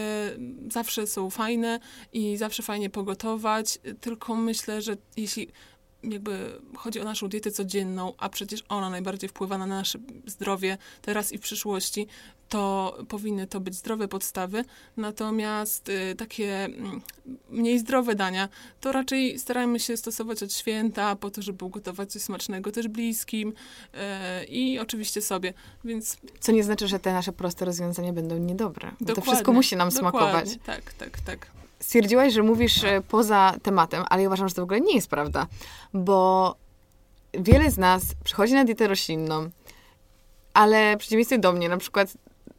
zawsze 0.71 1.07
są 1.07 1.31
fajne 1.31 1.81
i 2.13 2.37
zawsze 2.37 2.63
fajnie 2.63 2.91
pogotować, 2.91 3.79
tylko 4.01 4.37
myślę, 4.37 4.83
że 4.83 4.97
jeśli 5.17 5.49
jakby 6.03 6.61
chodzi 6.77 7.01
o 7.01 7.05
naszą 7.05 7.29
dietę 7.29 7.51
codzienną, 7.51 8.13
a 8.19 8.29
przecież 8.29 8.63
ona 8.69 8.91
najbardziej 8.91 9.29
wpływa 9.29 9.59
na 9.59 9.67
nasze 9.67 9.99
zdrowie 10.27 10.79
teraz 11.03 11.33
i 11.33 11.39
w 11.39 11.41
przyszłości, 11.41 12.07
to 12.53 12.97
powinny 13.09 13.47
to 13.47 13.61
być 13.61 13.75
zdrowe 13.75 14.09
podstawy. 14.09 14.65
Natomiast 14.97 15.89
y, 15.89 16.15
takie 16.19 16.67
y, 16.67 16.71
mniej 17.51 17.79
zdrowe 17.79 18.15
dania, 18.15 18.49
to 18.81 18.93
raczej 18.93 19.39
starajmy 19.39 19.81
się 19.81 19.97
stosować 19.97 20.43
od 20.43 20.53
święta, 20.53 21.17
po 21.17 21.31
to, 21.31 21.43
żeby 21.43 21.65
ugotować 21.65 22.13
coś 22.13 22.23
smacznego 22.23 22.73
też 22.73 22.89
bliskim 22.89 23.49
y, 23.53 24.45
i 24.45 24.79
oczywiście 24.79 25.23
sobie. 25.23 25.53
Więc... 25.85 26.17
Co 26.41 26.53
nie 26.53 26.65
znaczy, 26.65 26.89
że 26.89 26.99
te 26.99 27.13
nasze 27.13 27.33
proste 27.33 27.65
rozwiązania 27.65 28.13
będą 28.13 28.39
niedobre. 28.39 28.91
To 29.15 29.21
wszystko 29.21 29.53
musi 29.53 29.77
nam 29.77 29.91
smakować. 29.91 30.59
Tak, 30.67 30.93
tak, 30.93 31.21
tak. 31.21 31.47
Stwierdziłaś, 31.81 32.33
że 32.33 32.43
mówisz 32.43 32.85
e, 32.85 33.03
poza 33.09 33.55
tematem, 33.63 34.05
ale 34.11 34.23
ja 34.23 34.29
uważam, 34.29 34.49
że 34.49 34.55
to 34.55 34.63
w 34.63 34.65
ogóle 34.65 34.81
nie 34.81 34.95
jest 34.95 35.09
prawda, 35.09 35.47
bo 35.95 36.57
wiele 37.35 37.71
z 37.71 37.79
nas 37.79 38.03
przychodzi 38.25 38.55
na 38.55 38.65
dietę 38.65 38.89
roślinną, 38.89 39.51
ale 40.55 40.97
w 40.97 40.99
przeciwieństwie 40.99 41.39
do 41.39 41.53
mnie, 41.53 41.69
na 41.69 41.77
przykład 41.77 42.15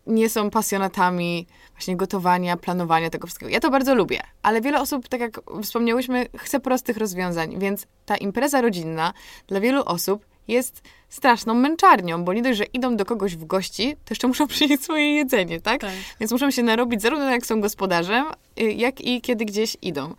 nie 0.07 0.29
są 0.29 0.49
pasjonatami 0.49 1.47
właśnie 1.71 1.95
gotowania, 1.95 2.57
planowania 2.57 3.09
tego 3.09 3.27
wszystkiego. 3.27 3.51
Ja 3.51 3.59
to 3.59 3.69
bardzo 3.69 3.95
lubię, 3.95 4.21
ale 4.41 4.61
wiele 4.61 4.81
osób, 4.81 5.07
tak 5.07 5.21
jak 5.21 5.41
wspomniałyśmy, 5.63 6.25
chce 6.37 6.59
prostych 6.59 6.97
rozwiązań, 6.97 7.59
więc 7.59 7.87
ta 8.05 8.17
impreza 8.17 8.61
rodzinna 8.61 9.13
dla 9.47 9.59
wielu 9.59 9.83
osób 9.85 10.25
jest 10.47 10.81
straszną 11.09 11.53
męczarnią, 11.53 12.23
bo 12.23 12.33
nie 12.33 12.41
dość, 12.41 12.57
że 12.57 12.63
idą 12.63 12.97
do 12.97 13.05
kogoś 13.05 13.35
w 13.35 13.45
gości, 13.45 13.95
to 14.05 14.09
jeszcze 14.09 14.27
muszą 14.27 14.47
przynieść 14.53 14.83
swoje 14.83 15.15
jedzenie, 15.15 15.61
tak? 15.61 15.81
tak. 15.81 15.91
Więc 16.19 16.31
muszą 16.31 16.51
się 16.51 16.63
narobić 16.63 17.01
zarówno 17.01 17.31
jak 17.31 17.45
są 17.45 17.61
gospodarzem, 17.61 18.25
y, 18.59 18.71
jak 18.71 19.01
i 19.01 19.21
kiedy 19.21 19.45
gdzieś 19.45 19.77
idą. 19.81 20.13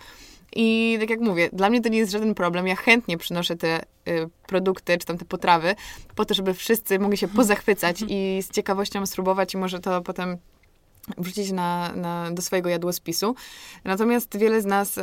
I 0.54 0.96
tak 1.00 1.10
jak 1.10 1.20
mówię, 1.20 1.48
dla 1.52 1.70
mnie 1.70 1.80
to 1.80 1.88
nie 1.88 1.98
jest 1.98 2.12
żaden 2.12 2.34
problem. 2.34 2.66
Ja 2.66 2.76
chętnie 2.76 3.18
przynoszę 3.18 3.56
te 3.56 3.82
y, 4.08 4.28
produkty, 4.46 4.98
czy 4.98 5.06
tam 5.06 5.18
te 5.18 5.24
potrawy, 5.24 5.74
po 6.14 6.24
to, 6.24 6.34
żeby 6.34 6.54
wszyscy 6.54 6.98
mogli 6.98 7.16
się 7.16 7.28
pozachwycać 7.28 8.04
i 8.08 8.42
z 8.42 8.50
ciekawością 8.50 9.06
spróbować 9.06 9.54
i 9.54 9.56
może 9.56 9.80
to 9.80 10.02
potem 10.02 10.38
wrzucić 11.18 11.52
na, 11.52 11.92
na, 11.96 12.30
do 12.30 12.42
swojego 12.42 12.68
jadłospisu. 12.68 13.34
Natomiast 13.84 14.38
wiele 14.38 14.62
z 14.62 14.64
nas 14.64 14.98
y, 14.98 15.02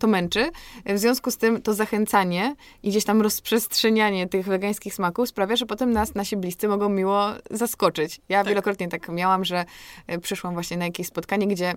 to 0.00 0.06
męczy. 0.06 0.50
W 0.86 0.98
związku 0.98 1.30
z 1.30 1.36
tym 1.36 1.62
to 1.62 1.74
zachęcanie 1.74 2.56
i 2.82 2.90
gdzieś 2.90 3.04
tam 3.04 3.22
rozprzestrzenianie 3.22 4.26
tych 4.26 4.46
wegańskich 4.46 4.94
smaków 4.94 5.28
sprawia, 5.28 5.56
że 5.56 5.66
potem 5.66 5.90
nas 5.90 6.14
nasi 6.14 6.36
bliscy 6.36 6.68
mogą 6.68 6.88
miło 6.88 7.26
zaskoczyć. 7.50 8.20
Ja 8.28 8.38
tak. 8.38 8.48
wielokrotnie 8.48 8.88
tak 8.88 9.08
miałam, 9.08 9.44
że 9.44 9.64
y, 10.12 10.18
przyszłam 10.18 10.54
właśnie 10.54 10.76
na 10.76 10.84
jakieś 10.84 11.06
spotkanie, 11.06 11.46
gdzie 11.46 11.74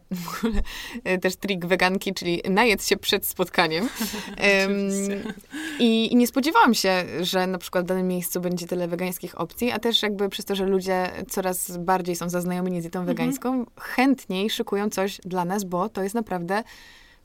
y, 1.13 1.19
też 1.19 1.35
trik 1.35 1.65
weganki, 1.65 2.13
czyli 2.13 2.41
najedz 2.49 2.87
się 2.87 2.97
przed 2.97 3.25
spotkaniem. 3.25 3.89
i, 5.79 6.13
I 6.13 6.15
nie 6.15 6.27
spodziewałam 6.27 6.73
się, 6.73 7.03
że 7.21 7.47
na 7.47 7.57
przykład 7.57 7.85
w 7.85 7.87
danym 7.87 8.07
miejscu 8.07 8.41
będzie 8.41 8.67
tyle 8.67 8.87
wegańskich 8.87 9.41
opcji, 9.41 9.71
a 9.71 9.79
też 9.79 10.01
jakby 10.03 10.29
przez 10.29 10.45
to, 10.45 10.55
że 10.55 10.65
ludzie 10.65 11.11
coraz 11.29 11.77
bardziej 11.77 12.15
są 12.15 12.29
zaznajomieni 12.29 12.81
z 12.81 12.83
dietą 12.83 12.99
mhm. 12.99 13.17
wegańską, 13.17 13.60
chętniej 13.79 14.49
szykują 14.49 14.89
coś 14.89 15.21
dla 15.25 15.45
nas, 15.45 15.63
bo 15.63 15.89
to 15.89 16.03
jest 16.03 16.15
naprawdę 16.15 16.63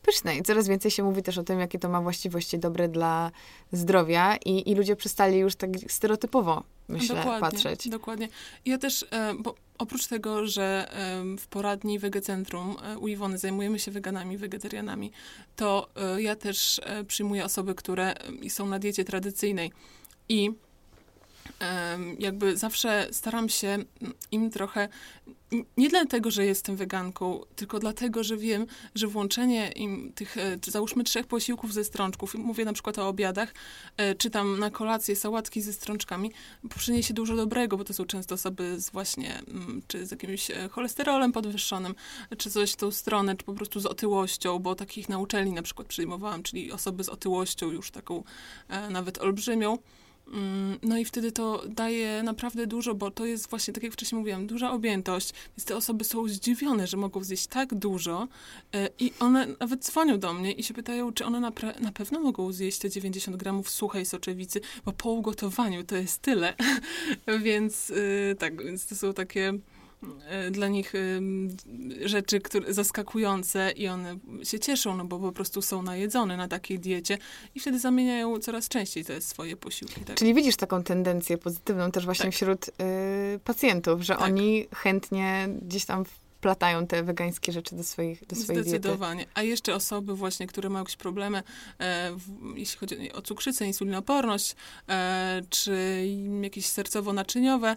pyszne. 0.07 0.37
I 0.37 0.43
coraz 0.43 0.69
więcej 0.69 0.91
się 0.91 1.03
mówi 1.03 1.23
też 1.23 1.39
o 1.39 1.43
tym, 1.43 1.61
jakie 1.61 1.79
to 1.79 1.89
ma 1.89 2.01
właściwości 2.01 2.59
dobre 2.59 2.89
dla 2.89 3.31
zdrowia 3.73 4.37
i, 4.37 4.71
i 4.71 4.75
ludzie 4.75 4.97
przestali 4.97 5.39
już 5.39 5.57
tak 5.57 5.71
stereotypowo, 5.89 6.63
myślę, 6.89 7.17
dokładnie, 7.17 7.41
patrzeć. 7.41 7.89
Dokładnie. 7.89 8.29
Ja 8.65 8.79
też, 8.79 9.07
e, 9.11 9.35
bo 9.39 9.55
oprócz 9.79 10.07
tego, 10.07 10.47
że 10.47 10.91
w 11.39 11.47
poradni 11.47 11.99
Wegecentrum 11.99 12.77
e, 12.83 12.99
u 12.99 13.09
Iwony 13.09 13.39
zajmujemy 13.39 13.79
się 13.79 13.91
weganami, 13.91 14.37
wegetarianami, 14.37 15.13
to 15.57 15.89
e, 15.97 16.23
ja 16.23 16.37
też 16.37 16.81
przyjmuję 17.09 17.45
osoby, 17.45 17.75
które 17.75 18.15
są 18.49 18.67
na 18.67 18.79
diecie 18.79 19.05
tradycyjnej 19.05 19.73
i 20.29 20.51
jakby 22.19 22.57
zawsze 22.57 23.09
staram 23.11 23.49
się 23.49 23.79
im 24.33 24.51
trochę, 24.51 24.89
nie 25.77 25.89
dlatego, 25.89 26.31
że 26.31 26.47
jestem 26.47 26.77
weganką, 26.77 27.41
tylko 27.57 27.79
dlatego, 27.79 28.25
że 28.25 28.37
wiem, 28.37 28.67
że 28.95 29.07
włączenie 29.07 29.73
im 29.73 30.13
tych, 30.13 30.37
e, 30.37 30.59
załóżmy 30.67 31.05
trzech 31.05 31.27
posiłków 31.27 31.73
ze 31.75 31.85
strączków, 31.85 32.35
mówię 32.35 32.65
na 32.65 32.73
przykład 32.73 32.99
o 32.99 33.09
obiadach, 33.09 33.55
e, 33.97 34.15
czy 34.15 34.31
tam 34.31 34.59
na 34.59 34.71
kolację 34.71 35.17
sałatki 35.17 35.61
ze 35.61 35.73
strączkami, 35.73 36.33
przyniesie 36.79 37.15
dużo 37.15 37.37
dobrego, 37.37 37.77
bo 37.77 37.85
to 37.85 37.95
są 37.95 38.05
często 38.05 38.35
osoby 38.35 38.81
z 38.81 38.91
właśnie, 38.91 39.39
mm, 39.39 39.83
czy 39.87 40.07
z 40.07 40.11
jakimś 40.11 40.51
e, 40.51 40.69
cholesterolem 40.69 41.33
podwyższonym, 41.33 41.95
czy 42.39 42.51
coś 42.51 42.73
w 42.73 42.77
tą 42.77 42.91
stronę, 42.91 43.37
czy 43.37 43.45
po 43.45 43.55
prostu 43.55 43.81
z 43.81 43.87
otyłością, 43.87 44.59
bo 44.59 44.75
takich 44.75 45.09
na 45.09 45.19
uczelni 45.19 45.53
na 45.53 45.63
przykład 45.63 45.89
przyjmowałam, 45.89 46.43
czyli 46.43 46.73
osoby 46.73 47.05
z 47.05 47.09
otyłością 47.09 47.71
już 47.71 47.91
taką 47.91 48.23
nawet 48.91 49.19
olbrzymią. 49.19 49.79
Mm, 50.33 50.79
no 50.83 50.99
i 50.99 51.05
wtedy 51.05 51.33
to 51.33 51.63
daje 51.69 52.23
naprawdę 52.23 52.67
dużo, 52.67 52.95
bo 52.95 53.11
to 53.11 53.27
jest 53.27 53.51
właśnie, 53.51 53.75
tak 53.75 53.83
jak 53.83 53.93
wcześniej 53.93 54.19
mówiłam, 54.19 54.47
duża 54.47 54.71
objętość, 54.71 55.33
więc 55.57 55.65
te 55.65 55.77
osoby 55.77 56.05
są 56.05 56.29
zdziwione, 56.29 56.87
że 56.87 56.97
mogą 56.97 57.25
zjeść 57.25 57.47
tak 57.47 57.75
dużo 57.75 58.29
e, 58.75 58.89
i 58.99 59.13
one 59.21 59.47
nawet 59.61 59.85
dzwonią 59.85 60.19
do 60.19 60.33
mnie 60.33 60.53
i 60.53 60.63
się 60.63 60.75
pytają, 60.75 61.13
czy 61.13 61.25
one 61.25 61.41
na, 61.41 61.53
na 61.81 61.93
pewno 61.93 62.21
mogą 62.21 62.53
zjeść 62.53 62.79
te 62.79 62.91
90 62.91 63.37
gramów 63.37 63.71
suchej 63.71 64.07
soczewicy, 64.07 64.61
bo 64.85 64.93
po 64.93 65.11
ugotowaniu 65.11 65.85
to 65.85 65.97
jest 65.97 66.23
tyle. 66.23 66.55
więc 67.45 67.91
y, 67.91 68.37
tak, 68.39 68.65
więc 68.65 68.87
to 68.87 68.97
są 68.97 69.15
takie 69.15 69.59
dla 70.51 70.69
nich 70.69 70.93
rzeczy 72.05 72.41
które, 72.41 72.75
zaskakujące 72.75 73.73
i 73.77 73.89
one 73.89 74.19
się 74.43 74.59
cieszą, 74.59 74.97
no 74.97 75.05
bo 75.05 75.19
po 75.19 75.33
prostu 75.33 75.63
są 75.63 75.83
najedzone 75.83 76.37
na 76.37 76.49
takiej 76.49 76.79
diecie 76.79 77.19
i 77.55 77.61
wtedy 77.61 77.79
zamieniają 77.79 78.39
coraz 78.39 78.69
częściej 78.69 79.05
te 79.05 79.21
swoje 79.21 79.57
posiłki. 79.57 80.01
Tak? 80.01 80.17
Czyli 80.17 80.35
widzisz 80.35 80.57
taką 80.57 80.83
tendencję 80.83 81.39
pozytywną 81.39 81.91
też 81.91 82.05
właśnie 82.05 82.25
tak. 82.25 82.35
wśród 82.35 82.69
y, 82.69 82.73
pacjentów, 83.45 84.03
że 84.03 84.15
tak. 84.15 84.23
oni 84.23 84.67
chętnie 84.75 85.49
gdzieś 85.63 85.85
tam 85.85 86.05
wplatają 86.47 86.87
te 86.87 87.03
wegańskie 87.03 87.53
rzeczy 87.53 87.77
do, 87.77 87.85
swoich, 87.85 88.27
do 88.27 88.37
swojej 88.37 88.63
Zdecydowanie. 88.63 89.17
diety. 89.17 89.33
A 89.35 89.43
jeszcze 89.43 89.75
osoby 89.75 90.15
właśnie, 90.15 90.47
które 90.47 90.69
mają 90.69 90.85
jakieś 90.85 90.97
problemy, 90.97 91.43
e, 91.79 92.13
w, 92.13 92.57
jeśli 92.57 92.79
chodzi 92.79 93.13
o 93.13 93.23
cukrzycę, 93.23 93.67
insulinoporność, 93.67 94.57
e, 94.89 95.43
czy 95.51 96.05
jakieś 96.43 96.67
sercowo-naczyniowe 96.67 97.77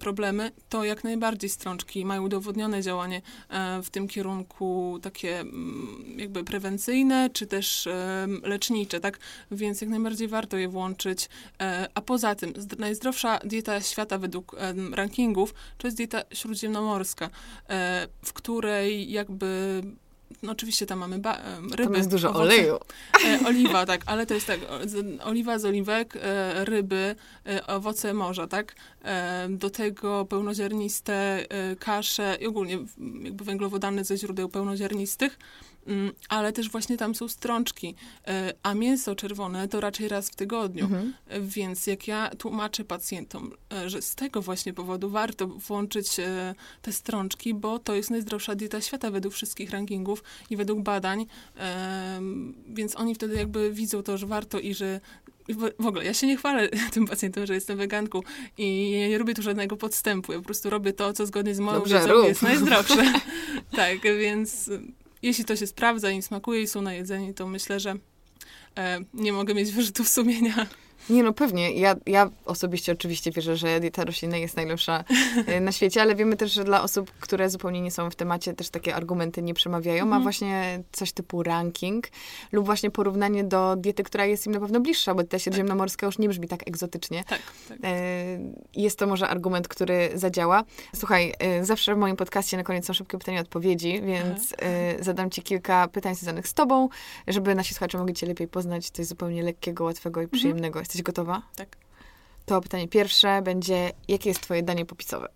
problemy, 0.00 0.50
to 0.68 0.84
jak 0.84 1.04
najbardziej 1.04 1.50
strączki 1.50 2.04
mają 2.04 2.22
udowodnione 2.22 2.82
działanie 2.82 3.22
e, 3.48 3.82
w 3.82 3.90
tym 3.90 4.08
kierunku 4.08 4.98
takie 5.02 5.40
mm, 5.40 6.04
jakby 6.16 6.44
prewencyjne, 6.44 7.30
czy 7.32 7.46
też 7.46 7.86
e, 7.86 8.26
lecznicze, 8.42 9.00
tak? 9.00 9.18
Więc 9.50 9.80
jak 9.80 9.90
najbardziej 9.90 10.28
warto 10.28 10.56
je 10.56 10.68
włączyć. 10.68 11.28
E, 11.60 11.88
a 11.94 12.00
poza 12.00 12.34
tym, 12.34 12.52
najzdrowsza 12.78 13.38
dieta 13.38 13.80
świata 13.80 14.18
według 14.18 14.56
rankingów 14.92 15.54
to 15.78 15.86
jest 15.86 15.96
dieta 15.96 16.22
śródziemnomorska 16.32 17.30
w 18.24 18.32
której 18.32 19.10
jakby 19.10 19.82
no 20.42 20.52
oczywiście 20.52 20.86
tam 20.86 20.98
mamy 20.98 21.18
ba- 21.18 21.40
ryby. 21.60 21.84
Tam 21.84 21.94
jest 21.94 22.10
dużo 22.10 22.30
owoce, 22.30 22.42
oleju. 22.44 22.78
E, 23.26 23.46
oliwa, 23.46 23.86
tak, 23.86 24.00
ale 24.06 24.26
to 24.26 24.34
jest 24.34 24.46
tak, 24.46 24.60
oliwa 25.24 25.58
z 25.58 25.64
oliwek, 25.64 26.16
e, 26.16 26.64
ryby, 26.64 27.14
e, 27.46 27.66
owoce 27.66 28.14
morza, 28.14 28.46
tak? 28.46 28.74
E, 29.04 29.48
do 29.50 29.70
tego 29.70 30.24
pełnoziarniste 30.24 31.14
e, 31.50 31.76
kasze 31.76 32.38
i 32.40 32.46
ogólnie 32.46 32.78
jakby 33.22 33.44
węglowodany 33.44 34.04
ze 34.04 34.16
źródeł 34.16 34.48
pełnoziarnistych. 34.48 35.38
Mm, 35.86 36.12
ale 36.28 36.52
też 36.52 36.70
właśnie 36.70 36.96
tam 36.96 37.14
są 37.14 37.28
strączki, 37.28 37.94
e, 38.26 38.54
a 38.62 38.74
mięso 38.74 39.14
czerwone 39.14 39.68
to 39.68 39.80
raczej 39.80 40.08
raz 40.08 40.30
w 40.30 40.34
tygodniu. 40.34 40.84
Mhm. 40.84 41.14
Więc 41.40 41.86
jak 41.86 42.08
ja 42.08 42.30
tłumaczę 42.38 42.84
pacjentom, 42.84 43.52
e, 43.72 43.90
że 43.90 44.02
z 44.02 44.14
tego 44.14 44.42
właśnie 44.42 44.72
powodu 44.72 45.10
warto 45.10 45.46
włączyć 45.46 46.18
e, 46.18 46.54
te 46.82 46.92
strączki, 46.92 47.54
bo 47.54 47.78
to 47.78 47.94
jest 47.94 48.10
najzdrowsza 48.10 48.54
dieta 48.54 48.80
świata 48.80 49.10
według 49.10 49.34
wszystkich 49.34 49.70
rankingów 49.70 50.24
i 50.50 50.56
według 50.56 50.80
badań, 50.80 51.26
więc 52.68 52.96
oni 52.96 53.14
wtedy 53.14 53.36
jakby 53.36 53.72
widzą 53.72 54.02
to, 54.02 54.18
że 54.18 54.26
warto 54.26 54.60
i 54.60 54.74
że 54.74 55.00
w 55.78 55.86
ogóle, 55.86 56.04
ja 56.04 56.14
się 56.14 56.26
nie 56.26 56.36
chwalę 56.36 56.68
tym 56.94 57.06
pacjentom, 57.06 57.46
że 57.46 57.54
jestem 57.54 57.78
weganką 57.78 58.20
i 58.58 58.90
nie 59.08 59.18
robię 59.18 59.34
tu 59.34 59.42
żadnego 59.42 59.76
podstępu. 59.76 60.32
Ja 60.32 60.38
po 60.38 60.44
prostu 60.44 60.70
robię 60.70 60.92
to, 60.92 61.12
co 61.12 61.26
zgodnie 61.26 61.54
z 61.54 61.60
moją 61.60 61.78
Dobrze, 61.78 62.00
wiedzą 62.00 62.24
jest 62.24 62.42
najzdrowsze. 62.42 63.12
tak, 63.76 64.02
więc 64.02 64.70
jeśli 65.22 65.44
to 65.44 65.56
się 65.56 65.66
sprawdza, 65.66 66.10
im 66.10 66.22
smakuje 66.22 66.62
i 66.62 66.66
są 66.66 66.82
na 66.82 66.94
jedzenie, 66.94 67.34
to 67.34 67.46
myślę, 67.46 67.80
że 67.80 67.94
e, 68.78 68.98
nie 69.14 69.32
mogę 69.32 69.54
mieć 69.54 69.72
wyrzutów 69.72 70.08
sumienia. 70.08 70.66
Nie, 71.10 71.22
no 71.22 71.32
pewnie. 71.32 71.72
Ja, 71.72 71.96
ja 72.06 72.30
osobiście 72.44 72.92
oczywiście 72.92 73.30
wierzę, 73.30 73.56
że 73.56 73.80
dieta 73.80 74.04
roślinna 74.04 74.36
jest 74.36 74.56
najlepsza 74.56 75.04
e, 75.46 75.60
na 75.60 75.72
świecie, 75.72 76.02
ale 76.02 76.14
wiemy 76.14 76.36
też, 76.36 76.52
że 76.52 76.64
dla 76.64 76.82
osób, 76.82 77.12
które 77.20 77.50
zupełnie 77.50 77.80
nie 77.80 77.90
są 77.90 78.10
w 78.10 78.14
temacie, 78.14 78.54
też 78.54 78.70
takie 78.70 78.94
argumenty 78.94 79.42
nie 79.42 79.54
przemawiają. 79.54 80.02
Mhm. 80.02 80.20
A 80.20 80.22
właśnie 80.22 80.82
coś 80.92 81.12
typu 81.12 81.42
ranking 81.42 82.08
lub 82.52 82.66
właśnie 82.66 82.90
porównanie 82.90 83.44
do 83.44 83.76
diety, 83.76 84.02
która 84.02 84.26
jest 84.26 84.46
im 84.46 84.52
na 84.52 84.60
pewno 84.60 84.80
bliższa, 84.80 85.14
bo 85.14 85.22
dieta 85.22 85.38
śródziemnomorska 85.38 86.06
już 86.06 86.18
nie 86.18 86.28
brzmi 86.28 86.48
tak 86.48 86.68
egzotycznie. 86.68 87.24
Tak, 87.24 87.40
tak. 87.68 87.78
E, 87.84 88.38
jest 88.76 88.98
to 88.98 89.06
może 89.06 89.28
argument, 89.28 89.68
który 89.68 90.10
zadziała. 90.14 90.64
Słuchaj, 90.96 91.34
e, 91.38 91.64
zawsze 91.64 91.94
w 91.94 91.98
moim 91.98 92.16
podcaście 92.16 92.56
na 92.56 92.62
koniec 92.62 92.86
są 92.86 92.92
szybkie 92.92 93.18
pytania 93.18 93.38
i 93.38 93.40
odpowiedzi, 93.40 94.02
więc 94.02 94.54
zadam 95.00 95.30
ci 95.30 95.42
kilka 95.42 95.88
pytań 95.88 96.14
związanych 96.14 96.48
z 96.48 96.54
tobą, 96.54 96.88
żeby 97.28 97.54
nasi 97.54 97.74
słuchacze 97.74 97.98
mogli 97.98 98.14
cię 98.14 98.26
lepiej 98.26 98.48
poznać. 98.48 98.90
Coś 98.90 99.06
zupełnie 99.06 99.42
lekkiego, 99.42 99.84
łatwego 99.84 100.20
i 100.20 100.24
mhm. 100.24 100.38
przyjemnego. 100.38 100.78
Mhm. 100.78 100.91
Jesteś 100.92 101.02
gotowa? 101.02 101.42
Tak. 101.56 101.76
To 102.46 102.60
pytanie 102.60 102.88
pierwsze 102.88 103.42
będzie, 103.42 103.90
jakie 104.08 104.28
jest 104.28 104.40
twoje 104.40 104.62
danie 104.62 104.86
popisowe? 104.86 105.28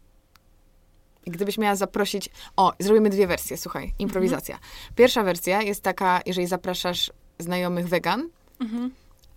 I 1.26 1.30
gdybyś 1.30 1.58
miała 1.58 1.76
zaprosić... 1.76 2.28
O, 2.56 2.72
zrobimy 2.78 3.10
dwie 3.10 3.26
wersje, 3.26 3.56
słuchaj, 3.56 3.94
improwizacja. 3.98 4.54
Mhm. 4.54 4.72
Pierwsza 4.96 5.22
wersja 5.22 5.62
jest 5.62 5.82
taka, 5.82 6.20
jeżeli 6.26 6.46
zapraszasz 6.46 7.10
znajomych 7.38 7.88
wegan, 7.88 8.28
mhm. 8.60 8.90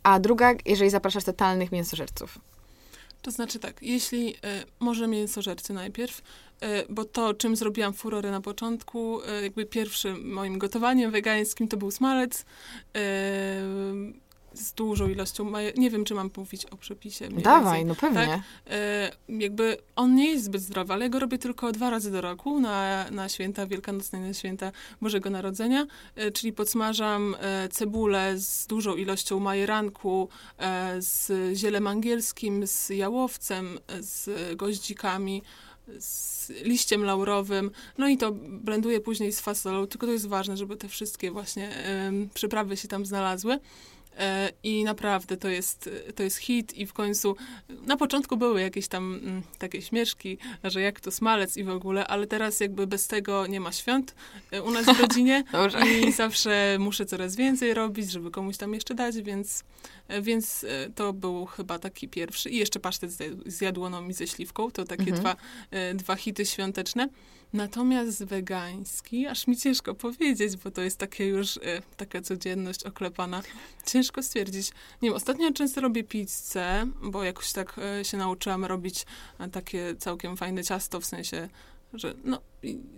a 0.03 0.20
druga, 0.20 0.53
jeżeli 0.65 0.89
zapraszasz 0.89 1.24
totalnych 1.24 1.72
mięsożerców. 1.72 2.39
To 3.22 3.32
znaczy 3.32 3.59
tak, 3.59 3.82
jeśli 3.82 4.36
y, 4.36 4.39
może 4.80 5.07
mięsożercy 5.07 5.74
najpierw, 5.74 6.17
y, 6.20 6.65
bo 6.89 7.05
to, 7.05 7.34
czym 7.34 7.55
zrobiłam 7.55 7.93
furorę 7.93 8.32
na 8.32 8.41
początku, 8.41 9.22
y, 9.22 9.43
jakby 9.43 9.65
pierwszym 9.65 10.34
moim 10.34 10.57
gotowaniem 10.57 11.11
wegańskim 11.11 11.67
to 11.67 11.78
był 11.78 11.91
smalec 11.91 12.45
z 14.60 14.74
dużą 14.74 15.10
ilością 15.10 15.51
Nie 15.78 15.89
wiem, 15.89 16.05
czy 16.05 16.16
mam 16.16 16.30
mówić 16.38 16.66
o 16.66 16.78
przepisie. 16.78 17.30
Dawaj, 17.30 17.86
no 17.86 17.95
pewnie. 17.95 18.28
Tak? 18.28 18.39
E, 18.68 19.12
jakby 19.30 19.78
on 19.95 20.16
nie 20.16 20.32
jest 20.32 20.45
zbyt 20.45 20.62
zdrowy, 20.62 20.93
ale 20.93 21.05
ja 21.05 21.10
go 21.10 21.20
robię 21.20 21.38
tylko 21.38 21.72
dwa 21.72 21.89
razy 21.89 22.12
do 22.12 22.22
roku, 22.22 22.60
na, 22.60 23.05
na 23.12 23.30
święta 23.30 23.68
wielkanocne, 23.68 24.20
na 24.20 24.34
święta 24.34 24.72
Bożego 25.01 25.30
Narodzenia, 25.30 25.88
e, 26.16 26.32
czyli 26.32 26.53
podsmażam 26.53 27.36
e, 27.39 27.70
cebulę 27.70 28.38
z 28.38 28.68
dużą 28.68 28.95
ilością 28.95 29.39
majeranku, 29.39 30.30
e, 30.57 31.01
z 31.01 31.32
zielem 31.57 31.88
angielskim, 31.88 32.68
z 32.68 32.89
jałowcem, 32.89 33.80
z 33.99 34.30
goździkami, 34.57 35.41
z 35.99 36.49
liściem 36.49 37.03
laurowym, 37.03 37.72
no 37.97 38.07
i 38.07 38.18
to 38.18 38.32
blenduję 38.32 38.99
później 38.99 39.34
z 39.34 39.39
fasolą, 39.39 39.88
tylko 39.88 40.07
to 40.07 40.14
jest 40.14 40.28
ważne, 40.28 40.57
żeby 40.57 40.78
te 40.78 40.88
wszystkie 40.88 41.32
właśnie 41.32 41.72
przyprawy 42.34 42.78
się 42.78 42.88
tam 42.88 43.05
znalazły. 43.05 43.60
E, 44.20 44.51
I 44.63 44.84
naprawdę 44.84 45.38
to 45.38 45.49
jest, 45.49 45.89
to 46.15 46.24
jest 46.24 46.38
hit 46.38 46.74
i 46.74 46.86
w 46.86 46.93
końcu 46.93 47.36
na 47.70 47.97
początku 47.97 48.38
były 48.38 48.61
jakieś 48.61 48.88
tam 48.88 49.20
mm, 49.24 49.43
takie 49.57 49.82
śmieszki, 49.82 50.38
że 50.63 50.82
jak 50.82 50.99
to 50.99 51.11
smalec 51.11 51.57
i 51.57 51.63
w 51.63 51.70
ogóle, 51.70 52.07
ale 52.07 52.28
teraz 52.28 52.59
jakby 52.59 52.88
bez 52.88 53.07
tego 53.07 53.47
nie 53.47 53.59
ma 53.59 53.72
świąt 53.72 54.15
e, 54.51 54.63
u 54.63 54.72
nas 54.72 54.86
w 54.86 54.99
rodzinie 55.01 55.43
i 56.07 56.11
zawsze 56.11 56.78
muszę 56.80 57.05
coraz 57.05 57.36
więcej 57.36 57.74
robić, 57.74 58.11
żeby 58.11 58.32
komuś 58.32 58.57
tam 58.57 58.74
jeszcze 58.74 58.95
dać, 58.95 59.22
więc, 59.22 59.63
e, 60.07 60.22
więc 60.22 60.65
to 60.95 61.13
był 61.13 61.45
chyba 61.45 61.80
taki 61.80 62.07
pierwszy. 62.07 62.49
I 62.49 62.57
jeszcze 62.57 62.80
pasztet 62.80 63.11
z 63.45 63.61
jadłoną 63.61 64.07
i 64.07 64.13
ze 64.13 64.28
śliwką, 64.28 64.72
to 64.72 64.86
takie 64.86 65.11
mhm. 65.11 65.20
dwa, 65.20 65.36
dwa 65.93 66.15
hity 66.15 66.45
świąteczne. 66.45 67.09
Natomiast 67.54 68.24
wegański, 68.24 69.28
aż 69.28 69.47
mi 69.47 69.58
ciężko 69.58 69.95
powiedzieć, 69.95 70.58
bo 70.58 70.72
to 70.72 70.82
jest 70.82 70.97
takie 70.97 71.28
już 71.28 71.58
y, 71.58 71.62
taka 71.97 72.22
codzienność 72.22 72.84
oklepana. 72.84 73.41
Ciężko 73.86 74.24
stwierdzić. 74.24 74.72
Nie 75.02 75.10
wiem, 75.10 75.16
ostatnio 75.16 75.54
często 75.54 75.82
robię 75.82 76.04
pizzę, 76.04 76.88
bo 77.02 77.24
jakoś 77.24 77.52
tak 77.52 77.80
y, 78.02 78.06
się 78.06 78.18
nauczyłam 78.18 78.66
robić 78.66 79.06
y, 79.41 79.50
takie 79.50 79.95
całkiem 79.95 80.38
fajne 80.38 80.64
ciasto, 80.64 81.00
w 81.00 81.06
sensie 81.06 81.50
że 81.94 82.14
no, 82.24 82.42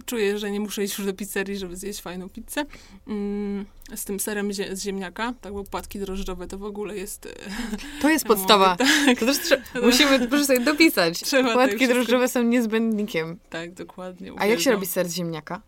czuję, 0.05 0.39
że 0.39 0.51
nie 0.51 0.59
muszę 0.59 0.83
iść 0.83 0.97
już 0.97 1.07
do 1.07 1.13
pizzerii, 1.13 1.57
żeby 1.57 1.75
zjeść 1.75 2.01
fajną 2.01 2.29
pizzę. 2.29 2.65
Mm, 3.07 3.65
z 3.95 4.05
tym 4.05 4.19
serem 4.19 4.53
zie 4.53 4.75
z 4.75 4.83
ziemniaka, 4.83 5.33
tak, 5.41 5.53
bo 5.53 5.63
płatki 5.63 5.99
drożdżowe 5.99 6.47
to 6.47 6.57
w 6.57 6.63
ogóle 6.63 6.97
jest... 6.97 7.27
To 8.01 8.09
jest 8.09 8.25
podstawa. 8.33 8.75
tak. 8.75 9.19
To 9.19 9.25
też 9.25 9.37
musimy 9.83 10.27
proszę 10.27 10.45
sobie 10.45 10.59
dopisać. 10.59 11.19
Trzeba 11.19 11.53
płatki 11.53 11.79
tak 11.79 11.87
drożdżowe 11.87 12.27
są 12.27 12.43
niezbędnikiem. 12.43 13.39
Tak, 13.49 13.73
dokładnie. 13.73 14.33
Uwielbiam. 14.33 14.43
A 14.43 14.51
jak 14.51 14.59
się 14.59 14.71
robi 14.71 14.85
ser 14.85 15.09
z 15.09 15.15
ziemniaka? 15.15 15.61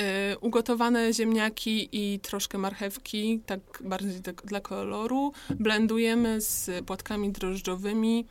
Y, 0.00 0.38
ugotowane 0.38 1.12
ziemniaki 1.12 1.88
i 1.92 2.20
troszkę 2.20 2.58
marchewki, 2.58 3.40
tak 3.46 3.60
bardziej 3.80 4.20
tak 4.22 4.42
dla 4.44 4.60
koloru. 4.60 5.32
Blendujemy 5.50 6.40
z 6.40 6.84
płatkami 6.86 7.32
drożdżowymi 7.32 8.26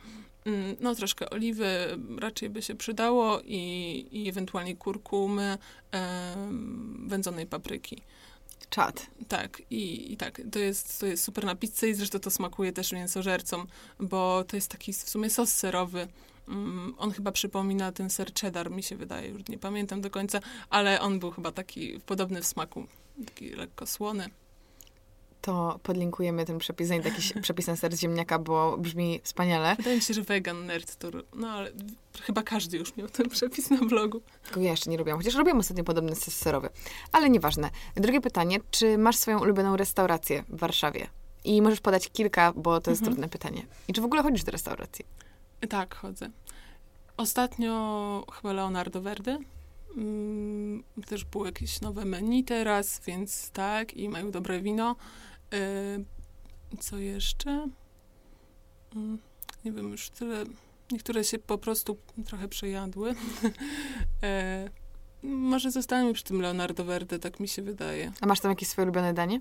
no, 0.80 0.94
troszkę 0.94 1.30
oliwy 1.30 1.98
raczej 2.18 2.50
by 2.50 2.62
się 2.62 2.74
przydało 2.74 3.40
i, 3.44 4.06
i 4.12 4.28
ewentualnie 4.28 4.76
kurkumy, 4.76 5.58
wędzonej 7.06 7.46
papryki. 7.46 8.02
Czad. 8.70 9.06
Tak, 9.28 9.62
i, 9.70 10.12
i 10.12 10.16
tak, 10.16 10.42
to 10.52 10.58
jest, 10.58 11.00
to 11.00 11.06
jest 11.06 11.24
super 11.24 11.44
na 11.44 11.54
pizzę 11.54 11.88
i 11.88 11.94
zresztą 11.94 12.18
to 12.18 12.30
smakuje 12.30 12.72
też 12.72 12.92
mięsożercom, 12.92 13.66
bo 14.00 14.44
to 14.44 14.56
jest 14.56 14.70
taki 14.70 14.92
w 14.92 14.96
sumie 14.96 15.30
sos 15.30 15.52
serowy. 15.52 16.08
Mm, 16.48 16.94
on 16.98 17.12
chyba 17.12 17.32
przypomina 17.32 17.92
ten 17.92 18.10
ser 18.10 18.34
cheddar, 18.34 18.70
mi 18.70 18.82
się 18.82 18.96
wydaje, 18.96 19.28
już 19.28 19.48
nie 19.48 19.58
pamiętam 19.58 20.00
do 20.00 20.10
końca, 20.10 20.40
ale 20.70 21.00
on 21.00 21.18
był 21.18 21.30
chyba 21.30 21.52
taki 21.52 22.00
podobny 22.06 22.42
w 22.42 22.46
smaku, 22.46 22.86
taki 23.26 23.50
lekko 23.50 23.86
słony 23.86 24.30
to 25.40 25.80
podlinkujemy 25.82 26.44
ten 26.44 26.58
przepis, 26.58 26.88
zanim 26.88 27.04
jakiś 27.04 27.32
przepis 27.42 27.66
na 27.66 27.76
ser 27.76 27.96
z 27.96 28.00
ziemniaka, 28.00 28.38
bo 28.38 28.78
brzmi 28.78 29.20
wspaniale. 29.22 29.76
Wydaje 29.76 29.96
mi 29.96 30.02
się, 30.02 30.14
że 30.14 30.22
vegan 30.22 30.66
nerd 30.66 30.96
to, 30.96 31.08
no 31.34 31.48
ale 31.48 31.70
chyba 32.22 32.42
każdy 32.42 32.76
już 32.78 32.96
miał 32.96 33.08
ten 33.08 33.28
przepis 33.28 33.70
na 33.70 33.76
blogu. 33.76 34.20
Tylko 34.44 34.60
ja 34.60 34.70
jeszcze 34.70 34.90
nie 34.90 34.96
robiłam, 34.96 35.18
chociaż 35.18 35.34
robiłam 35.34 35.58
ostatnio 35.58 35.84
podobny 35.84 36.16
sos 36.16 36.34
serowy. 36.34 36.68
Ale 37.12 37.30
nieważne. 37.30 37.70
Drugie 37.94 38.20
pytanie, 38.20 38.58
czy 38.70 38.98
masz 38.98 39.16
swoją 39.16 39.40
ulubioną 39.40 39.76
restaurację 39.76 40.44
w 40.48 40.58
Warszawie? 40.58 41.06
I 41.44 41.62
możesz 41.62 41.80
podać 41.80 42.10
kilka, 42.10 42.52
bo 42.52 42.80
to 42.80 42.90
jest 42.90 43.02
mhm. 43.02 43.14
trudne 43.14 43.28
pytanie. 43.28 43.66
I 43.88 43.92
czy 43.92 44.00
w 44.00 44.04
ogóle 44.04 44.22
chodzisz 44.22 44.44
do 44.44 44.52
restauracji? 44.52 45.04
Tak, 45.68 45.94
chodzę. 45.94 46.30
Ostatnio 47.16 48.24
chyba 48.32 48.52
Leonardo 48.52 49.02
Verde. 49.02 49.38
Mm, 49.96 50.82
też 51.06 51.24
było 51.24 51.46
jakieś 51.46 51.80
nowe 51.80 52.04
menu 52.04 52.44
teraz, 52.44 53.00
więc 53.06 53.50
tak, 53.50 53.94
i 53.94 54.08
mają 54.08 54.30
dobre 54.30 54.60
wino. 54.60 54.96
Yy, 55.52 56.78
co 56.80 56.98
jeszcze? 56.98 57.68
Yy, 58.94 59.18
nie 59.64 59.72
wiem, 59.72 59.90
już 59.90 60.10
tyle. 60.10 60.44
Niektóre 60.92 61.24
się 61.24 61.38
po 61.38 61.58
prostu 61.58 61.96
trochę 62.26 62.48
przejadły. 62.48 63.14
yy, 64.22 64.70
może 65.22 65.70
zostańmy 65.70 66.12
przy 66.12 66.24
tym 66.24 66.40
Leonardo 66.40 66.84
Verde, 66.84 67.18
tak 67.18 67.40
mi 67.40 67.48
się 67.48 67.62
wydaje. 67.62 68.12
A 68.20 68.26
masz 68.26 68.40
tam 68.40 68.50
jakieś 68.50 68.68
swoje 68.68 68.84
ulubione 68.84 69.14
danie? 69.14 69.40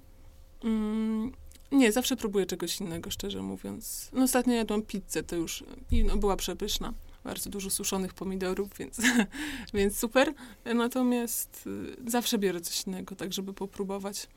Mm, 0.63 1.31
nie, 1.71 1.91
zawsze 1.91 2.15
próbuję 2.15 2.45
czegoś 2.45 2.81
innego, 2.81 3.11
szczerze 3.11 3.41
mówiąc. 3.41 4.09
No 4.13 4.23
ostatnio 4.23 4.53
jadłam 4.53 4.81
pizzę, 4.81 5.23
to 5.23 5.35
już 5.35 5.63
i 5.91 6.03
no, 6.03 6.17
była 6.17 6.35
przepyszna. 6.35 6.93
Bardzo 7.23 7.49
dużo 7.49 7.69
suszonych 7.69 8.13
pomidorów, 8.13 8.69
więc, 8.79 8.97
więc 9.73 9.97
super. 9.97 10.33
Natomiast 10.65 11.67
y, 11.67 12.09
zawsze 12.11 12.37
biorę 12.37 12.61
coś 12.61 12.87
innego, 12.87 13.15
tak 13.15 13.33
żeby 13.33 13.53
popróbować. 13.53 14.27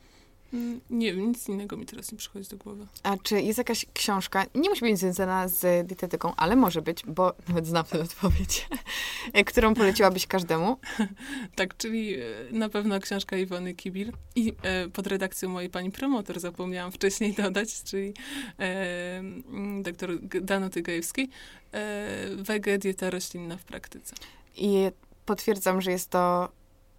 Nie 0.89 1.13
wiem, 1.13 1.27
nic 1.27 1.49
innego 1.49 1.77
mi 1.77 1.85
teraz 1.85 2.11
nie 2.11 2.17
przychodzi 2.17 2.49
do 2.49 2.57
głowy. 2.57 2.87
A 3.03 3.17
czy 3.17 3.41
jest 3.41 3.57
jakaś 3.57 3.85
książka, 3.93 4.45
nie 4.55 4.69
musi 4.69 4.81
być 4.81 4.99
związana 4.99 5.47
z 5.47 5.87
dietetyką, 5.87 6.33
ale 6.35 6.55
może 6.55 6.81
być, 6.81 7.03
bo 7.07 7.33
nawet 7.47 7.67
znam 7.67 7.85
tę 7.85 8.01
odpowiedź, 8.01 8.67
którą 9.51 9.73
poleciłabyś 9.73 10.27
każdemu? 10.27 10.77
tak, 11.55 11.77
czyli 11.77 12.15
e, 12.15 12.21
na 12.51 12.69
pewno 12.69 12.99
książka 12.99 13.37
Iwony 13.37 13.73
Kibil 13.73 14.11
i 14.35 14.53
e, 14.61 14.89
pod 14.89 15.07
redakcją 15.07 15.49
mojej 15.49 15.69
pani 15.69 15.91
promotor 15.91 16.39
zapomniałam 16.39 16.91
wcześniej 16.91 17.33
dodać, 17.43 17.83
czyli 17.83 18.13
e, 18.59 19.19
mm, 19.19 19.83
doktor 19.83 20.19
Danuty 20.21 20.81
Gajewskiej, 20.81 21.29
e, 21.71 22.35
Wege, 22.35 22.77
dieta 22.77 23.09
roślinna 23.09 23.57
w 23.57 23.63
praktyce. 23.63 24.15
I 24.57 24.91
potwierdzam, 25.25 25.81
że 25.81 25.91
jest 25.91 26.09
to 26.09 26.51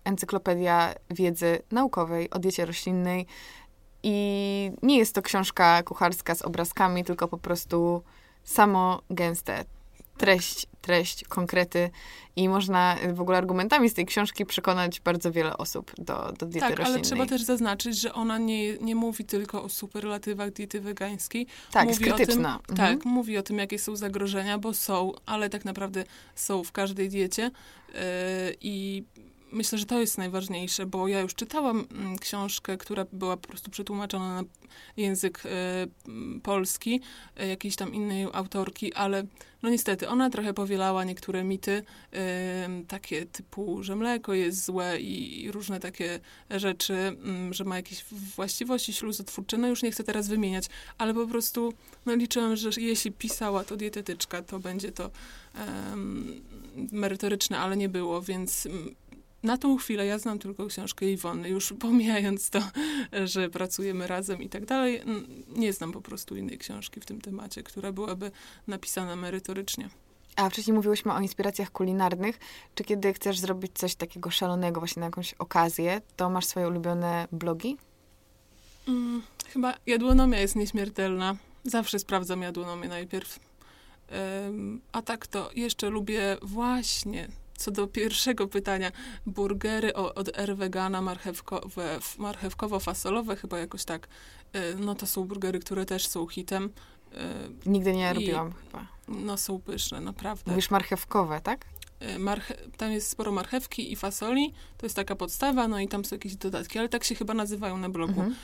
encyklopedia 0.04 0.94
wiedzy 1.10 1.58
naukowej 1.70 2.30
o 2.30 2.38
diecie 2.38 2.66
roślinnej. 2.66 3.26
I 4.02 4.72
nie 4.82 4.98
jest 4.98 5.14
to 5.14 5.22
książka 5.22 5.82
kucharska 5.82 6.34
z 6.34 6.42
obrazkami, 6.42 7.04
tylko 7.04 7.28
po 7.28 7.38
prostu 7.38 8.02
samo 8.42 9.02
gęste. 9.10 9.64
Treść, 10.16 10.66
treść, 10.80 11.24
konkrety 11.24 11.90
i 12.36 12.48
można 12.48 12.96
w 13.12 13.20
ogóle 13.20 13.38
argumentami 13.38 13.88
z 13.88 13.94
tej 13.94 14.06
książki 14.06 14.46
przekonać 14.46 15.00
bardzo 15.00 15.32
wiele 15.32 15.56
osób 15.56 15.92
do, 15.98 16.32
do 16.38 16.46
diety 16.46 16.60
tak, 16.60 16.70
roślinnej. 16.70 16.94
ale 16.94 17.00
trzeba 17.00 17.26
też 17.26 17.42
zaznaczyć, 17.42 18.00
że 18.00 18.12
ona 18.12 18.38
nie, 18.38 18.78
nie 18.78 18.94
mówi 18.94 19.24
tylko 19.24 19.62
o 19.62 19.68
superlatywach 19.68 20.50
diety 20.50 20.80
wegańskiej. 20.80 21.46
Tak, 21.72 21.88
mówi 21.88 22.04
jest 22.04 22.16
krytyczna. 22.16 22.60
Tym, 22.66 22.76
mhm. 22.76 22.98
Tak, 22.98 23.06
mówi 23.06 23.38
o 23.38 23.42
tym, 23.42 23.58
jakie 23.58 23.78
są 23.78 23.96
zagrożenia, 23.96 24.58
bo 24.58 24.74
są, 24.74 25.12
ale 25.26 25.50
tak 25.50 25.64
naprawdę 25.64 26.04
są 26.34 26.64
w 26.64 26.72
każdej 26.72 27.08
diecie 27.08 27.42
yy, 27.42 28.00
i 28.60 29.04
myślę, 29.54 29.78
że 29.78 29.86
to 29.86 30.00
jest 30.00 30.18
najważniejsze, 30.18 30.86
bo 30.86 31.08
ja 31.08 31.20
już 31.20 31.34
czytałam 31.34 31.86
mm, 31.90 32.18
książkę, 32.18 32.76
która 32.76 33.06
była 33.12 33.36
po 33.36 33.48
prostu 33.48 33.70
przetłumaczona 33.70 34.42
na 34.42 34.48
język 34.96 35.42
y, 35.46 35.50
polski, 36.40 37.00
y, 37.42 37.46
jakiejś 37.46 37.76
tam 37.76 37.94
innej 37.94 38.26
autorki, 38.32 38.94
ale 38.94 39.24
no 39.62 39.70
niestety 39.70 40.08
ona 40.08 40.30
trochę 40.30 40.54
powielała 40.54 41.04
niektóre 41.04 41.44
mity, 41.44 41.70
y, 41.70 42.16
takie 42.88 43.26
typu, 43.26 43.82
że 43.82 43.96
mleko 43.96 44.34
jest 44.34 44.64
złe 44.64 45.00
i, 45.00 45.50
różne 45.50 45.80
takie 45.80 46.20
rzeczy, 46.50 47.16
y, 47.50 47.54
że 47.54 47.64
ma 47.64 47.76
jakieś 47.76 48.04
właściwości 48.36 48.92
śluzotwórcze. 48.92 49.58
No 49.58 49.68
już 49.68 49.82
nie 49.82 49.90
chcę 49.90 50.04
teraz 50.04 50.28
wymieniać, 50.28 50.66
ale 50.98 51.14
po 51.14 51.26
prostu 51.26 51.72
no 52.06 52.14
liczyłam, 52.14 52.56
że 52.56 52.70
jeśli 52.76 53.12
pisała 53.12 53.64
to 53.64 53.76
dietetyczka, 53.76 54.42
to 54.42 54.58
będzie 54.58 54.92
to 54.92 55.10
merytoryczne, 56.92 57.58
ale 57.58 57.76
nie 57.76 57.88
było, 57.88 58.22
więc 58.22 58.68
na 59.44 59.58
tą 59.58 59.76
chwilę 59.76 60.06
ja 60.06 60.18
znam 60.18 60.38
tylko 60.38 60.66
książkę 60.66 61.06
Iwony, 61.06 61.48
już 61.48 61.74
pomijając 61.80 62.50
to, 62.50 62.60
że 63.24 63.50
pracujemy 63.50 64.06
razem 64.06 64.42
i 64.42 64.48
tak 64.48 64.64
dalej. 64.64 65.00
Nie 65.48 65.72
znam 65.72 65.92
po 65.92 66.00
prostu 66.00 66.36
innej 66.36 66.58
książki 66.58 67.00
w 67.00 67.06
tym 67.06 67.20
temacie, 67.20 67.62
która 67.62 67.92
byłaby 67.92 68.30
napisana 68.66 69.16
merytorycznie. 69.16 69.88
A 70.36 70.50
wcześniej 70.50 70.74
mówiłyśmy 70.74 71.12
o 71.12 71.20
inspiracjach 71.20 71.70
kulinarnych. 71.70 72.38
Czy 72.74 72.84
kiedy 72.84 73.12
chcesz 73.12 73.38
zrobić 73.38 73.72
coś 73.74 73.94
takiego 73.94 74.30
szalonego, 74.30 74.80
właśnie 74.80 75.00
na 75.00 75.06
jakąś 75.06 75.34
okazję, 75.34 76.00
to 76.16 76.30
masz 76.30 76.46
swoje 76.46 76.68
ulubione 76.68 77.28
blogi? 77.32 77.76
Hmm, 78.86 79.22
chyba 79.52 79.74
jadłonomia 79.86 80.40
jest 80.40 80.56
nieśmiertelna. 80.56 81.36
Zawsze 81.64 81.98
sprawdzam 81.98 82.42
jadłonomię 82.42 82.88
najpierw. 82.88 83.38
Um, 84.44 84.80
a 84.92 85.02
tak 85.02 85.26
to 85.26 85.50
jeszcze 85.54 85.90
lubię 85.90 86.36
właśnie 86.42 87.28
co 87.56 87.70
do 87.70 87.86
pierwszego 87.86 88.48
pytania, 88.48 88.92
burgery 89.26 89.94
od 89.94 90.38
R 90.38 90.56
Vegana 90.56 91.02
marchewkowe, 91.02 91.98
marchewkowo-fasolowe, 92.18 93.36
chyba 93.36 93.58
jakoś 93.58 93.84
tak, 93.84 94.08
y, 94.56 94.76
no 94.78 94.94
to 94.94 95.06
są 95.06 95.24
burgery, 95.24 95.58
które 95.58 95.86
też 95.86 96.06
są 96.06 96.26
hitem. 96.26 96.70
Y, 97.64 97.68
Nigdy 97.70 97.92
nie 97.92 98.12
robiłam 98.12 98.52
chyba. 98.52 98.86
No 99.08 99.36
są 99.36 99.60
pyszne, 99.60 100.00
naprawdę. 100.00 100.50
Mówisz 100.50 100.70
marchewkowe, 100.70 101.40
tak? 101.40 101.64
Y, 102.02 102.18
marche 102.18 102.54
tam 102.76 102.92
jest 102.92 103.08
sporo 103.08 103.32
marchewki 103.32 103.92
i 103.92 103.96
fasoli, 103.96 104.52
to 104.78 104.86
jest 104.86 104.96
taka 104.96 105.16
podstawa, 105.16 105.68
no 105.68 105.80
i 105.80 105.88
tam 105.88 106.04
są 106.04 106.16
jakieś 106.16 106.36
dodatki, 106.36 106.78
ale 106.78 106.88
tak 106.88 107.04
się 107.04 107.14
chyba 107.14 107.34
nazywają 107.34 107.78
na 107.78 107.88
blogu. 107.88 108.20
Mhm. 108.20 108.34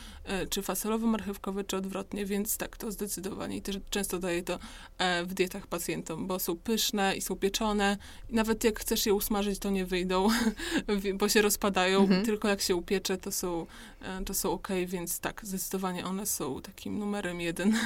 Y, 0.43 0.47
czy 0.47 0.63
fasolowo-marchewkowe, 0.63 1.67
czy 1.67 1.77
odwrotnie, 1.77 2.27
więc 2.27 2.57
tak, 2.57 2.77
to 2.77 2.93
zdecydowanie. 2.93 3.57
I 3.57 3.63
też 3.63 3.79
często 3.91 4.19
daję 4.19 4.43
to 4.43 4.59
e, 4.99 5.25
w 5.25 5.35
dietach 5.35 5.67
pacjentom, 5.67 6.27
bo 6.27 6.39
są 6.39 6.57
pyszne 6.57 7.17
i 7.17 7.21
są 7.21 7.37
pieczone. 7.37 7.97
Nawet 8.31 8.65
jak 8.65 8.81
chcesz 8.81 9.07
je 9.07 9.15
usmażyć, 9.15 9.59
to 9.59 9.71
nie 9.71 9.87
wyjdą, 9.87 10.29
bo 11.19 11.29
się 11.29 11.43
rozpadają. 11.43 12.01
Mhm. 12.01 12.25
Tylko 12.25 12.49
jak 12.49 12.61
się 12.61 12.77
upiecze, 12.77 13.19
to 13.19 13.33
są, 13.33 13.67
e, 14.03 14.25
to 14.25 14.35
są 14.35 14.51
ok, 14.51 14.69
więc 14.87 15.21
tak, 15.21 15.41
zdecydowanie 15.45 16.07
one 16.07 16.27
są 16.27 16.63
takim 16.63 16.99
numerem 16.99 17.41
jeden. 17.41 17.77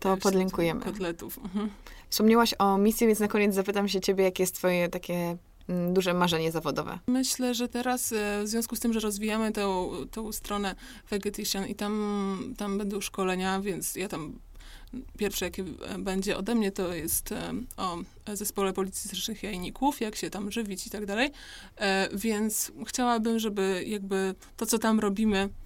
To 0.00 0.16
podlinkujemy. 0.22 0.80
Kotletów. 0.80 1.38
Mhm. 1.38 1.70
Wspomniałaś 2.10 2.54
o 2.58 2.78
misji, 2.78 3.06
więc 3.06 3.20
na 3.20 3.28
koniec 3.28 3.54
zapytam 3.54 3.88
się 3.88 4.00
ciebie, 4.00 4.24
jakie 4.24 4.42
jest 4.42 4.54
twoje 4.54 4.88
takie 4.88 5.11
mm, 5.68 5.94
duże 5.94 6.14
marzenie 6.14 6.52
zawodowe? 6.52 6.98
Myślę, 7.06 7.54
że 7.54 7.68
teraz 7.68 8.12
e, 8.12 8.42
w 8.44 8.48
związku 8.48 8.76
z 8.76 8.80
tym, 8.80 8.92
że 8.92 9.00
rozwijamy 9.00 9.52
tą, 9.52 9.90
tą 10.10 10.32
stronę 10.32 10.74
Vegetician 11.10 11.66
i 11.66 11.74
tam, 11.74 12.54
tam 12.58 12.78
będą 12.78 13.00
szkolenia, 13.00 13.60
więc 13.60 13.96
ja 13.96 14.08
tam 14.08 14.38
pierwsze, 15.18 15.44
jakie 15.44 15.64
e, 15.88 15.98
będzie 15.98 16.36
ode 16.36 16.54
mnie, 16.54 16.72
to 16.72 16.94
jest 16.94 17.32
e, 17.32 17.52
o 17.76 17.98
zespole 18.34 18.72
policystycznych 18.72 19.42
jajników, 19.42 20.00
jak 20.00 20.16
się 20.16 20.30
tam 20.30 20.52
żywić 20.52 20.86
i 20.86 20.90
tak 20.90 21.06
dalej. 21.06 21.30
Więc 22.12 22.72
chciałabym, 22.86 23.38
żeby 23.38 23.84
jakby 23.86 24.34
to, 24.56 24.66
co 24.66 24.78
tam 24.78 25.00
robimy, 25.00 25.48
Mm, 25.48 25.61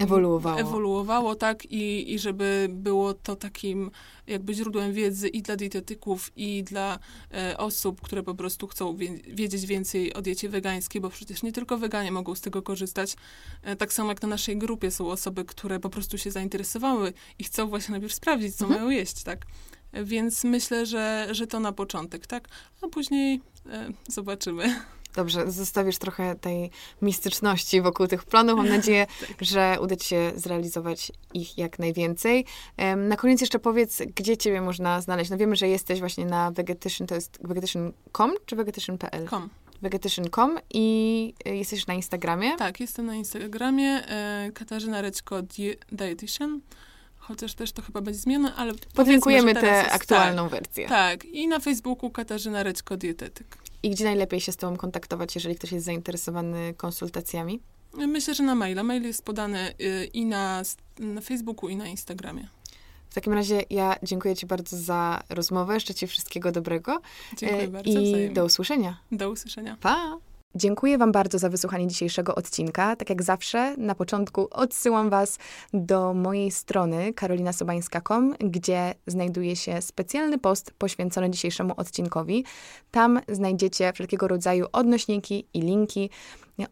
ewoluowało. 0.00 0.60
ewoluowało, 0.60 1.34
tak, 1.34 1.64
i, 1.64 2.14
i 2.14 2.18
żeby 2.18 2.68
było 2.70 3.14
to 3.14 3.36
takim 3.36 3.90
jakby 4.26 4.54
źródłem 4.54 4.92
wiedzy 4.92 5.28
i 5.28 5.42
dla 5.42 5.56
dietetyków, 5.56 6.30
i 6.36 6.64
dla 6.64 6.98
e, 7.34 7.58
osób, 7.58 8.00
które 8.00 8.22
po 8.22 8.34
prostu 8.34 8.66
chcą 8.66 8.96
wie, 8.96 9.18
wiedzieć 9.28 9.66
więcej 9.66 10.14
o 10.14 10.22
diecie 10.22 10.48
wegańskiej, 10.48 11.00
bo 11.00 11.10
przecież 11.10 11.42
nie 11.42 11.52
tylko 11.52 11.78
weganie 11.78 12.12
mogą 12.12 12.34
z 12.34 12.40
tego 12.40 12.62
korzystać. 12.62 13.16
E, 13.62 13.76
tak 13.76 13.92
samo 13.92 14.08
jak 14.08 14.22
na 14.22 14.28
naszej 14.28 14.56
grupie 14.56 14.90
są 14.90 15.10
osoby, 15.10 15.44
które 15.44 15.80
po 15.80 15.90
prostu 15.90 16.18
się 16.18 16.30
zainteresowały 16.30 17.12
i 17.38 17.44
chcą 17.44 17.66
właśnie 17.66 17.92
najpierw 17.92 18.14
sprawdzić, 18.14 18.56
co 18.56 18.64
mhm. 18.64 18.80
mają 18.80 18.98
jeść, 18.98 19.22
tak. 19.22 19.46
Więc 20.04 20.44
myślę, 20.44 20.86
że, 20.86 21.28
że 21.30 21.46
to 21.46 21.60
na 21.60 21.72
początek, 21.72 22.26
tak? 22.26 22.48
A 22.82 22.88
później 22.88 23.40
e, 23.66 23.88
zobaczymy. 24.08 24.80
Dobrze, 25.14 25.50
zostawisz 25.50 25.98
trochę 25.98 26.34
tej 26.34 26.70
mistyczności 27.02 27.80
wokół 27.80 28.06
tych 28.06 28.24
planów. 28.24 28.56
Mam 28.56 28.68
nadzieję, 28.68 29.06
tak. 29.28 29.36
że 29.40 29.76
uda 29.80 29.96
ci 29.96 30.08
się 30.08 30.32
zrealizować 30.36 31.12
ich 31.34 31.58
jak 31.58 31.78
najwięcej. 31.78 32.44
Na 32.96 33.16
koniec 33.16 33.40
jeszcze 33.40 33.58
powiedz, 33.58 34.02
gdzie 34.14 34.36
ciebie 34.36 34.60
można 34.60 35.00
znaleźć. 35.00 35.30
No 35.30 35.36
wiemy, 35.36 35.56
że 35.56 35.68
jesteś 35.68 36.00
właśnie 36.00 36.24
na 36.24 36.50
Vegetation, 36.50 37.06
to 37.06 37.14
jest 37.14 37.38
vegetation.com 37.42 38.32
czy 38.46 38.56
vegetation.pl? 38.56 39.26
Com. 39.26 39.48
Vegetation.com 39.82 40.58
i 40.74 41.34
e, 41.44 41.56
jesteś 41.56 41.86
na 41.86 41.94
Instagramie? 41.94 42.56
Tak, 42.56 42.80
jestem 42.80 43.06
na 43.06 43.14
Instagramie. 43.14 43.88
E, 43.88 44.50
Katarzyna 44.54 45.02
Reczko 45.02 45.42
Dietitian 45.92 46.60
chociaż 47.22 47.54
też 47.54 47.72
to 47.72 47.82
chyba 47.82 48.00
będzie 48.00 48.20
zmiana, 48.20 48.56
ale... 48.56 48.72
Podlinkujemy 48.94 49.54
tę 49.54 49.92
aktualną 49.92 50.48
tak, 50.48 50.60
wersję. 50.60 50.88
Tak, 50.88 51.24
i 51.24 51.48
na 51.48 51.60
Facebooku 51.60 52.10
Katarzyna 52.10 52.62
Reczko 52.62 52.96
Dietetyk. 52.96 53.61
I 53.82 53.90
gdzie 53.90 54.04
najlepiej 54.04 54.40
się 54.40 54.52
z 54.52 54.56
Tobą 54.56 54.76
kontaktować, 54.76 55.34
jeżeli 55.34 55.54
ktoś 55.54 55.72
jest 55.72 55.86
zainteresowany 55.86 56.74
konsultacjami? 56.76 57.60
Myślę, 57.94 58.34
że 58.34 58.42
na 58.42 58.54
maila. 58.54 58.82
Mail 58.82 59.02
jest 59.02 59.24
podany 59.24 59.74
y, 59.80 60.04
i 60.04 60.26
na, 60.26 60.62
na 60.98 61.20
Facebooku, 61.20 61.68
i 61.68 61.76
na 61.76 61.86
Instagramie. 61.86 62.48
W 63.10 63.14
takim 63.14 63.32
razie 63.32 63.62
ja 63.70 63.96
dziękuję 64.02 64.36
Ci 64.36 64.46
bardzo 64.46 64.76
za 64.76 65.22
rozmowę. 65.28 65.80
Życzę 65.80 65.94
Ci 65.94 66.06
wszystkiego 66.06 66.52
dobrego. 66.52 67.00
Dziękuję 67.36 67.62
e, 67.62 67.68
bardzo. 67.68 67.90
I 67.90 67.92
wzajemnie. 67.92 68.34
do 68.34 68.44
usłyszenia. 68.44 68.98
Do 69.12 69.30
usłyszenia. 69.30 69.76
Pa! 69.80 70.18
Dziękuję 70.54 70.98
Wam 70.98 71.12
bardzo 71.12 71.38
za 71.38 71.48
wysłuchanie 71.48 71.86
dzisiejszego 71.86 72.34
odcinka. 72.34 72.96
Tak 72.96 73.10
jak 73.10 73.22
zawsze, 73.22 73.76
na 73.76 73.94
początku 73.94 74.48
odsyłam 74.50 75.10
Was 75.10 75.38
do 75.72 76.14
mojej 76.14 76.50
strony 76.50 77.12
karolinasobańska.com, 77.12 78.34
gdzie 78.38 78.94
znajduje 79.06 79.56
się 79.56 79.82
specjalny 79.82 80.38
post 80.38 80.74
poświęcony 80.78 81.30
dzisiejszemu 81.30 81.74
odcinkowi. 81.76 82.44
Tam 82.90 83.20
znajdziecie 83.28 83.92
wszelkiego 83.92 84.28
rodzaju 84.28 84.66
odnośniki 84.72 85.46
i 85.54 85.60
linki, 85.60 86.10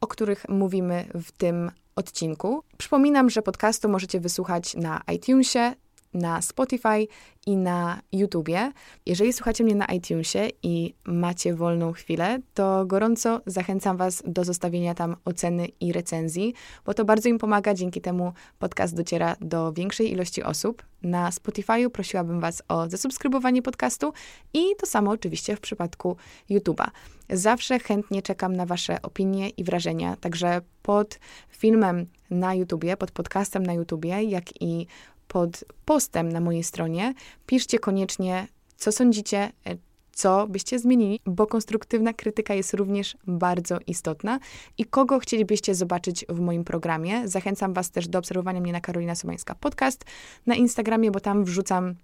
o 0.01 0.07
których 0.07 0.49
mówimy 0.49 1.05
w 1.15 1.33
tym 1.33 1.71
odcinku. 1.97 2.63
Przypominam, 2.79 3.31
że 3.31 3.43
podcastu 3.43 3.89
możecie 3.89 4.21
wysłuchać 4.21 4.75
na 4.75 5.01
iTunesie, 5.15 5.75
na 6.15 6.43
Spotify 6.43 7.07
i 7.47 7.57
na 7.57 8.01
YouTubie. 8.13 8.73
Jeżeli 9.07 9.33
słuchacie 9.33 9.65
mnie 9.65 9.75
na 9.75 9.87
iTunesie 9.87 10.49
i 10.63 10.95
macie 11.05 11.55
wolną 11.55 11.93
chwilę, 11.93 12.39
to 12.55 12.87
gorąco 12.87 13.41
zachęcam 13.47 13.97
Was 13.97 14.23
do 14.27 14.45
zostawienia 14.45 14.95
tam 14.95 15.17
oceny 15.25 15.69
i 15.81 15.93
recenzji, 15.93 16.55
bo 16.85 16.95
to 16.95 17.05
bardzo 17.05 17.29
im 17.29 17.39
pomaga. 17.39 17.75
Dzięki 17.75 18.01
temu 18.01 18.33
podcast 18.59 18.97
dociera 18.97 19.37
do 19.41 19.73
większej 19.73 20.13
ilości 20.13 20.43
osób. 20.43 20.83
Na 21.03 21.31
Spotify'u 21.31 21.91
prosiłabym 21.91 22.41
Was 22.41 22.63
o 22.69 22.89
zasubskrybowanie 22.89 23.63
podcastu 23.63 24.13
i 24.55 24.63
to 24.79 24.87
samo 24.87 25.11
oczywiście 25.11 25.57
w 25.57 25.61
przypadku 25.61 26.17
YouTube'a. 26.51 26.87
Zawsze 27.31 27.79
chętnie 27.79 28.23
czekam 28.23 28.57
na 28.57 28.67
Wasze 28.67 29.03
opinie 29.03 29.49
i 29.49 29.65
wrażenia, 29.65 30.17
także 30.17 30.61
pod 30.83 31.19
filmem 31.49 32.07
na 32.31 32.55
YouTubie, 32.55 32.97
pod 32.97 33.11
podcastem 33.11 33.63
na 33.67 33.73
YouTubie, 33.73 34.23
jak 34.23 34.63
i 34.63 34.87
pod 35.31 35.65
postem 35.85 36.29
na 36.29 36.41
mojej 36.41 36.63
stronie. 36.65 37.15
Piszcie 37.47 37.79
koniecznie, 37.79 38.47
co 38.77 38.93
sądzicie, 38.93 39.39
e, 39.39 39.77
co 40.13 40.47
byście 40.47 40.79
zmienili, 40.79 41.21
bo 41.27 41.47
konstruktywna 41.47 42.13
krytyka 42.13 42.55
jest 42.55 42.75
również 42.75 43.17
bardzo 43.27 43.79
istotna 43.87 44.39
i 44.79 44.85
kogo 44.85 45.19
chcielibyście 45.19 45.75
zobaczyć 45.75 46.25
w 46.29 46.41
moim 46.41 46.65
programie. 46.65 47.29
Zachęcam 47.29 47.75
Was 47.75 47.91
też 47.91 48.09
do 48.09 48.19
obserwowania 48.19 48.61
mnie 48.61 48.73
na 48.73 48.81
Karolina 48.81 49.15
Somańska 49.15 49.55
Podcast 49.55 50.05
na 50.47 50.55
Instagramie, 50.55 51.11
bo 51.11 51.21
tam 51.21 51.45
wrzucam 51.45 51.95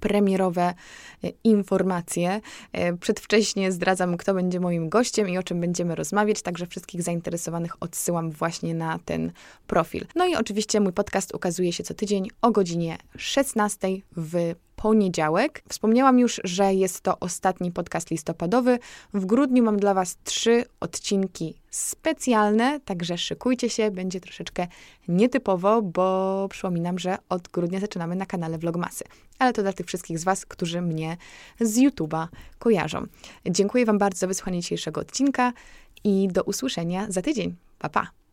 premierowe 0.00 0.62
e, 0.62 0.74
informacje. 1.44 2.40
E, 2.72 2.96
przedwcześnie 2.96 3.72
zdradzam, 3.72 4.16
kto 4.16 4.34
będzie 4.34 4.60
moim 4.60 4.88
gościem 4.88 5.28
i 5.28 5.38
o 5.38 5.42
czym 5.42 5.60
będziemy 5.60 5.94
rozmawiać, 5.94 6.42
także 6.42 6.66
wszystkich 6.66 7.02
zainteresowanych 7.02 7.82
odsyłam 7.82 8.30
właśnie 8.30 8.74
na 8.74 8.98
ten 9.04 9.32
profil. 9.66 10.06
No 10.14 10.26
i 10.26 10.36
oczywiście 10.36 10.80
mój 10.80 10.92
podcast 10.92 11.34
ukazuje 11.34 11.72
się 11.72 11.84
co 11.84 11.94
tydzień 11.94 12.28
o 12.42 12.50
godzinie 12.50 12.98
16 13.16 13.88
w 14.16 14.54
poniedziałek. 14.76 15.62
Wspomniałam 15.68 16.18
już, 16.18 16.40
że 16.44 16.74
jest 16.74 17.00
to 17.00 17.18
ostatni 17.20 17.72
podcast 17.72 18.10
listopadowy. 18.10 18.78
W 19.14 19.26
grudniu 19.26 19.64
mam 19.64 19.76
dla 19.76 19.94
Was 19.94 20.16
trzy 20.24 20.64
odcinki 20.80 21.54
specjalne, 21.70 22.80
także 22.80 23.18
szykujcie 23.18 23.70
się, 23.70 23.90
będzie 23.90 24.20
troszeczkę 24.20 24.66
nietypowo, 25.08 25.82
bo 25.82 26.46
przypominam, 26.50 26.98
że 26.98 27.16
od 27.28 27.48
grudnia 27.48 27.80
zaczynamy 27.80 28.16
na 28.16 28.26
kanale 28.26 28.58
Vlogmasy. 28.58 29.04
Ale 29.38 29.52
to 29.52 29.62
dla 29.62 29.72
tych 29.72 29.86
wszystkich 29.86 30.18
z 30.18 30.24
Was, 30.24 30.46
którzy 30.46 30.80
mnie 30.80 31.16
z 31.60 31.76
YouTube'a 31.76 32.26
kojarzą. 32.58 33.06
Dziękuję 33.50 33.86
Wam 33.86 33.98
bardzo 33.98 34.18
za 34.18 34.26
wysłuchanie 34.26 34.60
dzisiejszego 34.60 35.00
odcinka 35.00 35.52
i 36.04 36.28
do 36.28 36.42
usłyszenia 36.42 37.06
za 37.08 37.22
tydzień. 37.22 37.56
Pa, 37.78 37.88
pa! 37.88 38.23